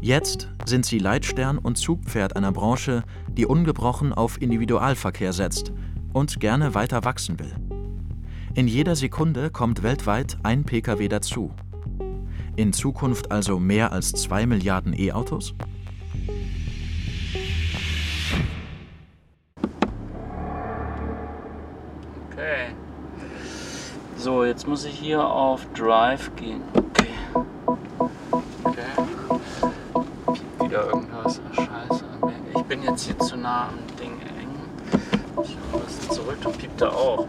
Jetzt 0.00 0.48
sind 0.64 0.86
sie 0.86 0.98
Leitstern 0.98 1.58
und 1.58 1.76
Zugpferd 1.76 2.36
einer 2.36 2.52
Branche, 2.52 3.02
die 3.28 3.46
ungebrochen 3.46 4.12
auf 4.12 4.40
Individualverkehr 4.40 5.32
setzt 5.32 5.72
und 6.12 6.40
gerne 6.40 6.74
weiter 6.74 7.04
wachsen 7.04 7.38
will. 7.38 7.54
In 8.54 8.68
jeder 8.68 8.96
Sekunde 8.96 9.50
kommt 9.50 9.82
weltweit 9.82 10.38
ein 10.42 10.64
Pkw 10.64 11.08
dazu. 11.08 11.50
In 12.56 12.72
Zukunft 12.72 13.30
also 13.30 13.58
mehr 13.58 13.92
als 13.92 14.12
zwei 14.12 14.46
Milliarden 14.46 14.98
E-Autos? 14.98 15.54
So, 24.26 24.44
jetzt 24.44 24.66
muss 24.66 24.84
ich 24.84 24.98
hier 24.98 25.24
auf 25.24 25.64
Drive 25.72 26.34
gehen. 26.34 26.60
Okay. 26.74 27.06
Okay. 28.64 28.82
Piept 30.32 30.64
wieder 30.64 30.86
irgendwas. 30.86 31.40
Scheiße. 31.54 32.04
Ich 32.56 32.62
bin 32.64 32.82
jetzt 32.82 33.04
hier 33.04 33.16
zu 33.20 33.36
nah 33.36 33.68
am 33.68 33.78
Ding 33.96 34.20
eng. 34.22 34.68
Ich 35.44 35.56
hau 35.72 35.78
das 35.78 36.08
zurück 36.08 36.38
und 36.44 36.58
piept 36.58 36.80
da 36.80 36.88
auch. 36.88 37.28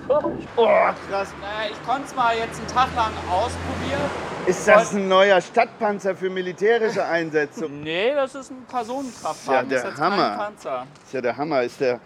Oh, 0.55 0.65
krass. 1.07 1.35
Naja, 1.39 1.69
ich 1.71 1.87
konnte 1.87 2.07
es 2.07 2.15
mal 2.15 2.35
jetzt 2.35 2.57
einen 2.57 2.67
Tag 2.67 2.87
lang 2.95 3.11
ausprobieren. 3.29 4.01
Ist 4.47 4.67
das 4.67 4.91
ein 4.93 5.07
neuer 5.07 5.39
Stadtpanzer 5.39 6.15
für 6.15 6.31
militärische 6.31 7.05
Einsätze? 7.05 7.69
Nee, 7.69 8.15
das 8.15 8.33
ist 8.33 8.49
ein 8.49 8.65
Personenkraftwagen. 8.67 9.53
ja 9.53 9.61
das 9.61 9.69
der 9.69 9.77
ist 9.77 9.85
jetzt 9.85 9.97
kein 9.99 10.13
Hammer. 10.13 10.37
Panzer. 10.37 10.87
Ist 11.05 11.13
ja 11.13 11.21
der 11.21 11.37
Hammer. 11.37 11.61
Ist 11.61 11.79
der 11.79 11.99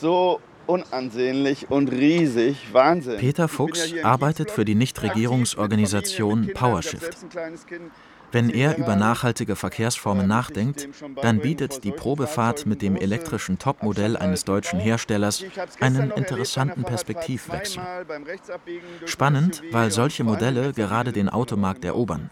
so 0.00 0.40
unansehnlich 0.70 1.70
und 1.70 1.90
riesig. 1.90 2.68
Wahnsinn. 2.72 3.18
Peter 3.18 3.44
ja 3.44 3.48
Fuchs 3.48 3.92
in 3.92 4.04
arbeitet 4.04 4.50
für 4.50 4.64
die 4.64 4.74
Nichtregierungsorganisation 4.74 6.50
PowerShift. 6.54 7.16
Wenn 8.32 8.48
er 8.50 8.78
über 8.78 8.94
nachhaltige 8.94 9.56
Verkehrsformen 9.56 10.28
nachdenkt, 10.28 10.88
dann 11.20 11.40
bietet 11.40 11.82
die 11.82 11.90
Probefahrt 11.90 12.64
mit 12.64 12.80
dem 12.80 12.94
elektrischen 12.96 13.58
Topmodell 13.58 14.16
eines 14.16 14.44
deutschen 14.44 14.78
Herstellers 14.78 15.44
einen 15.80 16.12
interessanten 16.12 16.84
Perspektivwechsel. 16.84 17.82
Spannend, 19.06 19.62
weil 19.72 19.90
solche 19.90 20.22
Modelle 20.22 20.72
gerade 20.72 21.12
den 21.12 21.28
Automarkt 21.28 21.84
erobern. 21.84 22.30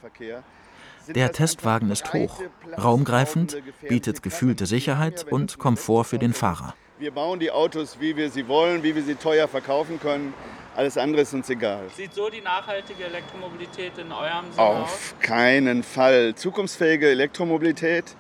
Der 1.15 1.33
Testwagen 1.33 1.91
ist 1.91 2.13
hoch, 2.13 2.43
raumgreifend, 2.77 3.57
bietet 3.89 4.23
gefühlte 4.23 4.67
Sicherheit 4.67 5.27
und 5.29 5.59
Komfort 5.59 6.05
für 6.05 6.19
den 6.19 6.35
Fahrer. 6.35 6.75
Wir 7.01 7.13
bauen 7.13 7.39
die 7.39 7.53
Autos, 7.53 7.99
wie 8.01 8.17
wir 8.17 8.29
sie 8.29 8.49
wollen, 8.49 8.83
wie 8.83 8.93
wir 8.93 9.03
sie 9.05 9.15
teuer 9.15 9.47
verkaufen 9.47 10.01
können. 10.01 10.35
Alles 10.75 10.99
andere 10.99 11.23
ist 11.23 11.33
uns 11.33 11.49
egal. 11.49 11.85
Sieht 11.97 12.13
so 12.13 12.29
die 12.29 12.41
nachhaltige 12.41 13.05
Elektromobilität 13.05 13.97
in 13.99 14.11
eurem 14.11 14.51
Sinne 14.51 14.67
aus? 14.67 14.83
Auf 14.83 15.15
keinen 15.21 15.85
Fall. 15.85 16.35
Zukunftsfähige 16.35 17.09
Elektromobilität 17.09 18.17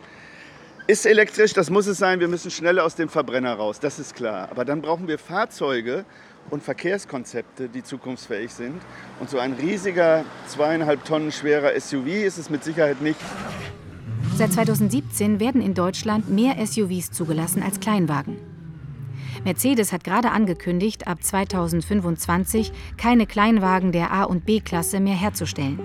ist 0.87 1.07
elektrisch, 1.07 1.55
das 1.55 1.70
muss 1.70 1.89
es 1.89 1.99
sein. 1.99 2.20
Wir 2.20 2.29
müssen 2.29 2.53
schneller 2.53 2.85
aus 2.85 2.95
dem 2.95 3.09
Verbrenner 3.09 3.55
raus, 3.55 3.81
das 3.81 3.99
ist 3.99 4.14
klar. 4.14 4.49
Aber 4.53 4.64
dann 4.64 4.81
brauchen 4.81 5.09
wir 5.09 5.18
Fahrzeuge 5.18 6.05
und 6.51 6.62
Verkehrskonzepte, 6.62 7.68
die 7.68 7.83
zukunftsfähig 7.83 8.53
sind. 8.53 8.81
Und 9.18 9.29
so 9.29 9.41
ein 9.41 9.55
riesiger, 9.55 10.24
zweieinhalb 10.47 11.05
Tonnen 11.05 11.33
schwerer 11.33 11.79
SUV 11.79 12.07
ist 12.07 12.39
es 12.39 12.49
mit 12.49 12.62
Sicherheit 12.62 13.03
nicht. 13.03 13.18
Seit 14.37 14.53
2017 14.53 15.41
werden 15.41 15.61
in 15.62 15.74
Deutschland 15.74 16.31
mehr 16.31 16.64
SUVs 16.64 17.11
zugelassen 17.11 17.61
als 17.64 17.81
Kleinwagen. 17.81 18.58
Mercedes 19.45 19.93
hat 19.93 20.05
gerade 20.05 20.30
angekündigt, 20.30 21.07
ab 21.07 21.22
2025 21.22 22.72
keine 22.97 23.26
Kleinwagen 23.26 23.93
der 23.93 24.12
A- 24.12 24.24
und 24.24 24.45
B-Klasse 24.45 25.01
mehr 25.01 25.14
herzustellen. 25.14 25.80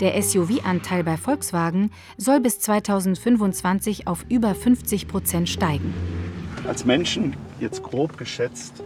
Der 0.00 0.20
SUV-Anteil 0.20 1.04
bei 1.04 1.16
Volkswagen 1.16 1.90
soll 2.16 2.40
bis 2.40 2.58
2025 2.58 4.08
auf 4.08 4.24
über 4.28 4.54
50 4.54 5.06
Prozent 5.06 5.48
steigen. 5.48 5.94
Als 6.66 6.84
Menschen, 6.84 7.36
jetzt 7.60 7.82
grob 7.82 8.16
geschätzt, 8.18 8.82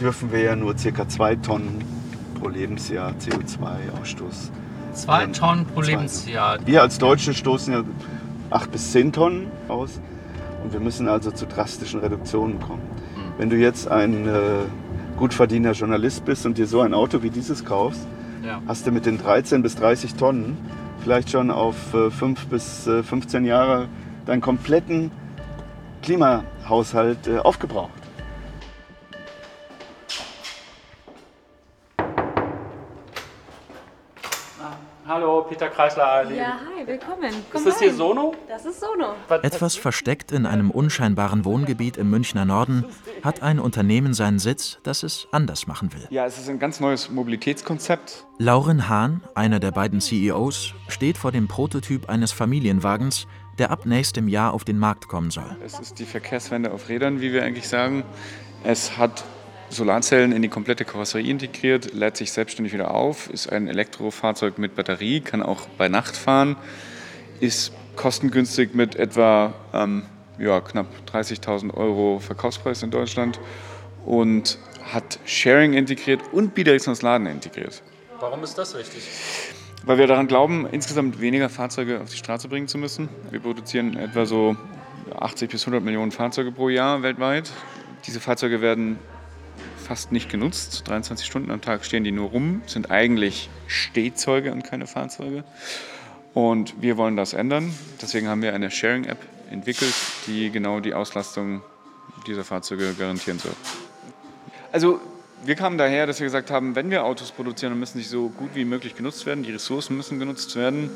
dürfen 0.00 0.32
wir 0.32 0.40
ja 0.40 0.56
nur 0.56 0.74
ca. 0.74 1.08
zwei 1.08 1.36
Tonnen 1.36 1.84
pro 2.40 2.48
Lebensjahr 2.48 3.14
CO2-Ausstoß. 3.20 4.50
Zwei 4.94 5.26
Tonnen 5.26 5.66
pro 5.66 5.82
Lebensjahr. 5.82 6.58
Wir 6.66 6.82
als 6.82 6.98
Deutsche 6.98 7.32
stoßen 7.32 7.72
ja 7.72 7.84
acht 8.50 8.72
bis 8.72 8.90
zehn 8.90 9.12
Tonnen 9.12 9.48
aus 9.68 10.00
wir 10.70 10.80
müssen 10.80 11.08
also 11.08 11.30
zu 11.30 11.46
drastischen 11.46 12.00
Reduktionen 12.00 12.60
kommen. 12.60 12.82
Wenn 13.38 13.50
du 13.50 13.56
jetzt 13.56 13.88
ein 13.88 14.26
äh, 14.26 14.38
gutverdiener 15.18 15.72
Journalist 15.72 16.24
bist 16.24 16.46
und 16.46 16.58
dir 16.58 16.66
so 16.66 16.80
ein 16.80 16.94
Auto 16.94 17.22
wie 17.22 17.30
dieses 17.30 17.64
kaufst, 17.64 18.06
Ja. 18.44 18.60
hast 18.66 18.86
du 18.86 18.90
mit 18.92 19.06
den 19.06 19.18
13 19.18 19.62
bis 19.62 19.74
30 19.76 20.14
Tonnen 20.14 20.56
vielleicht 21.02 21.30
schon 21.30 21.50
auf 21.50 21.94
äh, 21.94 22.10
5 22.10 22.46
bis 22.46 22.86
äh, 22.86 23.02
15 23.02 23.44
Jahre 23.44 23.88
deinen 24.26 24.40
kompletten 24.40 25.10
Klimahaushalt 26.02 27.26
äh, 27.26 27.38
aufgebraucht. 27.38 27.90
Peter 35.48 35.68
Kreisler, 35.68 36.04
ARD. 36.04 36.30
Ja, 36.30 36.60
hi, 36.76 36.86
willkommen. 36.86 37.32
Komm 37.52 37.60
ist 37.60 37.66
das 37.66 37.78
hier 37.78 37.92
Sono? 37.92 38.34
Das 38.48 38.64
ist 38.64 38.80
Sono. 38.80 39.14
Etwas 39.42 39.76
versteckt 39.76 40.32
in 40.32 40.46
einem 40.46 40.70
unscheinbaren 40.70 41.44
Wohngebiet 41.44 41.96
im 41.96 42.08
Münchner 42.08 42.44
Norden 42.44 42.86
hat 43.22 43.42
ein 43.42 43.58
Unternehmen 43.58 44.14
seinen 44.14 44.38
Sitz, 44.38 44.78
das 44.82 45.02
es 45.02 45.28
anders 45.30 45.66
machen 45.66 45.92
will. 45.92 46.06
Ja, 46.10 46.24
es 46.24 46.38
ist 46.38 46.48
ein 46.48 46.58
ganz 46.58 46.80
neues 46.80 47.10
Mobilitätskonzept. 47.10 48.26
Lauren 48.38 48.88
Hahn, 48.88 49.22
einer 49.34 49.60
der 49.60 49.72
beiden 49.72 50.00
CEOs, 50.00 50.72
steht 50.88 51.18
vor 51.18 51.32
dem 51.32 51.48
Prototyp 51.48 52.08
eines 52.08 52.32
Familienwagens, 52.32 53.26
der 53.58 53.70
ab 53.70 53.84
nächstem 53.84 54.26
Jahr 54.26 54.54
auf 54.54 54.64
den 54.64 54.78
Markt 54.78 55.08
kommen 55.08 55.30
soll. 55.30 55.56
Es 55.64 55.78
ist 55.78 55.98
die 55.98 56.06
Verkehrswende 56.06 56.72
auf 56.72 56.88
Rädern, 56.88 57.20
wie 57.20 57.32
wir 57.32 57.44
eigentlich 57.44 57.68
sagen. 57.68 58.04
Es 58.64 58.96
hat 58.96 59.24
Solarzellen 59.70 60.32
in 60.32 60.42
die 60.42 60.48
komplette 60.48 60.84
Karosserie 60.84 61.30
integriert, 61.30 61.94
lädt 61.94 62.16
sich 62.16 62.32
selbstständig 62.32 62.72
wieder 62.72 62.92
auf, 62.92 63.30
ist 63.30 63.50
ein 63.50 63.68
Elektrofahrzeug 63.68 64.58
mit 64.58 64.74
Batterie, 64.74 65.20
kann 65.20 65.42
auch 65.42 65.66
bei 65.78 65.88
Nacht 65.88 66.16
fahren, 66.16 66.56
ist 67.38 67.72
kostengünstig 67.96 68.74
mit 68.74 68.96
etwa 68.96 69.54
ähm, 69.72 70.02
ja, 70.38 70.60
knapp 70.60 70.86
30.000 71.12 71.74
Euro 71.74 72.18
Verkaufspreis 72.18 72.82
in 72.82 72.90
Deutschland 72.90 73.38
und 74.04 74.58
hat 74.92 75.20
Sharing 75.24 75.74
integriert 75.74 76.20
und 76.32 76.54
bidirektionales 76.54 77.02
Laden 77.02 77.26
integriert. 77.26 77.82
Warum 78.18 78.42
ist 78.42 78.58
das 78.58 78.76
wichtig? 78.76 79.02
Weil 79.84 79.98
wir 79.98 80.06
daran 80.06 80.26
glauben, 80.26 80.66
insgesamt 80.70 81.20
weniger 81.20 81.48
Fahrzeuge 81.48 82.00
auf 82.00 82.10
die 82.10 82.16
Straße 82.16 82.48
bringen 82.48 82.68
zu 82.68 82.76
müssen. 82.76 83.08
Wir 83.30 83.40
produzieren 83.40 83.96
etwa 83.96 84.26
so 84.26 84.56
80 85.18 85.50
bis 85.50 85.62
100 85.62 85.82
Millionen 85.82 86.10
Fahrzeuge 86.10 86.52
pro 86.52 86.68
Jahr 86.68 87.02
weltweit. 87.02 87.50
Diese 88.06 88.20
Fahrzeuge 88.20 88.60
werden 88.60 88.98
fast 89.90 90.12
nicht 90.12 90.30
genutzt. 90.30 90.84
23 90.86 91.26
Stunden 91.26 91.50
am 91.50 91.62
Tag 91.62 91.84
stehen 91.84 92.04
die 92.04 92.12
nur 92.12 92.28
rum, 92.28 92.62
sind 92.66 92.92
eigentlich 92.92 93.50
Stehzeuge 93.66 94.52
und 94.52 94.62
keine 94.62 94.86
Fahrzeuge. 94.86 95.42
Und 96.32 96.80
wir 96.80 96.96
wollen 96.96 97.16
das 97.16 97.32
ändern. 97.32 97.74
Deswegen 98.00 98.28
haben 98.28 98.40
wir 98.40 98.54
eine 98.54 98.70
Sharing-App 98.70 99.18
entwickelt, 99.50 99.92
die 100.28 100.50
genau 100.50 100.78
die 100.78 100.94
Auslastung 100.94 101.62
dieser 102.28 102.44
Fahrzeuge 102.44 102.94
garantieren 102.94 103.40
soll. 103.40 103.54
Also 104.70 105.00
wir 105.44 105.56
kamen 105.56 105.76
daher, 105.76 106.06
dass 106.06 106.20
wir 106.20 106.26
gesagt 106.26 106.52
haben, 106.52 106.76
wenn 106.76 106.88
wir 106.92 107.04
Autos 107.04 107.32
produzieren, 107.32 107.72
dann 107.72 107.80
müssen 107.80 107.98
sie 107.98 108.04
so 108.04 108.28
gut 108.28 108.50
wie 108.54 108.64
möglich 108.64 108.94
genutzt 108.94 109.26
werden, 109.26 109.42
die 109.42 109.50
Ressourcen 109.50 109.96
müssen 109.96 110.20
genutzt 110.20 110.54
werden 110.54 110.88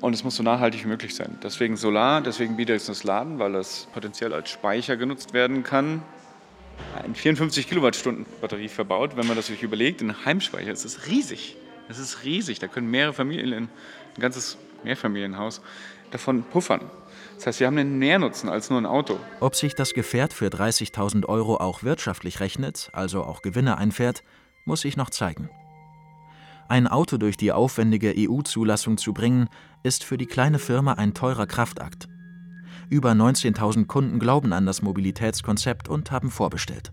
und 0.00 0.14
es 0.14 0.24
muss 0.24 0.36
so 0.36 0.42
nachhaltig 0.42 0.82
wie 0.84 0.88
möglich 0.88 1.14
sein. 1.14 1.36
Deswegen 1.42 1.76
Solar, 1.76 2.22
deswegen 2.22 2.56
bidirektionales 2.56 3.04
Laden, 3.04 3.38
weil 3.38 3.52
das 3.52 3.86
potenziell 3.92 4.32
als 4.32 4.48
Speicher 4.48 4.96
genutzt 4.96 5.34
werden 5.34 5.62
kann. 5.62 6.00
Ein 7.02 7.14
54 7.14 7.68
Kilowattstunden 7.68 8.26
Batterie 8.40 8.68
verbaut, 8.68 9.16
wenn 9.16 9.26
man 9.26 9.36
das 9.36 9.46
sich 9.46 9.62
überlegt, 9.62 10.00
ein 10.02 10.24
Heimspeicher, 10.24 10.70
das 10.70 10.84
ist 10.84 11.06
riesig. 11.08 11.56
Das 11.88 11.98
ist 11.98 12.24
riesig, 12.24 12.58
da 12.58 12.68
können 12.68 12.90
mehrere 12.90 13.12
Familien, 13.12 13.52
ein 13.52 14.20
ganzes 14.20 14.56
Mehrfamilienhaus 14.84 15.60
davon 16.10 16.44
puffern. 16.44 16.90
Das 17.36 17.46
heißt, 17.46 17.60
wir 17.60 17.66
haben 17.66 17.78
einen 17.78 17.98
Mehrnutzen 17.98 18.48
als 18.48 18.70
nur 18.70 18.80
ein 18.80 18.86
Auto. 18.86 19.18
Ob 19.40 19.56
sich 19.56 19.74
das 19.74 19.94
Gefährt 19.94 20.32
für 20.32 20.46
30.000 20.46 21.26
Euro 21.26 21.56
auch 21.56 21.82
wirtschaftlich 21.82 22.40
rechnet, 22.40 22.90
also 22.92 23.24
auch 23.24 23.42
Gewinne 23.42 23.78
einfährt, 23.78 24.22
muss 24.64 24.82
sich 24.82 24.96
noch 24.96 25.10
zeigen. 25.10 25.50
Ein 26.68 26.86
Auto 26.86 27.16
durch 27.16 27.36
die 27.36 27.52
aufwendige 27.52 28.14
EU-Zulassung 28.16 28.96
zu 28.96 29.12
bringen, 29.12 29.48
ist 29.82 30.04
für 30.04 30.16
die 30.16 30.26
kleine 30.26 30.58
Firma 30.58 30.94
ein 30.94 31.14
teurer 31.14 31.46
Kraftakt. 31.46 32.08
Über 32.92 33.12
19.000 33.12 33.86
Kunden 33.86 34.18
glauben 34.18 34.52
an 34.52 34.66
das 34.66 34.82
Mobilitätskonzept 34.82 35.88
und 35.88 36.10
haben 36.10 36.30
vorbestellt. 36.30 36.92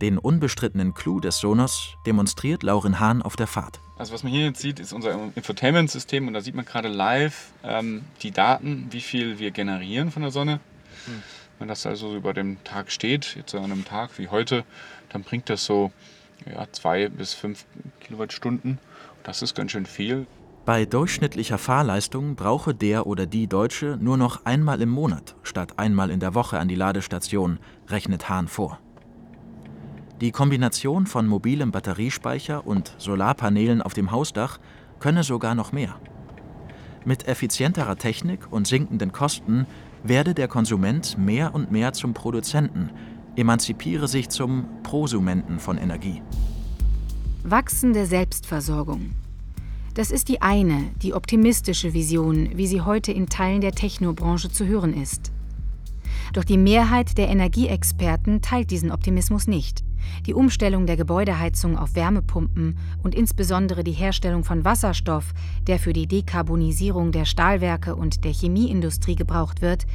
Den 0.00 0.16
unbestrittenen 0.16 0.94
Clou 0.94 1.20
des 1.20 1.40
Sonos 1.40 1.96
demonstriert 2.06 2.62
Lauren 2.62 2.98
Hahn 2.98 3.20
auf 3.20 3.36
der 3.36 3.46
Fahrt. 3.46 3.80
Also 3.98 4.14
was 4.14 4.22
man 4.22 4.32
hier 4.32 4.46
jetzt 4.46 4.62
sieht, 4.62 4.80
ist 4.80 4.94
unser 4.94 5.28
Infotainment-System 5.34 6.26
und 6.26 6.32
da 6.32 6.40
sieht 6.40 6.54
man 6.54 6.64
gerade 6.64 6.88
live 6.88 7.52
ähm, 7.62 8.04
die 8.22 8.30
Daten, 8.30 8.86
wie 8.90 9.02
viel 9.02 9.38
wir 9.38 9.50
generieren 9.50 10.10
von 10.10 10.22
der 10.22 10.30
Sonne. 10.30 10.52
Hm. 11.04 11.22
Wenn 11.58 11.68
das 11.68 11.84
also 11.84 12.16
über 12.16 12.32
dem 12.32 12.64
Tag 12.64 12.90
steht, 12.90 13.36
jetzt 13.36 13.54
an 13.54 13.64
einem 13.64 13.84
Tag 13.84 14.18
wie 14.18 14.28
heute, 14.28 14.64
dann 15.10 15.22
bringt 15.22 15.50
das 15.50 15.66
so 15.66 15.92
ja, 16.50 16.66
zwei 16.72 17.10
bis 17.10 17.34
fünf 17.34 17.66
Kilowattstunden. 18.00 18.78
Das 19.22 19.42
ist 19.42 19.54
ganz 19.54 19.72
schön 19.72 19.84
viel. 19.84 20.26
Bei 20.64 20.84
durchschnittlicher 20.84 21.58
Fahrleistung 21.58 22.36
brauche 22.36 22.72
der 22.72 23.08
oder 23.08 23.26
die 23.26 23.48
Deutsche 23.48 23.98
nur 24.00 24.16
noch 24.16 24.44
einmal 24.44 24.80
im 24.80 24.90
Monat 24.90 25.34
statt 25.42 25.76
einmal 25.76 26.08
in 26.08 26.20
der 26.20 26.36
Woche 26.36 26.60
an 26.60 26.68
die 26.68 26.76
Ladestation, 26.76 27.58
rechnet 27.88 28.28
Hahn 28.28 28.46
vor. 28.46 28.78
Die 30.20 30.30
Kombination 30.30 31.06
von 31.06 31.26
mobilem 31.26 31.72
Batteriespeicher 31.72 32.64
und 32.64 32.94
Solarpanelen 32.98 33.82
auf 33.82 33.92
dem 33.92 34.12
Hausdach 34.12 34.58
könne 35.00 35.24
sogar 35.24 35.56
noch 35.56 35.72
mehr. 35.72 35.96
Mit 37.04 37.26
effizienterer 37.26 37.96
Technik 37.96 38.46
und 38.52 38.68
sinkenden 38.68 39.10
Kosten 39.10 39.66
werde 40.04 40.32
der 40.32 40.46
Konsument 40.46 41.18
mehr 41.18 41.56
und 41.56 41.72
mehr 41.72 41.92
zum 41.92 42.14
Produzenten, 42.14 42.90
emanzipiere 43.34 44.06
sich 44.06 44.28
zum 44.28 44.68
Prosumenten 44.84 45.58
von 45.58 45.76
Energie. 45.76 46.22
Wachsende 47.42 48.06
Selbstversorgung. 48.06 49.10
Das 49.94 50.10
ist 50.10 50.28
die 50.28 50.40
eine, 50.40 50.90
die 51.02 51.12
optimistische 51.12 51.92
Vision, 51.92 52.56
wie 52.56 52.66
sie 52.66 52.80
heute 52.80 53.12
in 53.12 53.26
Teilen 53.28 53.60
der 53.60 53.72
Technobranche 53.72 54.50
zu 54.50 54.66
hören 54.66 54.94
ist. 54.94 55.32
Doch 56.32 56.44
die 56.44 56.56
Mehrheit 56.56 57.18
der 57.18 57.28
Energieexperten 57.28 58.40
teilt 58.40 58.70
diesen 58.70 58.90
Optimismus 58.90 59.46
nicht. 59.46 59.84
Die 60.26 60.32
Umstellung 60.32 60.86
der 60.86 60.96
Gebäudeheizung 60.96 61.76
auf 61.76 61.94
Wärmepumpen 61.94 62.78
und 63.02 63.14
insbesondere 63.14 63.84
die 63.84 63.92
Herstellung 63.92 64.44
von 64.44 64.64
Wasserstoff, 64.64 65.34
der 65.66 65.78
für 65.78 65.92
die 65.92 66.06
Dekarbonisierung 66.06 67.12
der 67.12 67.26
Stahlwerke 67.26 67.94
und 67.94 68.24
der 68.24 68.32
Chemieindustrie 68.32 69.14
gebraucht 69.14 69.60
wird, 69.60 69.86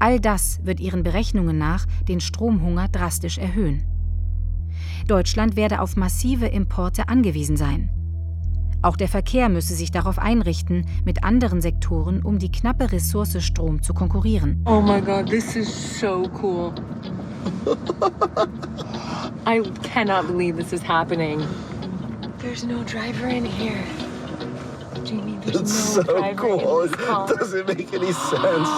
all 0.00 0.18
das 0.18 0.58
wird 0.64 0.80
ihren 0.80 1.04
Berechnungen 1.04 1.56
nach 1.56 1.86
den 2.08 2.18
Stromhunger 2.18 2.88
drastisch 2.88 3.38
erhöhen. 3.38 3.84
Deutschland 5.06 5.54
werde 5.54 5.80
auf 5.80 5.96
massive 5.96 6.46
Importe 6.46 7.08
angewiesen 7.08 7.56
sein. 7.56 7.90
Auch 8.86 8.96
der 8.96 9.08
Verkehr 9.08 9.48
müsse 9.48 9.74
sich 9.74 9.90
darauf 9.90 10.16
einrichten, 10.16 10.86
mit 11.04 11.24
anderen 11.24 11.60
Sektoren 11.60 12.22
um 12.22 12.38
die 12.38 12.52
knappe 12.52 12.92
Ressource 12.92 13.42
Strom 13.42 13.82
zu 13.82 13.92
konkurrieren. 13.94 14.62
Oh 14.64 14.80
my 14.80 15.00
God, 15.00 15.28
this 15.28 15.56
is 15.56 15.66
so 15.98 16.30
cool. 16.40 16.72
I 19.44 19.60
cannot 19.82 20.28
believe 20.28 20.56
this 20.56 20.72
is 20.72 20.86
happening. 20.86 21.40
There's 22.38 22.62
no 22.62 22.84
driver 22.84 23.26
in 23.26 23.44
here. 23.44 23.82
Jamie, 25.02 25.36
there's 25.44 25.58
That's 25.58 25.96
no 25.96 26.02
so 26.02 26.20
driver 26.20 26.36
cool. 26.36 26.82
in 26.82 26.90
this 26.92 26.96
car. 26.96 27.26
Does 27.26 27.54
it 27.54 27.66
make 27.66 27.92
any 27.92 28.12
sense? 28.12 28.68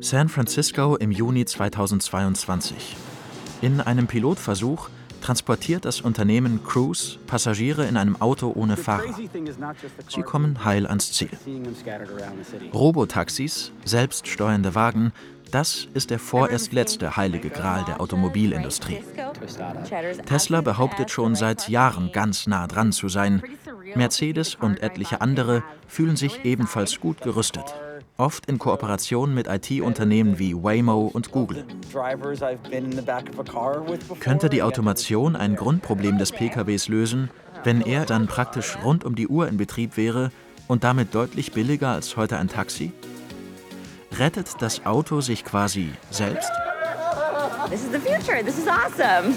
San 0.00 0.28
Francisco 0.28 0.96
im 0.96 1.12
Juni 1.12 1.44
2022. 1.44 2.96
In 3.62 3.80
einem 3.80 4.08
Pilotversuch 4.08 4.90
transportiert 5.26 5.84
das 5.84 6.00
Unternehmen 6.00 6.62
Cruise 6.62 7.18
Passagiere 7.26 7.84
in 7.86 7.96
einem 7.96 8.14
Auto 8.22 8.52
ohne 8.54 8.76
Fahrer. 8.76 9.12
Sie 10.08 10.22
kommen 10.22 10.64
heil 10.64 10.86
ans 10.86 11.12
Ziel. 11.12 11.30
Robotaxis, 12.72 13.72
selbststeuernde 13.84 14.76
Wagen, 14.76 15.12
das 15.50 15.88
ist 15.94 16.10
der 16.10 16.20
vorerst 16.20 16.72
letzte 16.72 17.16
heilige 17.16 17.50
Gral 17.50 17.84
der 17.86 18.00
Automobilindustrie. 18.00 19.02
Tesla 20.26 20.60
behauptet 20.60 21.10
schon 21.10 21.34
seit 21.34 21.68
Jahren 21.68 22.12
ganz 22.12 22.46
nah 22.46 22.68
dran 22.68 22.92
zu 22.92 23.08
sein. 23.08 23.42
Mercedes 23.96 24.54
und 24.54 24.80
etliche 24.80 25.22
andere 25.22 25.64
fühlen 25.88 26.14
sich 26.14 26.44
ebenfalls 26.44 27.00
gut 27.00 27.20
gerüstet. 27.20 27.64
Oft 28.18 28.46
in 28.46 28.58
Kooperation 28.58 29.34
mit 29.34 29.46
IT-Unternehmen 29.46 30.38
wie 30.38 30.54
Waymo 30.54 31.10
und 31.12 31.32
Google. 31.32 31.66
Könnte 34.20 34.48
die 34.48 34.62
Automation 34.62 35.36
ein 35.36 35.54
Grundproblem 35.54 36.16
des 36.16 36.32
PKWs 36.32 36.88
lösen, 36.88 37.30
wenn 37.64 37.82
er 37.82 38.06
dann 38.06 38.26
praktisch 38.26 38.78
rund 38.82 39.04
um 39.04 39.16
die 39.16 39.28
Uhr 39.28 39.48
in 39.48 39.58
Betrieb 39.58 39.98
wäre 39.98 40.30
und 40.66 40.82
damit 40.82 41.14
deutlich 41.14 41.52
billiger 41.52 41.90
als 41.90 42.16
heute 42.16 42.38
ein 42.38 42.48
Taxi? 42.48 42.90
Rettet 44.12 44.48
das 44.60 44.86
Auto 44.86 45.20
sich 45.20 45.44
quasi 45.44 45.90
selbst? 46.10 46.50
This 47.68 47.84
is 47.84 47.90
the 47.92 47.98
future. 47.98 48.42
This 48.42 48.56
is 48.56 48.66
awesome. 48.66 49.34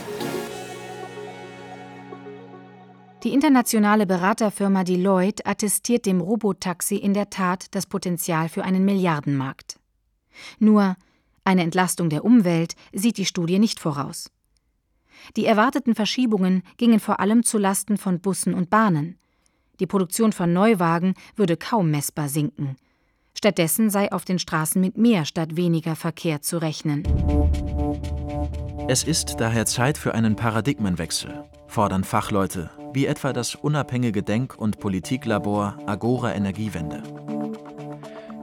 Die 3.24 3.34
internationale 3.34 4.06
Beraterfirma 4.06 4.86
Deloitte 4.86 5.46
attestiert 5.46 6.06
dem 6.06 6.22
Robotaxi 6.22 6.96
in 6.96 7.14
der 7.14 7.30
Tat 7.30 7.66
das 7.72 7.86
Potenzial 7.86 8.48
für 8.48 8.64
einen 8.64 8.86
Milliardenmarkt. 8.86 9.78
Nur 10.58 10.96
eine 11.44 11.64
Entlastung 11.64 12.10
der 12.10 12.24
Umwelt 12.24 12.76
sieht 12.94 13.18
die 13.18 13.26
Studie 13.26 13.60
nicht 13.60 13.82
voraus. 13.82 14.32
Die 15.36 15.46
erwarteten 15.46 15.96
Verschiebungen 15.96 16.64
gingen 16.78 17.02
vor 17.02 17.20
allem 17.20 17.44
zu 17.44 17.58
Lasten 17.58 17.98
von 17.98 18.22
Bussen 18.22 18.54
und 18.54 18.70
Bahnen. 18.70 19.18
Die 19.82 19.88
Produktion 19.88 20.32
von 20.32 20.54
Neuwagen 20.54 21.14
würde 21.36 21.58
kaum 21.58 21.92
messbar 21.92 22.30
sinken. 22.30 22.78
Stattdessen 23.38 23.90
sei 23.90 24.14
auf 24.14 24.24
den 24.24 24.40
Straßen 24.40 24.80
mit 24.80 24.98
mehr 24.98 25.26
statt 25.26 25.58
weniger 25.58 25.98
Verkehr 25.98 26.42
zu 26.42 26.58
rechnen. 26.58 27.04
Es 28.88 29.04
ist 29.04 29.36
daher 29.40 29.66
Zeit 29.66 29.98
für 29.98 30.14
einen 30.16 30.38
Paradigmenwechsel. 30.38 31.44
Fordern 31.70 32.04
Fachleute, 32.04 32.72
wie 32.94 33.06
etwa 33.06 33.32
das 33.32 33.54
unabhängige 33.54 34.24
Denk- 34.24 34.58
und 34.58 34.80
Politiklabor 34.80 35.78
Agora 35.86 36.34
Energiewende. 36.34 37.04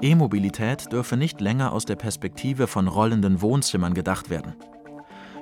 E-Mobilität 0.01 0.93
dürfe 0.93 1.17
nicht 1.17 1.41
länger 1.41 1.73
aus 1.73 1.85
der 1.85 1.97
Perspektive 1.97 2.69
von 2.69 2.87
rollenden 2.87 3.43
Wohnzimmern 3.43 3.95
gedacht 3.95 4.31
werden. 4.31 4.55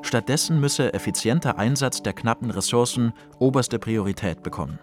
Stattdessen 0.00 0.60
müsse 0.60 0.94
effizienter 0.94 1.58
Einsatz 1.58 2.02
der 2.02 2.14
knappen 2.14 2.50
Ressourcen 2.50 3.12
oberste 3.38 3.78
Priorität 3.78 4.42
bekommen. 4.42 4.78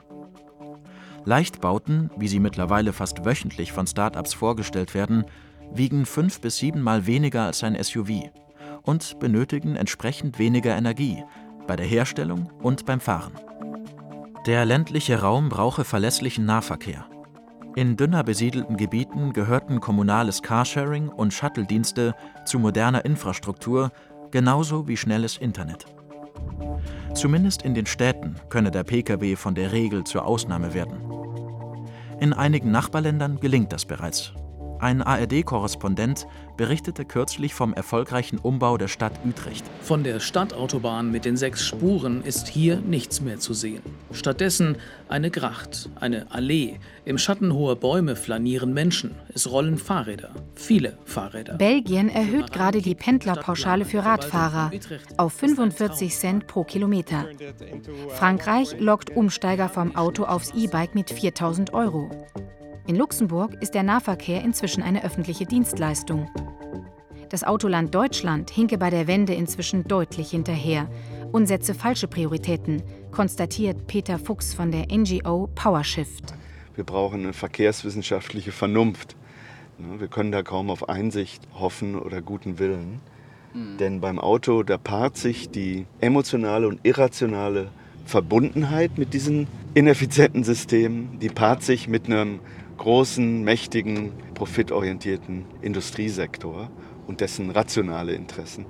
Leichtbauten, 1.25 2.11
wie 2.17 2.27
sie 2.27 2.39
mittlerweile 2.39 2.93
fast 2.93 3.25
wöchentlich 3.25 3.71
von 3.71 3.87
Start-ups 3.87 4.35
vorgestellt 4.35 4.93
werden, 4.93 5.25
wiegen 5.73 6.05
fünf 6.05 6.39
bis 6.39 6.57
siebenmal 6.57 7.07
weniger 7.07 7.43
als 7.45 7.63
ein 7.63 7.81
SUV 7.81 8.29
und 8.83 9.19
benötigen 9.19 9.75
entsprechend 9.75 10.37
weniger 10.37 10.75
Energie 10.75 11.23
bei 11.67 11.75
der 11.75 11.85
Herstellung 11.85 12.49
und 12.61 12.85
beim 12.85 12.99
Fahren. 12.99 13.33
Der 14.45 14.65
ländliche 14.65 15.21
Raum 15.21 15.49
brauche 15.49 15.83
verlässlichen 15.83 16.45
Nahverkehr. 16.45 17.05
In 17.75 17.95
dünner 17.95 18.23
besiedelten 18.23 18.75
Gebieten 18.75 19.33
gehörten 19.33 19.79
kommunales 19.79 20.41
Carsharing 20.41 21.09
und 21.09 21.33
Shuttle-Dienste 21.33 22.15
zu 22.45 22.59
moderner 22.59 23.05
Infrastruktur 23.05 23.91
genauso 24.31 24.87
wie 24.87 24.97
schnelles 24.97 25.37
Internet. 25.37 25.85
Zumindest 27.13 27.61
in 27.61 27.73
den 27.73 27.85
Städten 27.85 28.35
könne 28.49 28.71
der 28.71 28.83
Pkw 28.83 29.35
von 29.35 29.55
der 29.55 29.71
Regel 29.71 30.03
zur 30.03 30.25
Ausnahme 30.25 30.73
werden. 30.73 30.99
In 32.19 32.33
einigen 32.33 32.71
Nachbarländern 32.71 33.39
gelingt 33.39 33.71
das 33.73 33.85
bereits. 33.85 34.33
Ein 34.81 35.03
ARD-Korrespondent 35.03 36.25
berichtete 36.57 37.05
kürzlich 37.05 37.53
vom 37.53 37.71
erfolgreichen 37.71 38.39
Umbau 38.39 38.77
der 38.79 38.87
Stadt 38.87 39.13
Utrecht. 39.23 39.63
Von 39.83 40.03
der 40.03 40.19
Stadtautobahn 40.19 41.11
mit 41.11 41.23
den 41.23 41.37
sechs 41.37 41.63
Spuren 41.63 42.23
ist 42.23 42.47
hier 42.47 42.77
nichts 42.77 43.21
mehr 43.21 43.37
zu 43.37 43.53
sehen. 43.53 43.83
Stattdessen 44.11 44.77
eine 45.07 45.29
Gracht, 45.29 45.89
eine 45.99 46.31
Allee. 46.31 46.79
Im 47.05 47.19
Schatten 47.19 47.53
hoher 47.53 47.75
Bäume 47.75 48.15
flanieren 48.15 48.73
Menschen. 48.73 49.13
Es 49.35 49.51
rollen 49.51 49.77
Fahrräder. 49.77 50.31
Viele 50.55 50.97
Fahrräder. 51.05 51.53
Belgien 51.57 52.09
erhöht 52.09 52.51
gerade 52.51 52.81
die 52.81 52.95
Pendlerpauschale 52.95 53.85
für 53.85 54.03
Radfahrer 54.03 54.71
auf 55.17 55.33
45 55.33 56.11
Cent 56.15 56.47
pro 56.47 56.63
Kilometer. 56.63 57.27
Frankreich 58.09 58.79
lockt 58.79 59.15
Umsteiger 59.15 59.69
vom 59.69 59.95
Auto 59.95 60.23
aufs 60.23 60.51
E-Bike 60.55 60.95
mit 60.95 61.11
4000 61.11 61.71
Euro. 61.75 62.09
In 62.87 62.95
Luxemburg 62.95 63.61
ist 63.61 63.75
der 63.75 63.83
Nahverkehr 63.83 64.43
inzwischen 64.43 64.81
eine 64.81 65.03
öffentliche 65.03 65.45
Dienstleistung. 65.45 66.29
Das 67.29 67.43
Autoland 67.43 67.93
Deutschland 67.93 68.49
hinke 68.49 68.77
bei 68.77 68.89
der 68.89 69.07
Wende 69.07 69.33
inzwischen 69.33 69.87
deutlich 69.87 70.31
hinterher 70.31 70.89
und 71.31 71.45
setze 71.45 71.75
falsche 71.75 72.07
Prioritäten, 72.07 72.81
konstatiert 73.11 73.87
Peter 73.87 74.17
Fuchs 74.17 74.53
von 74.53 74.71
der 74.71 74.87
NGO 74.91 75.47
PowerShift. 75.53 76.33
Wir 76.75 76.83
brauchen 76.83 77.21
eine 77.21 77.33
verkehrswissenschaftliche 77.33 78.51
Vernunft. 78.51 79.15
Wir 79.77 80.07
können 80.07 80.31
da 80.31 80.41
kaum 80.41 80.69
auf 80.69 80.89
Einsicht 80.89 81.47
hoffen 81.53 81.97
oder 81.97 82.21
guten 82.21 82.57
Willen. 82.59 82.99
Mhm. 83.53 83.77
Denn 83.77 84.01
beim 84.01 84.19
Auto, 84.19 84.63
da 84.63 84.77
paart 84.77 85.17
sich 85.17 85.49
die 85.49 85.85
emotionale 85.99 86.67
und 86.67 86.79
irrationale 86.83 87.69
Verbundenheit 88.05 88.97
mit 88.97 89.13
diesen 89.13 89.47
ineffizienten 89.73 90.43
Systemen, 90.43 91.19
die 91.19 91.29
paart 91.29 91.63
sich 91.63 91.87
mit 91.87 92.07
einem 92.07 92.39
großen, 92.81 93.43
mächtigen, 93.43 94.11
profitorientierten 94.33 95.45
Industriesektor 95.61 96.67
und 97.05 97.21
dessen 97.21 97.51
rationale 97.51 98.13
Interessen. 98.13 98.65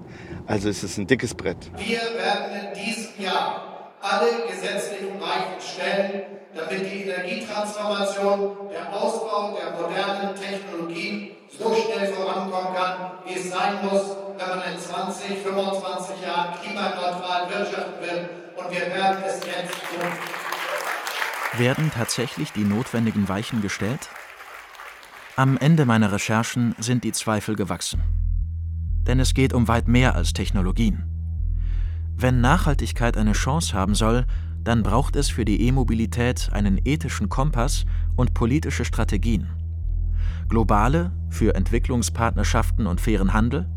Also 0.46 0.68
es 0.68 0.84
ist 0.84 0.98
ein 0.98 1.08
dickes 1.08 1.34
Brett. 1.34 1.72
Wir 1.78 2.02
werden 2.20 2.52
in 2.68 2.74
diesem 2.74 3.24
Jahr 3.24 3.94
alle 4.02 4.50
gesetzlichen 4.50 5.18
Weichen 5.18 5.62
stellen, 5.62 6.24
damit 6.54 6.92
die 6.92 7.04
Energietransformation, 7.04 8.70
der 8.70 8.94
Ausbau 8.94 9.58
der 9.58 9.80
modernen 9.80 10.36
Technologien 10.36 11.32
so 11.48 11.74
schnell 11.74 12.12
vorankommen 12.12 12.76
kann, 12.76 13.12
wie 13.26 13.40
es 13.40 13.50
sein 13.50 13.76
muss, 13.82 14.18
wenn 14.38 14.50
man 14.50 14.74
in 14.74 14.78
20, 14.78 15.38
25 15.38 16.22
Jahren 16.22 16.60
klimaneutral 16.62 17.48
wirtschaften 17.48 18.02
will. 18.02 18.30
Und 18.58 18.72
wir 18.72 18.94
werden 18.94 19.24
es 19.26 19.36
jetzt 19.36 19.72
tun. 19.72 20.41
Werden 21.58 21.92
tatsächlich 21.92 22.54
die 22.54 22.64
notwendigen 22.64 23.28
Weichen 23.28 23.62
gestellt? 23.62 24.10
Am 25.36 25.58
Ende 25.58 25.86
meiner 25.86 26.14
Recherchen 26.14 26.76
sind 26.80 27.04
die 27.04 27.12
Zweifel 27.12 27.58
gewachsen. 27.58 28.02
Denn 29.06 29.20
es 29.20 29.34
geht 29.34 29.52
um 29.52 29.68
weit 29.68 29.90
mehr 29.90 30.16
als 30.16 30.32
Technologien. 30.32 31.04
Wenn 32.16 32.40
Nachhaltigkeit 32.40 33.18
eine 33.18 33.34
Chance 33.34 33.74
haben 33.74 33.96
soll, 33.96 34.26
dann 34.64 34.82
braucht 34.82 35.18
es 35.18 35.30
für 35.30 35.44
die 35.44 35.68
E-Mobilität 35.68 36.52
einen 36.54 36.80
ethischen 36.86 37.28
Kompass 37.28 37.86
und 38.16 38.34
politische 38.34 38.86
Strategien. 38.86 39.50
Globale 40.48 41.12
für 41.30 41.56
Entwicklungspartnerschaften 41.56 42.88
und 42.88 43.02
fairen 43.02 43.34
Handel, 43.34 43.68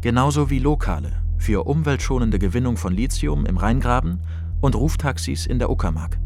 genauso 0.00 0.50
wie 0.50 0.58
lokale 0.58 1.12
für 1.38 1.64
umweltschonende 1.64 2.40
Gewinnung 2.40 2.76
von 2.76 2.92
Lithium 2.92 3.46
im 3.46 3.56
Rheingraben 3.56 4.20
und 4.60 4.74
Ruftaxis 4.74 5.46
in 5.46 5.60
der 5.60 5.70
Uckermark. 5.70 6.18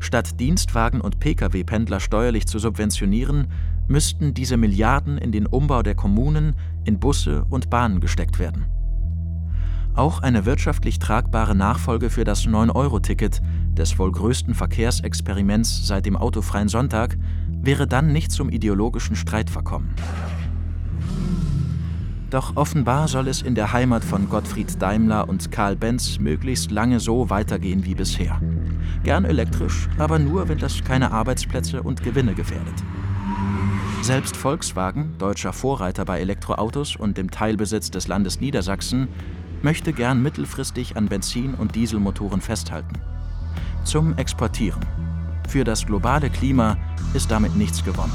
Statt 0.00 0.40
Dienstwagen 0.40 1.00
und 1.00 1.18
Pkw-Pendler 1.18 2.00
steuerlich 2.00 2.46
zu 2.46 2.58
subventionieren, 2.58 3.48
müssten 3.88 4.34
diese 4.34 4.56
Milliarden 4.56 5.18
in 5.18 5.32
den 5.32 5.46
Umbau 5.46 5.82
der 5.82 5.94
Kommunen, 5.94 6.54
in 6.84 6.98
Busse 6.98 7.44
und 7.50 7.70
Bahnen 7.70 8.00
gesteckt 8.00 8.38
werden. 8.38 8.66
Auch 9.94 10.22
eine 10.22 10.44
wirtschaftlich 10.44 10.98
tragbare 10.98 11.54
Nachfolge 11.54 12.10
für 12.10 12.24
das 12.24 12.46
9-Euro-Ticket 12.46 13.40
des 13.74 13.98
wohl 13.98 14.10
größten 14.10 14.54
Verkehrsexperiments 14.54 15.86
seit 15.86 16.06
dem 16.06 16.16
autofreien 16.16 16.68
Sonntag 16.68 17.16
wäre 17.48 17.86
dann 17.86 18.12
nicht 18.12 18.32
zum 18.32 18.50
ideologischen 18.50 19.16
Streit 19.16 19.50
verkommen. 19.50 19.94
Doch 22.34 22.56
offenbar 22.56 23.06
soll 23.06 23.28
es 23.28 23.42
in 23.42 23.54
der 23.54 23.72
Heimat 23.72 24.02
von 24.02 24.28
Gottfried 24.28 24.82
Daimler 24.82 25.28
und 25.28 25.52
Karl 25.52 25.76
Benz 25.76 26.18
möglichst 26.18 26.72
lange 26.72 26.98
so 26.98 27.30
weitergehen 27.30 27.84
wie 27.84 27.94
bisher. 27.94 28.40
Gern 29.04 29.24
elektrisch, 29.24 29.88
aber 29.98 30.18
nur, 30.18 30.48
wenn 30.48 30.58
das 30.58 30.82
keine 30.82 31.12
Arbeitsplätze 31.12 31.84
und 31.84 32.02
Gewinne 32.02 32.34
gefährdet. 32.34 32.74
Selbst 34.02 34.36
Volkswagen, 34.36 35.14
deutscher 35.18 35.52
Vorreiter 35.52 36.04
bei 36.04 36.18
Elektroautos 36.18 36.96
und 36.96 37.18
dem 37.18 37.30
Teilbesitz 37.30 37.92
des 37.92 38.08
Landes 38.08 38.40
Niedersachsen, 38.40 39.06
möchte 39.62 39.92
gern 39.92 40.20
mittelfristig 40.20 40.96
an 40.96 41.06
Benzin- 41.06 41.54
und 41.54 41.76
Dieselmotoren 41.76 42.40
festhalten. 42.40 42.98
Zum 43.84 44.18
Exportieren. 44.18 44.84
Für 45.48 45.62
das 45.62 45.86
globale 45.86 46.30
Klima 46.30 46.78
ist 47.14 47.30
damit 47.30 47.54
nichts 47.54 47.84
gewonnen. 47.84 48.12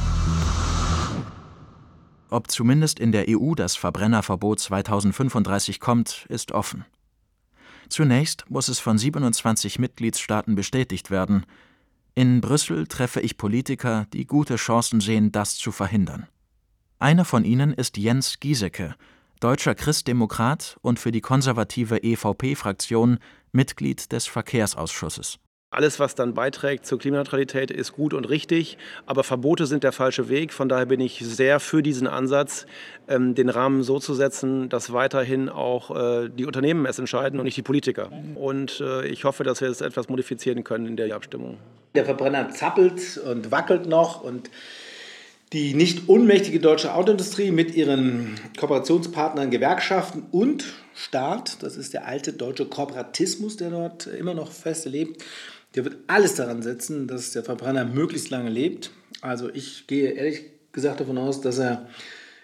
Ob 2.30 2.51
zumindest 2.51 2.99
in 2.99 3.11
der 3.11 3.25
EU 3.27 3.55
das 3.55 3.75
Verbrennerverbot 3.75 4.59
2035 4.59 5.80
kommt, 5.80 6.25
ist 6.30 6.51
offen. 6.51 6.86
Zunächst 7.89 8.45
muss 8.49 8.67
es 8.67 8.80
von 8.80 8.99
27 8.99 9.80
Mitgliedstaaten 9.80 10.53
bestätigt 10.53 11.09
werden. 11.09 11.45
In 12.13 12.39
Brüssel 12.39 12.86
treffe 12.86 13.19
ich 13.19 13.38
Politiker, 13.38 14.05
die 14.13 14.27
gute 14.27 14.57
Chancen 14.57 15.01
sehen, 15.01 15.32
das 15.32 15.55
zu 15.55 15.71
verhindern. 15.71 16.27
Einer 16.99 17.25
von 17.25 17.45
ihnen 17.45 17.73
ist 17.73 17.97
Jens 17.97 18.39
Giesecke, 18.39 18.95
deutscher 19.39 19.73
Christdemokrat 19.73 20.77
und 20.82 20.99
für 20.99 21.11
die 21.11 21.21
konservative 21.21 22.03
EVP-Fraktion 22.03 23.17
Mitglied 23.51 24.11
des 24.11 24.27
Verkehrsausschusses. 24.27 25.39
Alles, 25.72 25.99
was 25.99 26.15
dann 26.15 26.34
beiträgt 26.34 26.88
zur 26.88 26.97
Klimaneutralität, 26.97 27.70
ist 27.70 27.93
gut 27.93 28.15
und 28.15 28.28
richtig, 28.28 28.80
aber 29.05 29.24
Verbote 29.24 29.67
sind 29.67 29.84
der 29.84 29.91
falsche 29.91 30.28
Weg. 30.28 30.51
Von 30.51 30.67
daher 30.67 30.88
bin 30.88 30.99
ich 30.99 31.20
sehr 31.20 31.59
für 31.59 31.84
diesen 31.84 32.07
Ansatz, 32.07 32.65
ähm, 33.07 33.36
den 33.36 33.49
Rahmen 33.49 33.84
so 33.84 33.99
zu 33.99 34.15
setzen, 34.15 34.70
dass 34.70 34.93
weiterhin 34.93 35.47
auch 35.47 35.95
äh, 35.95 36.30
die 36.30 36.47
Unternehmen 36.47 36.88
es 36.88 36.97
entscheiden 36.97 37.39
und 37.39 37.45
nicht 37.45 37.57
die 37.57 37.61
Politiker. 37.61 38.11
Und 38.34 38.82
äh, 38.82 39.05
ich 39.05 39.26
hoffe, 39.26 39.43
dass 39.43 39.61
wir 39.61 39.70
es 39.70 39.82
etwas 39.82 40.09
modifizieren 40.09 40.63
können 40.63 40.88
in 40.88 40.97
der 40.97 41.15
Abstimmung. 41.15 41.59
Der 41.93 42.05
Verbrenner 42.05 42.49
zappelt 42.49 43.17
und 43.17 43.51
wackelt 43.51 43.86
noch 43.86 44.24
und 44.24 44.49
die 45.53 45.76
nicht 45.76 46.09
unmächtige 46.09 46.59
deutsche 46.59 46.95
Autoindustrie 46.95 47.51
mit 47.51 47.76
ihren 47.76 48.39
Kooperationspartnern, 48.57 49.51
Gewerkschaften 49.51 50.24
und 50.32 50.65
Staat, 50.95 51.63
das 51.63 51.78
ist 51.78 51.93
der 51.93 52.07
alte 52.07 52.34
deutsche 52.34 52.65
Kooperatismus, 52.65 53.57
der 53.57 53.70
dort 53.70 54.07
immer 54.07 54.34
noch 54.34 54.51
fest 54.51 54.86
lebt, 54.86 55.24
der 55.80 55.86
wird 55.86 55.97
alles 56.07 56.36
daran 56.36 56.61
setzen, 56.61 57.07
dass 57.07 57.32
der 57.32 57.41
Verbrenner 57.41 57.86
möglichst 57.86 58.30
lange 58.32 58.49
lebt. 58.49 58.91
Also 59.21 59.49
ich 59.49 59.88
gehe 59.88 60.11
ehrlich 60.11 60.41
gesagt 60.73 60.99
davon 60.99 61.17
aus, 61.17 61.39
dass 61.39 61.57
er 61.57 61.88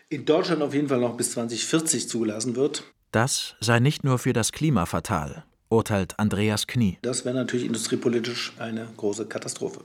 in 0.08 0.24
Deutschland 0.24 0.62
auf 0.62 0.74
jeden 0.74 0.88
Fall 0.88 1.02
noch 1.02 1.18
bis 1.18 1.32
2040 1.32 2.08
zugelassen 2.08 2.56
wird. 2.56 2.86
Das 3.12 3.56
sei 3.60 3.82
nicht 3.82 4.06
nur 4.06 4.20
für 4.20 4.32
das 4.32 4.54
Klima 4.54 4.86
fatal, 4.86 5.44
urteilt 5.68 6.18
Andreas 6.18 6.66
Knie. 6.66 6.98
Das 7.02 7.26
wäre 7.26 7.36
natürlich 7.36 7.66
industriepolitisch 7.66 8.54
eine 8.58 8.88
große 8.96 9.26
Katastrophe. 9.26 9.82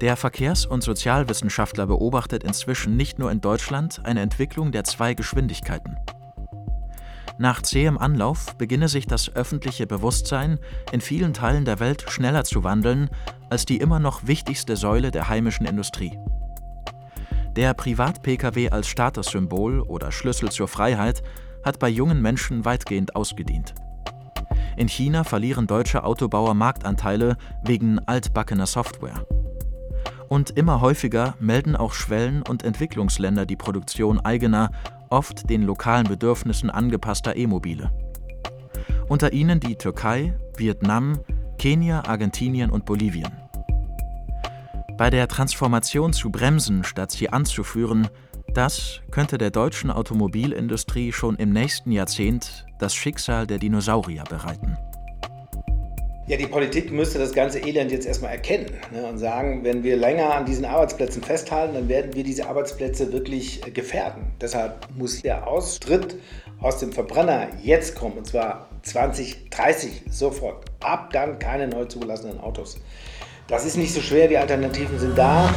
Der 0.00 0.16
Verkehrs- 0.16 0.64
und 0.64 0.84
Sozialwissenschaftler 0.84 1.86
beobachtet 1.86 2.44
inzwischen 2.44 2.96
nicht 2.96 3.18
nur 3.18 3.32
in 3.32 3.40
Deutschland 3.40 4.02
eine 4.04 4.20
Entwicklung 4.20 4.70
der 4.70 4.84
zwei 4.84 5.14
Geschwindigkeiten. 5.14 5.96
Nach 7.36 7.62
zähem 7.62 7.98
Anlauf 7.98 8.56
beginne 8.56 8.88
sich 8.88 9.06
das 9.06 9.34
öffentliche 9.34 9.86
Bewusstsein 9.86 10.58
in 10.92 11.00
vielen 11.00 11.32
Teilen 11.32 11.64
der 11.64 11.80
Welt 11.80 12.04
schneller 12.08 12.44
zu 12.44 12.62
wandeln 12.62 13.10
als 13.50 13.66
die 13.66 13.78
immer 13.78 13.98
noch 13.98 14.26
wichtigste 14.26 14.76
Säule 14.76 15.10
der 15.10 15.28
heimischen 15.28 15.66
Industrie. 15.66 16.16
Der 17.56 17.74
Privat-Pkw 17.74 18.70
als 18.70 18.88
Statussymbol 18.88 19.80
oder 19.80 20.12
Schlüssel 20.12 20.50
zur 20.50 20.68
Freiheit 20.68 21.22
hat 21.64 21.78
bei 21.78 21.88
jungen 21.88 22.22
Menschen 22.22 22.64
weitgehend 22.64 23.16
ausgedient. 23.16 23.74
In 24.76 24.88
China 24.88 25.24
verlieren 25.24 25.66
deutsche 25.66 26.02
Autobauer 26.04 26.54
Marktanteile 26.54 27.36
wegen 27.62 28.00
altbackener 28.00 28.66
Software. 28.66 29.24
Und 30.28 30.50
immer 30.50 30.80
häufiger 30.80 31.34
melden 31.38 31.76
auch 31.76 31.92
Schwellen- 31.92 32.42
und 32.42 32.64
Entwicklungsländer 32.64 33.46
die 33.46 33.56
Produktion 33.56 34.20
eigener, 34.20 34.70
oft 35.10 35.48
den 35.48 35.62
lokalen 35.62 36.08
Bedürfnissen 36.08 36.70
angepasster 36.70 37.36
E-Mobile. 37.36 37.90
Unter 39.08 39.32
ihnen 39.32 39.60
die 39.60 39.76
Türkei, 39.76 40.34
Vietnam, 40.56 41.20
Kenia, 41.58 42.04
Argentinien 42.06 42.70
und 42.70 42.84
Bolivien. 42.84 43.32
Bei 44.96 45.10
der 45.10 45.28
Transformation 45.28 46.12
zu 46.12 46.30
bremsen, 46.30 46.84
statt 46.84 47.10
sie 47.10 47.28
anzuführen, 47.28 48.08
das 48.54 49.00
könnte 49.10 49.38
der 49.38 49.50
deutschen 49.50 49.90
Automobilindustrie 49.90 51.12
schon 51.12 51.36
im 51.36 51.50
nächsten 51.50 51.90
Jahrzehnt 51.90 52.66
das 52.78 52.94
Schicksal 52.94 53.46
der 53.46 53.58
Dinosaurier 53.58 54.22
bereiten. 54.24 54.76
Ja, 56.26 56.38
die 56.38 56.46
Politik 56.46 56.90
müsste 56.90 57.18
das 57.18 57.34
ganze 57.34 57.58
Elend 57.58 57.92
jetzt 57.92 58.06
erstmal 58.06 58.30
erkennen 58.30 58.70
ne, 58.90 59.04
und 59.04 59.18
sagen, 59.18 59.62
wenn 59.62 59.82
wir 59.82 59.94
länger 59.94 60.34
an 60.34 60.46
diesen 60.46 60.64
Arbeitsplätzen 60.64 61.22
festhalten, 61.22 61.74
dann 61.74 61.86
werden 61.90 62.14
wir 62.14 62.24
diese 62.24 62.48
Arbeitsplätze 62.48 63.12
wirklich 63.12 63.66
äh, 63.66 63.70
gefährden. 63.70 64.32
Deshalb 64.40 64.88
muss 64.96 65.20
der 65.20 65.46
Austritt 65.46 66.16
aus 66.62 66.78
dem 66.78 66.94
Verbrenner 66.94 67.48
jetzt 67.62 67.94
kommen, 67.94 68.16
und 68.16 68.26
zwar 68.26 68.70
2030 68.84 70.04
sofort. 70.10 70.64
Ab 70.82 71.12
dann 71.12 71.38
keine 71.38 71.68
neu 71.68 71.84
zugelassenen 71.84 72.40
Autos. 72.40 72.78
Das 73.46 73.66
ist 73.66 73.76
nicht 73.76 73.92
so 73.92 74.00
schwer, 74.00 74.26
die 74.26 74.38
Alternativen 74.38 74.98
sind 74.98 75.18
da. 75.18 75.52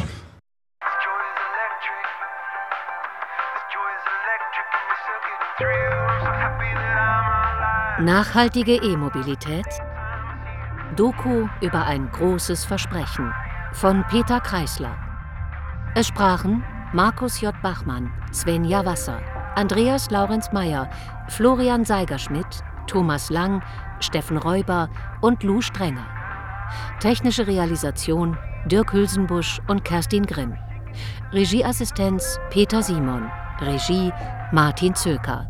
Nachhaltige 8.01 8.76
E-Mobilität 8.76 9.65
Doku 10.98 11.48
über 11.62 11.86
ein 11.86 12.10
großes 12.12 12.66
Versprechen 12.66 13.32
von 13.74 14.04
Peter 14.10 14.39
Kreisler. 14.39 14.98
Es 15.93 16.08
sprachen 16.08 16.64
Markus 16.91 17.39
J. 17.39 17.54
Bachmann, 17.62 18.12
Svenja 18.34 18.84
Wasser, 18.84 19.22
Andreas 19.56 20.10
Laurenz 20.10 20.52
Meyer, 20.52 20.89
Florian 21.28 21.86
Seigerschmidt, 21.86 22.64
Thomas 22.88 23.30
Lang, 23.30 23.62
Steffen 24.00 24.38
Räuber 24.38 24.89
und 25.22 25.43
Lou 25.43 25.62
Strenger. 25.62 26.08
Technische 27.00 27.45
Realisation 27.45 28.36
Dirk 28.66 28.91
Hülsenbusch 28.91 29.62
und 29.68 29.86
Kerstin 29.86 30.26
Grimm. 30.26 30.58
Regieassistenz 31.32 32.39
Peter 32.50 32.82
Simon. 32.82 33.30
Regie 33.62 34.12
Martin 34.52 34.95
Zöker. 34.95 35.48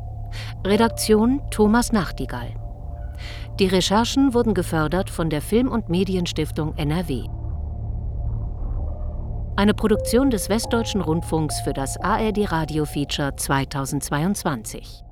Redaktion 0.65 1.41
Thomas 1.51 1.93
Nachtigall. 1.93 2.66
Die 3.59 3.65
Recherchen 3.65 4.35
wurden 4.35 4.53
gefördert 4.53 5.09
von 5.09 5.31
der 5.31 5.41
Film- 5.41 5.71
und 5.71 5.89
Medienstiftung 5.89 6.75
NRW. 6.77 7.23
Eine 9.55 9.73
Produktion 9.73 10.29
des 10.29 10.47
Westdeutschen 10.47 11.01
Rundfunks 11.01 11.61
für 11.61 11.73
das 11.73 11.97
ARD 11.97 12.51
Radio 12.51 12.85
Feature 12.85 13.35
2022. 13.35 15.06